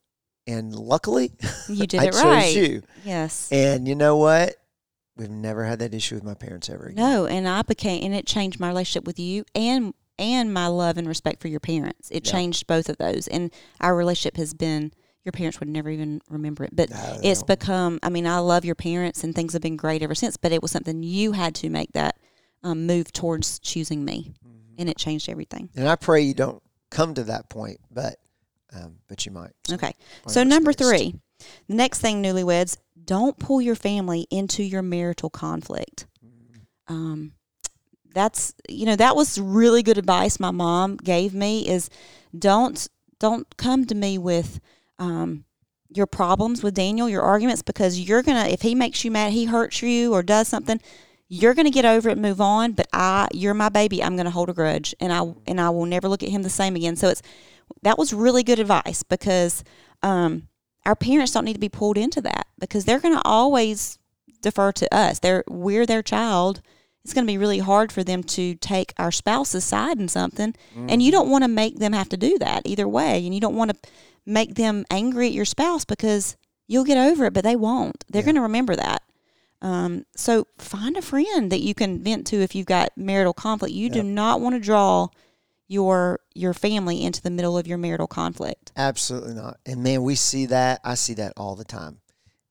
and 0.47 0.73
luckily 0.75 1.31
You 1.67 1.87
did 1.87 1.99
I 2.01 2.05
it 2.05 2.11
chose 2.13 2.23
right. 2.23 2.55
you. 2.55 2.81
Yes. 3.03 3.49
And 3.51 3.87
you 3.87 3.95
know 3.95 4.17
what? 4.17 4.55
We've 5.15 5.29
never 5.29 5.63
had 5.63 5.79
that 5.79 5.93
issue 5.93 6.15
with 6.15 6.23
my 6.23 6.33
parents 6.33 6.69
ever 6.69 6.85
again. 6.87 6.95
No, 7.03 7.25
and 7.27 7.47
I 7.47 7.61
became 7.61 8.03
and 8.03 8.15
it 8.15 8.25
changed 8.25 8.59
my 8.59 8.67
relationship 8.67 9.05
with 9.05 9.19
you 9.19 9.45
and 9.53 9.93
and 10.19 10.53
my 10.53 10.67
love 10.67 10.97
and 10.97 11.07
respect 11.07 11.41
for 11.41 11.47
your 11.47 11.59
parents. 11.59 12.09
It 12.11 12.25
Yeah. 12.25 12.31
changed 12.31 12.67
both 12.67 12.87
of 12.89 12.97
those, 12.97 13.27
and 13.27 13.51
our 13.81 13.95
relationship 13.95 14.37
has 14.37 14.53
been. 14.53 14.91
Your 15.25 15.31
parents 15.31 15.59
would 15.61 15.69
never 15.69 15.89
even 15.89 16.21
remember 16.29 16.65
it, 16.65 16.75
but 16.75 16.89
No, 16.89 17.19
it's 17.23 17.41
no. 17.41 17.45
become. 17.45 17.97
I 18.03 18.09
mean, 18.09 18.27
I 18.27 18.39
love 18.39 18.65
your 18.65 18.75
parents, 18.75 19.23
and 19.23 19.33
things 19.33 19.53
have 19.53 19.61
been 19.61 19.77
great 19.77 20.01
ever 20.03 20.13
since. 20.15 20.35
But 20.37 20.51
it 20.51 20.61
was 20.61 20.69
something 20.71 21.01
you 21.01 21.31
had 21.31 21.55
to 21.55 21.69
make 21.69 21.93
that 21.93 22.17
um, 22.61 22.85
move 22.85 23.11
towards 23.13 23.57
choosing 23.59 24.03
me, 24.05 24.33
Mm-hmm. 24.45 24.75
and 24.79 24.89
it 24.89 24.97
changed 24.97 25.29
everything. 25.29 25.69
And 25.75 25.87
I 25.87 25.95
pray 25.95 26.21
you 26.21 26.33
don't 26.33 26.61
come 26.91 27.13
to 27.15 27.23
that 27.25 27.49
point, 27.49 27.79
but 27.89 28.15
um, 28.75 28.97
but 29.07 29.25
you 29.25 29.31
might. 29.31 29.51
So 29.65 29.75
Okay, 29.75 29.93
so 30.27 30.43
number 30.43 30.73
three, 30.73 31.15
the 31.67 31.75
next 31.75 31.99
thing, 31.99 32.23
newlyweds, 32.23 32.77
don't 33.03 33.37
pull 33.37 33.61
your 33.61 33.75
family 33.75 34.27
into 34.29 34.63
your 34.63 34.81
marital 34.81 35.29
conflict. 35.29 36.07
Um, 36.87 37.33
that's 38.13 38.53
you 38.69 38.85
know 38.85 38.95
that 38.95 39.15
was 39.15 39.39
really 39.39 39.81
good 39.81 39.97
advice 39.97 40.39
my 40.39 40.51
mom 40.51 40.97
gave 40.97 41.33
me 41.33 41.67
is 41.67 41.89
don't 42.37 42.87
don't 43.19 43.57
come 43.57 43.85
to 43.85 43.95
me 43.95 44.17
with 44.17 44.59
um, 44.99 45.45
your 45.89 46.05
problems 46.05 46.63
with 46.63 46.73
Daniel, 46.73 47.09
your 47.09 47.21
arguments, 47.21 47.61
because 47.61 47.99
you're 47.99 48.21
gonna 48.21 48.47
if 48.47 48.61
he 48.61 48.75
makes 48.75 49.03
you 49.03 49.11
mad, 49.11 49.31
he 49.33 49.45
hurts 49.45 49.81
you 49.81 50.13
or 50.13 50.23
does 50.23 50.47
something, 50.47 50.81
you're 51.27 51.53
gonna 51.53 51.71
get 51.71 51.85
over 51.85 52.09
it 52.09 52.13
and 52.13 52.21
move 52.21 52.41
on. 52.41 52.73
But 52.73 52.87
I, 52.91 53.27
you're 53.33 53.53
my 53.53 53.69
baby. 53.69 54.03
I'm 54.03 54.17
gonna 54.17 54.29
hold 54.29 54.49
a 54.49 54.53
grudge, 54.53 54.93
and 54.99 55.11
I 55.13 55.33
and 55.47 55.59
I 55.61 55.69
will 55.69 55.85
never 55.85 56.07
look 56.07 56.23
at 56.23 56.29
him 56.29 56.43
the 56.43 56.49
same 56.49 56.75
again. 56.75 56.95
So 56.95 57.09
it's 57.09 57.21
that 57.81 57.97
was 57.97 58.13
really 58.13 58.43
good 58.43 58.59
advice 58.59 59.03
because 59.03 59.63
um, 60.01 60.47
our 60.85 60.95
parents 60.95 61.31
don't 61.31 61.45
need 61.45 61.53
to 61.53 61.59
be 61.59 61.69
pulled 61.69 61.97
into 61.97 62.21
that 62.21 62.47
because 62.59 62.85
they're 62.85 62.99
going 62.99 63.15
to 63.15 63.21
always 63.25 63.97
defer 64.41 64.71
to 64.73 64.93
us. 64.95 65.19
They're 65.19 65.43
we're 65.49 65.85
their 65.85 66.01
child. 66.03 66.61
It's 67.03 67.13
going 67.13 67.25
to 67.27 67.31
be 67.31 67.37
really 67.37 67.59
hard 67.59 67.91
for 67.91 68.01
them 68.03 68.23
to 68.23 68.55
take 68.55 68.93
our 68.97 69.11
spouse's 69.11 69.65
side 69.65 69.99
in 69.99 70.07
something, 70.07 70.55
and 70.75 71.01
you 71.03 71.11
don't 71.11 71.29
want 71.29 71.43
to 71.43 71.49
make 71.49 71.79
them 71.79 71.91
have 71.91 72.07
to 72.09 72.17
do 72.17 72.37
that 72.39 72.61
either 72.65 72.87
way, 72.87 73.25
and 73.25 73.33
you 73.35 73.41
don't 73.41 73.57
want 73.57 73.71
to 73.71 73.89
make 74.25 74.55
them 74.55 74.85
angry 74.89 75.27
at 75.27 75.33
your 75.33 75.43
spouse 75.43 75.83
because 75.83 76.37
you'll 76.65 76.85
get 76.85 76.97
over 76.97 77.25
it, 77.25 77.33
but 77.33 77.43
they 77.43 77.57
won't. 77.57 78.05
They're 78.09 78.21
Yeah. 78.21 78.27
going 78.27 78.35
to 78.35 78.41
remember 78.41 78.73
that. 78.77 79.01
Um, 79.61 80.05
so 80.15 80.47
find 80.57 80.95
a 80.95 81.01
friend 81.01 81.51
that 81.51 81.59
you 81.61 81.73
can 81.73 82.01
vent 82.01 82.25
to 82.27 82.37
if 82.41 82.55
you've 82.55 82.65
got 82.67 82.91
marital 82.97 83.33
conflict. 83.33 83.73
You 83.73 83.89
do 83.89 84.01
not 84.03 84.39
want 84.39 84.55
to 84.55 84.59
draw 84.61 85.07
your 85.67 86.19
your 86.33 86.53
family 86.53 87.03
into 87.03 87.21
the 87.21 87.29
middle 87.29 87.57
of 87.57 87.67
your 87.67 87.77
marital 87.77 88.07
conflict. 88.07 88.71
Absolutely 88.75 89.33
not. 89.33 89.57
And 89.65 89.83
man, 89.83 90.03
we 90.03 90.15
see 90.15 90.47
that. 90.47 90.79
I 90.83 90.95
see 90.95 91.13
that 91.15 91.33
all 91.37 91.55
the 91.55 91.63
time. 91.63 91.99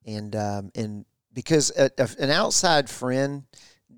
And 0.06 0.34
um, 0.34 0.72
and 0.74 1.04
because 1.32 1.70
a, 1.76 1.90
a, 1.98 2.08
an 2.18 2.30
outside 2.30 2.90
friend 2.90 3.44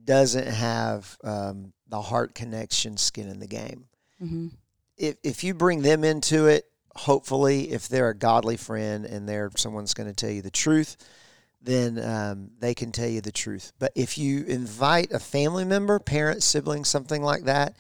doesn't 0.04 0.46
have 0.46 1.16
um, 1.24 1.72
the 1.88 2.00
heart 2.00 2.34
connection, 2.34 2.96
skin 2.96 3.28
in 3.28 3.40
the 3.40 3.46
game. 3.46 3.86
hmm 4.18 4.48
If 4.96 5.16
if 5.22 5.44
you 5.44 5.54
bring 5.54 5.82
them 5.82 6.04
into 6.04 6.46
it, 6.46 6.64
hopefully, 6.94 7.70
if 7.72 7.88
they're 7.88 8.10
a 8.10 8.16
godly 8.16 8.56
friend 8.56 9.04
and 9.04 9.28
they're 9.28 9.50
someone's 9.56 9.94
going 9.94 10.08
to 10.08 10.14
tell 10.14 10.30
you 10.30 10.42
the 10.42 10.50
truth, 10.50 10.96
then 11.62 11.98
um, 11.98 12.50
they 12.58 12.74
can 12.74 12.92
tell 12.92 13.08
you 13.08 13.20
the 13.20 13.32
truth. 13.32 13.72
But 13.78 13.92
if 13.94 14.18
you 14.18 14.44
invite 14.44 15.12
a 15.12 15.18
family 15.18 15.64
member, 15.64 15.98
parent, 15.98 16.42
sibling, 16.42 16.84
something 16.84 17.22
like 17.22 17.44
that, 17.44 17.76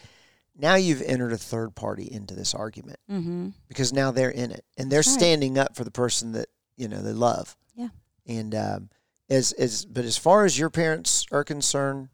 now 0.56 0.74
you've 0.74 1.02
entered 1.02 1.32
a 1.32 1.38
third 1.38 1.74
party 1.74 2.10
into 2.10 2.34
this 2.34 2.54
argument 2.54 2.98
mm-hmm. 3.10 3.48
because 3.68 3.92
now 3.92 4.10
they're 4.10 4.30
in 4.30 4.50
it 4.50 4.64
and 4.76 4.90
they're 4.90 4.98
right. 4.98 5.04
standing 5.04 5.58
up 5.58 5.76
for 5.76 5.84
the 5.84 5.90
person 5.90 6.32
that 6.32 6.48
you 6.76 6.88
know 6.88 7.02
they 7.02 7.12
love. 7.12 7.56
Yeah. 7.74 7.88
And 8.26 8.54
um, 8.54 8.90
as 9.28 9.52
as 9.52 9.84
but 9.84 10.04
as 10.04 10.16
far 10.16 10.44
as 10.44 10.58
your 10.58 10.70
parents 10.70 11.26
are 11.32 11.44
concerned, 11.44 12.08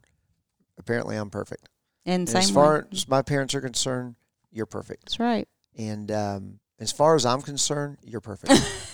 apparently 0.77 1.15
I'm 1.15 1.29
perfect. 1.29 1.69
And 2.05 2.27
And 2.27 2.37
as 2.37 2.49
far 2.49 2.79
way. 2.79 2.87
as 2.91 3.07
my 3.07 3.21
parents 3.21 3.53
are 3.53 3.61
concerned, 3.61 4.15
you're 4.51 4.65
perfect. 4.65 5.05
That's 5.05 5.19
right. 5.19 5.47
And 5.77 6.11
um, 6.11 6.59
as 6.79 6.91
far 6.91 7.15
as 7.15 7.25
I'm 7.25 7.41
concerned, 7.41 7.97
you're 8.03 8.21
perfect. 8.21 8.51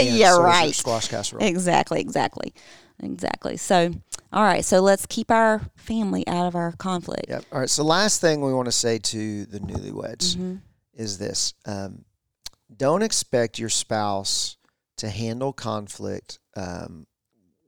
Yeah, 0.00 0.34
so 0.34 0.42
right. 0.42 0.74
Squash 0.74 1.08
casserole. 1.08 1.44
Exactly, 1.44 2.00
exactly, 2.00 2.54
exactly. 3.02 3.56
So, 3.56 3.92
all 4.32 4.42
right. 4.44 4.64
So 4.64 4.80
let's 4.80 5.06
keep 5.06 5.30
our 5.30 5.60
family 5.76 6.26
out 6.26 6.46
of 6.46 6.54
our 6.54 6.72
conflict. 6.72 7.26
Yep. 7.28 7.44
All 7.52 7.60
right. 7.60 7.70
So 7.70 7.84
last 7.84 8.20
thing 8.20 8.40
we 8.40 8.52
want 8.54 8.66
to 8.66 8.72
say 8.72 8.98
to 8.98 9.46
the 9.46 9.60
newlyweds 9.60 10.36
hmm 10.36 10.56
is 10.94 11.18
this: 11.18 11.54
um, 11.66 12.04
don't 12.76 13.02
expect 13.02 13.58
your 13.58 13.68
spouse 13.70 14.56
to 14.98 15.08
handle 15.08 15.52
conflict 15.52 16.38
um, 16.56 17.06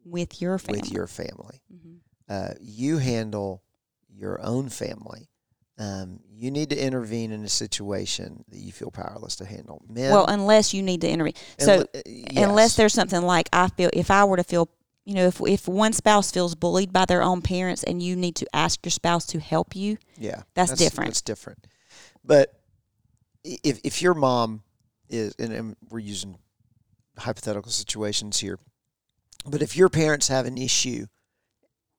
With 0.05 0.43
your 0.43 0.59
family. 0.59 0.81
with 0.81 0.93
your 0.93 1.07
family. 1.07 1.63
Mhm. 1.73 1.99
uh, 2.29 2.55
you 2.61 2.99
handle 2.99 3.63
your 4.09 4.41
own 4.45 4.69
family. 4.69 5.29
Um, 5.79 6.21
you 6.31 6.51
need 6.51 6.69
to 6.71 6.77
intervene 6.77 7.33
in 7.33 7.43
a 7.45 7.49
situation 7.49 8.45
that 8.49 8.59
you 8.59 8.71
feel 8.73 8.91
powerless 8.91 9.37
to 9.37 9.47
handle. 9.47 9.83
Men, 9.89 10.13
Well, 10.13 10.27
unless 10.27 10.75
you 10.75 10.83
need 10.83 11.01
to 11.01 11.09
intervene. 11.09 11.33
So, 11.59 11.81
uh, 11.95 12.01
yes. 12.05 12.45
unless 12.45 12.77
there's 12.77 12.93
something 12.93 13.23
like 13.23 13.49
I 13.53 13.69
feel, 13.69 13.89
if 13.93 14.11
I 14.11 14.25
were 14.25 14.37
to 14.37 14.45
feel, 14.45 14.69
you 15.05 15.15
know, 15.15 15.27
if 15.27 15.41
if 15.41 15.67
one 15.69 15.93
spouse 15.93 16.31
feels 16.31 16.55
bullied 16.55 16.93
by 16.93 17.05
their 17.05 17.23
own 17.23 17.43
parents, 17.43 17.83
and 17.85 18.03
you 18.03 18.15
need 18.17 18.37
to 18.37 18.47
ask 18.55 18.85
your 18.85 18.91
spouse 18.91 19.27
to 19.27 19.41
help 19.41 19.75
you, 19.75 19.99
yeah, 20.19 20.43
that's 20.55 20.73
different. 20.75 21.11
That's 21.11 21.23
different. 21.23 21.67
But 22.25 22.55
if 23.45 23.81
if 23.85 24.01
your 24.03 24.15
mom 24.15 24.63
is, 25.09 25.35
and, 25.39 25.53
and 25.53 25.77
we're 25.91 25.99
using 25.99 26.39
hypothetical 27.19 27.71
situations 27.73 28.39
here, 28.39 28.59
but 29.45 29.61
if 29.63 29.77
your 29.77 29.89
parents 29.89 30.29
have 30.29 30.47
an 30.47 30.57
issue 30.57 31.07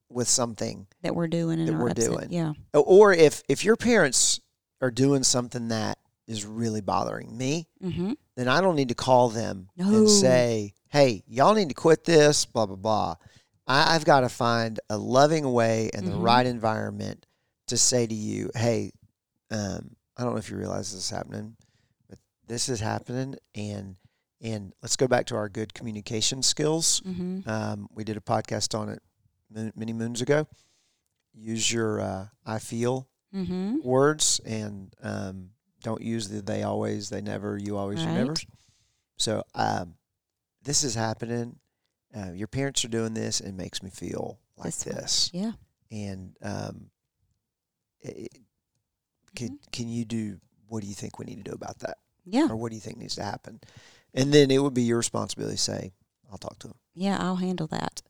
with 0.10 0.28
something 0.30 0.88
that 1.02 1.16
we're 1.16 1.28
doing 1.28 1.60
and 1.60 1.68
That 1.68 1.74
we're 1.78 1.90
upset. 1.90 2.10
doing. 2.10 2.28
Yeah. 2.32 2.54
or 2.74 3.14
if 3.14 3.44
if 3.50 3.64
your 3.66 3.76
parents 3.76 4.40
are 4.82 4.92
doing 4.92 5.24
something 5.24 5.70
that 5.70 5.98
is 6.28 6.46
really 6.46 6.82
bothering 6.82 7.36
me 7.38 7.68
Mm-hmm. 7.84 8.14
then 8.38 8.48
I 8.48 8.62
don't 8.62 8.76
need 8.76 8.90
to 8.90 8.96
call 8.96 9.30
them 9.30 9.70
No. 9.76 9.88
and 9.90 10.10
say, 10.10 10.74
"Hey, 10.94 11.24
y'all 11.28 11.54
need 11.56 11.68
to 11.70 11.76
quit 11.76 12.06
this." 12.06 12.46
Blah 12.46 12.68
blah 12.68 12.76
blah. 12.78 13.16
I, 13.68 13.96
I've 13.96 14.06
got 14.06 14.22
to 14.22 14.30
find 14.30 14.80
a 14.90 14.98
loving 14.98 15.52
way 15.52 15.90
and 15.94 16.08
the 16.08 16.12
Mhm. 16.12 16.24
right 16.24 16.46
environment 16.46 17.26
to 17.68 17.78
say 17.78 18.08
to 18.08 18.14
you, 18.16 18.50
"Hey, 18.56 18.92
um, 19.52 19.96
I 20.16 20.24
don't 20.24 20.34
know 20.34 20.40
if 20.40 20.50
you 20.50 20.58
realize 20.58 20.92
this 20.94 21.06
is 21.06 21.10
happening, 21.10 21.58
but 22.10 22.20
this 22.48 22.70
is 22.70 22.80
happening, 22.80 23.36
and 23.56 23.98
and 24.42 24.74
let's 24.82 24.96
go 24.98 25.08
back 25.08 25.26
to 25.28 25.36
our 25.36 25.48
good 25.50 25.74
communication 25.74 26.44
skills. 26.44 27.02
Mm-hmm. 27.06 27.50
Um, 27.50 27.88
we 27.92 28.04
did 28.04 28.18
a 28.18 28.22
podcast 28.22 28.78
on 28.78 28.90
it 28.90 29.02
many 29.76 29.94
moons 29.94 30.22
ago. 30.22 30.48
Use 31.34 31.72
your 31.72 32.00
uh, 32.02 32.28
"I 32.46 32.60
feel" 32.60 33.08
Mm-hmm. 33.34 33.80
words 33.84 34.40
and 34.46 34.94
um, 35.02 35.50
don't 35.82 36.02
use 36.04 36.30
the 36.30 36.40
they 36.44 36.62
always, 36.62 37.10
they 37.10 37.20
never, 37.22 37.58
you 37.58 37.78
always, 37.78 38.02
you 38.06 38.12
never. 38.12 38.36
So 39.18 39.42
um, 39.56 39.96
this 40.64 40.84
is 40.84 40.96
happening. 40.96 41.58
Uh, 42.16 42.32
your 42.32 42.48
parents 42.48 42.84
are 42.86 42.90
doing 42.90 43.14
this. 43.14 43.40
It 43.40 43.54
makes 43.54 43.82
me 43.84 43.90
feel 43.90 44.40
like 44.58 44.66
This 44.68 44.84
this. 44.84 45.30
Yeah. 45.34 45.52
And 45.92 46.36
um, 46.42 46.90
it, 48.02 48.32
can, 49.36 49.48
Mm-hmm. 49.50 49.56
can 49.72 49.90
you 49.90 50.06
do, 50.06 50.38
what 50.68 50.82
do 50.84 50.88
you 50.88 50.94
think 50.94 51.18
we 51.18 51.26
need 51.26 51.44
to 51.44 51.50
do 51.50 51.56
about 51.56 51.80
that? 51.80 51.98
Yeah. 52.26 52.48
Or 52.50 52.56
what 52.56 52.70
do 52.70 52.76
you 52.76 52.82
think 52.82 52.98
needs 52.98 53.16
to 53.16 53.24
happen? 53.24 53.60
And 54.14 54.32
then 54.34 54.52
it 54.52 54.62
would 54.62 54.74
be 54.76 54.84
your 54.84 54.98
responsibility 54.98 55.56
to 55.56 55.62
say, 55.62 55.92
I'll 56.32 56.38
talk 56.38 56.60
to 56.60 56.68
him. 56.68 56.76
Yeah, 56.94 57.18
I'll 57.20 57.38
handle 57.38 57.68
that. 57.68 58.02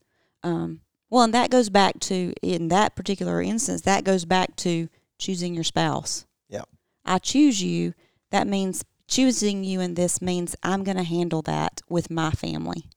Um, 0.42 0.80
well, 1.10 1.22
and 1.24 1.32
that 1.34 1.50
goes 1.50 1.70
back 1.70 1.98
to 2.00 2.34
in 2.42 2.68
that 2.68 2.94
particular 2.94 3.40
instance. 3.40 3.80
That 3.82 4.04
goes 4.04 4.24
back 4.26 4.54
to 4.56 4.88
choosing 5.18 5.54
your 5.54 5.64
spouse. 5.64 6.26
Yeah. 6.48 6.62
I 7.04 7.18
choose 7.18 7.62
you. 7.62 7.94
That 8.30 8.46
means 8.46 8.84
choosing 9.06 9.64
you, 9.64 9.80
in 9.80 9.94
this 9.94 10.22
means 10.22 10.56
I'm 10.62 10.84
going 10.84 10.96
to 10.96 11.02
handle 11.02 11.42
that 11.42 11.80
with 11.88 12.10
my 12.10 12.30
family. 12.30 12.88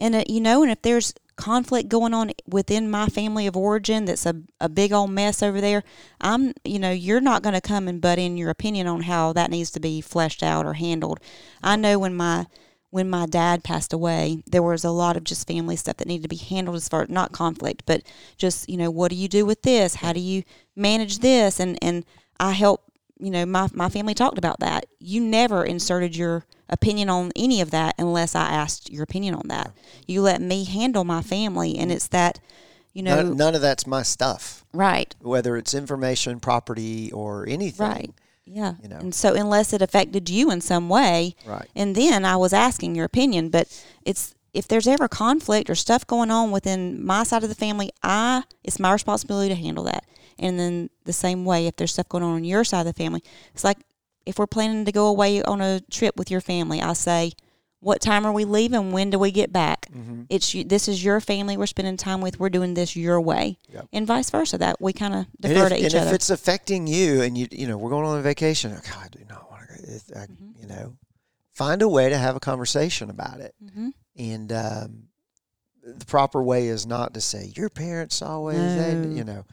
And 0.00 0.14
uh, 0.14 0.24
you 0.26 0.40
know, 0.40 0.62
and 0.62 0.72
if 0.72 0.82
there's 0.82 1.14
conflict 1.36 1.88
going 1.88 2.12
on 2.12 2.32
within 2.46 2.90
my 2.90 3.06
family 3.06 3.46
of 3.46 3.56
origin, 3.56 4.06
that's 4.06 4.26
a 4.26 4.34
a 4.60 4.68
big 4.68 4.92
old 4.92 5.10
mess 5.10 5.42
over 5.42 5.60
there. 5.60 5.84
I'm, 6.20 6.54
you 6.64 6.78
know, 6.78 6.90
you're 6.90 7.20
not 7.20 7.42
going 7.42 7.54
to 7.54 7.60
come 7.60 7.86
and 7.86 8.00
butt 8.00 8.18
in 8.18 8.36
your 8.36 8.50
opinion 8.50 8.86
on 8.86 9.02
how 9.02 9.32
that 9.34 9.50
needs 9.50 9.70
to 9.72 9.80
be 9.80 10.00
fleshed 10.00 10.42
out 10.42 10.66
or 10.66 10.74
handled. 10.74 11.20
I 11.62 11.76
know 11.76 11.98
when 11.98 12.14
my 12.14 12.46
when 12.90 13.08
my 13.08 13.26
dad 13.26 13.62
passed 13.62 13.92
away, 13.92 14.42
there 14.46 14.62
was 14.62 14.84
a 14.84 14.90
lot 14.90 15.16
of 15.16 15.24
just 15.24 15.46
family 15.46 15.76
stuff 15.76 15.98
that 15.98 16.08
needed 16.08 16.22
to 16.22 16.28
be 16.28 16.36
handled 16.36 16.76
as 16.76 16.88
far 16.88 17.06
not 17.08 17.32
conflict, 17.32 17.82
but 17.86 18.02
just 18.36 18.68
you 18.68 18.78
know 18.78 18.90
what 18.90 19.10
do 19.10 19.16
you 19.16 19.28
do 19.28 19.44
with 19.44 19.62
this? 19.62 19.96
How 19.96 20.12
do 20.12 20.20
you 20.20 20.44
manage 20.74 21.18
this? 21.18 21.60
And 21.60 21.78
and 21.82 22.04
I 22.38 22.52
help 22.52 22.89
you 23.20 23.30
know 23.30 23.44
my 23.46 23.68
my 23.72 23.88
family 23.88 24.14
talked 24.14 24.38
about 24.38 24.60
that. 24.60 24.86
You 24.98 25.20
never 25.20 25.64
inserted 25.64 26.16
your 26.16 26.44
opinion 26.68 27.08
on 27.10 27.32
any 27.36 27.60
of 27.60 27.70
that 27.72 27.94
unless 27.98 28.34
I 28.34 28.50
asked 28.50 28.90
your 28.90 29.02
opinion 29.02 29.34
on 29.34 29.48
that. 29.48 29.72
You 30.06 30.22
let 30.22 30.40
me 30.40 30.64
handle 30.64 31.04
my 31.04 31.22
family, 31.22 31.76
and 31.78 31.90
it's 31.92 32.08
that 32.08 32.40
you 32.92 33.02
know 33.02 33.22
None, 33.22 33.36
none 33.36 33.54
of 33.54 33.60
that's 33.60 33.86
my 33.86 34.02
stuff, 34.02 34.64
right 34.72 35.14
whether 35.20 35.56
it's 35.56 35.74
information, 35.74 36.40
property, 36.40 37.12
or 37.12 37.46
anything. 37.48 37.86
right 37.86 38.10
yeah 38.46 38.74
You 38.82 38.88
know. 38.88 38.96
and 38.96 39.14
so 39.14 39.34
unless 39.34 39.72
it 39.72 39.80
affected 39.82 40.28
you 40.28 40.50
in 40.50 40.60
some 40.60 40.88
way 40.88 41.36
Right. 41.46 41.68
and 41.76 41.94
then 41.94 42.24
I 42.24 42.36
was 42.36 42.52
asking 42.52 42.96
your 42.96 43.04
opinion. 43.04 43.48
But 43.50 43.68
it's 44.04 44.34
if 44.52 44.66
there's 44.66 44.88
ever 44.88 45.06
conflict 45.06 45.70
or 45.70 45.76
stuff 45.76 46.04
going 46.04 46.30
on 46.32 46.50
within 46.50 47.04
my 47.04 47.22
side 47.22 47.44
of 47.44 47.48
the 47.48 47.54
family, 47.54 47.90
I 48.02 48.42
it's 48.64 48.80
my 48.80 48.92
responsibility 48.92 49.50
to 49.50 49.54
handle 49.60 49.84
that. 49.84 50.04
And 50.40 50.58
then 50.58 50.90
the 51.04 51.12
same 51.12 51.44
way, 51.44 51.66
if 51.68 51.76
there's 51.76 51.92
stuff 51.92 52.08
going 52.08 52.24
on 52.24 52.34
on 52.34 52.44
your 52.44 52.64
side 52.64 52.80
of 52.80 52.86
the 52.86 52.92
family, 52.94 53.22
it's 53.54 53.62
like 53.62 53.78
if 54.26 54.38
we're 54.38 54.46
planning 54.48 54.84
to 54.86 54.92
go 54.92 55.06
away 55.06 55.42
on 55.42 55.60
a 55.60 55.80
trip 55.90 56.16
with 56.16 56.30
your 56.30 56.40
family, 56.40 56.80
I 56.82 56.92
say, 56.94 57.32
"What 57.80 58.00
time 58.00 58.26
are 58.26 58.32
we 58.32 58.44
leaving? 58.44 58.90
When 58.92 59.10
do 59.10 59.18
we 59.18 59.30
get 59.30 59.52
back?" 59.52 59.86
Mm-hmm. 59.92 60.22
It's 60.28 60.52
this 60.66 60.88
is 60.88 61.04
your 61.04 61.20
family 61.20 61.56
we're 61.56 61.66
spending 61.66 61.96
time 61.96 62.20
with. 62.20 62.40
We're 62.40 62.48
doing 62.50 62.74
this 62.74 62.96
your 62.96 63.20
way, 63.20 63.58
Yep. 63.72 63.88
and 63.92 64.06
vice 64.06 64.30
versa. 64.30 64.58
That 64.58 64.80
we 64.80 64.92
kind 64.92 65.14
of 65.14 65.26
defer 65.40 65.66
if, 65.66 65.68
to 65.70 65.78
each 65.78 65.86
other. 65.94 65.98
and 65.98 66.08
if 66.08 66.14
it's 66.14 66.30
affecting 66.30 66.86
you 66.86 67.22
and 67.22 67.36
you 67.38 67.46
you 67.52 67.66
know 67.68 67.76
we're 67.78 67.90
going 67.90 68.06
on 68.06 68.18
a 68.18 68.22
vacation 68.22 68.72
oh, 68.76 68.80
God, 68.82 69.04
I 69.04 69.08
do 69.18 69.24
not 69.28 69.50
want 69.50 69.62
to 69.68 69.76
go 69.82 70.20
I, 70.20 70.24
Mm-hmm. 70.26 70.60
you 70.62 70.66
know 70.68 70.96
find 71.52 71.82
a 71.82 71.88
way 71.88 72.08
to 72.08 72.16
have 72.16 72.36
a 72.36 72.40
conversation 72.40 73.10
about 73.10 73.40
it 73.40 73.54
Mhm. 73.62 73.92
and 74.16 74.52
um, 74.52 75.02
the 75.82 76.04
proper 76.06 76.42
way 76.42 76.68
is 76.68 76.86
not 76.86 77.12
to 77.14 77.20
say 77.20 77.52
your 77.56 77.68
parents 77.70 78.22
always 78.22 78.74
they," 78.76 78.92
you 79.16 79.24
know 79.24 79.44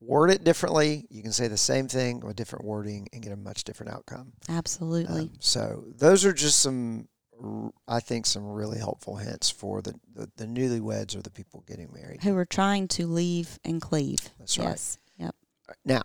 word 0.00 0.30
it 0.30 0.44
differently 0.44 1.06
you 1.10 1.22
can 1.22 1.32
say 1.32 1.46
the 1.48 1.56
same 1.56 1.86
thing 1.86 2.20
with 2.20 2.36
different 2.36 2.64
wording 2.64 3.06
and 3.12 3.22
get 3.22 3.32
a 3.32 3.36
much 3.36 3.64
different 3.64 3.92
outcome 3.92 4.32
Absolutely. 4.48 5.22
Um, 5.22 5.32
so 5.40 5.84
those 5.96 6.24
are 6.24 6.32
just 6.32 6.60
some 6.60 7.08
I 7.88 8.00
think 8.00 8.26
some 8.26 8.46
really 8.46 8.78
helpful 8.78 9.16
hints 9.16 9.48
for 9.48 9.80
the, 9.80 9.94
the, 10.14 10.30
the 10.36 10.44
newlyweds 10.44 11.16
or 11.16 11.22
the 11.22 11.30
people 11.30 11.64
getting 11.66 11.90
married 11.92 12.22
Who 12.22 12.36
are 12.36 12.44
trying 12.44 12.88
to 12.88 13.06
leave 13.06 13.58
and 13.64 13.80
cleave. 13.80 14.20
That's 14.38 14.58
right. 14.58 14.68
yes. 14.68 14.98
Yep. 15.16 15.34
now 15.84 16.02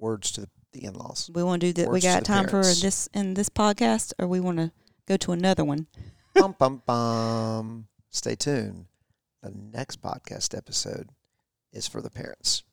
words 0.00 0.32
to 0.32 0.42
the, 0.42 0.48
the 0.72 0.84
in-laws 0.84 1.30
We 1.32 1.42
want 1.42 1.60
to 1.60 1.68
do 1.68 1.72
that. 1.74 1.88
We 1.88 1.94
Words 1.94 2.04
got 2.04 2.24
time 2.24 2.48
for 2.48 2.62
this 2.62 3.08
in 3.14 3.34
this 3.34 3.48
podcast, 3.48 4.12
or 4.18 4.26
we 4.26 4.40
want 4.40 4.58
to 4.58 4.72
go 5.06 5.16
to 5.18 5.32
another 5.32 5.64
one. 5.64 5.86
bum, 6.34 6.56
bum, 6.58 6.82
bum. 6.86 7.86
Stay 8.10 8.34
tuned. 8.34 8.86
The 9.42 9.52
next 9.54 10.02
podcast 10.02 10.56
episode 10.56 11.10
is 11.72 11.86
for 11.86 12.00
the 12.00 12.10
parents. 12.10 12.64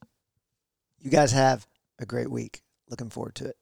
You 1.01 1.11
guys 1.11 1.31
have 1.31 1.67
a 1.99 2.05
great 2.05 2.29
week. 2.29 2.61
Looking 2.89 3.09
forward 3.09 3.35
to 3.35 3.45
it. 3.45 3.57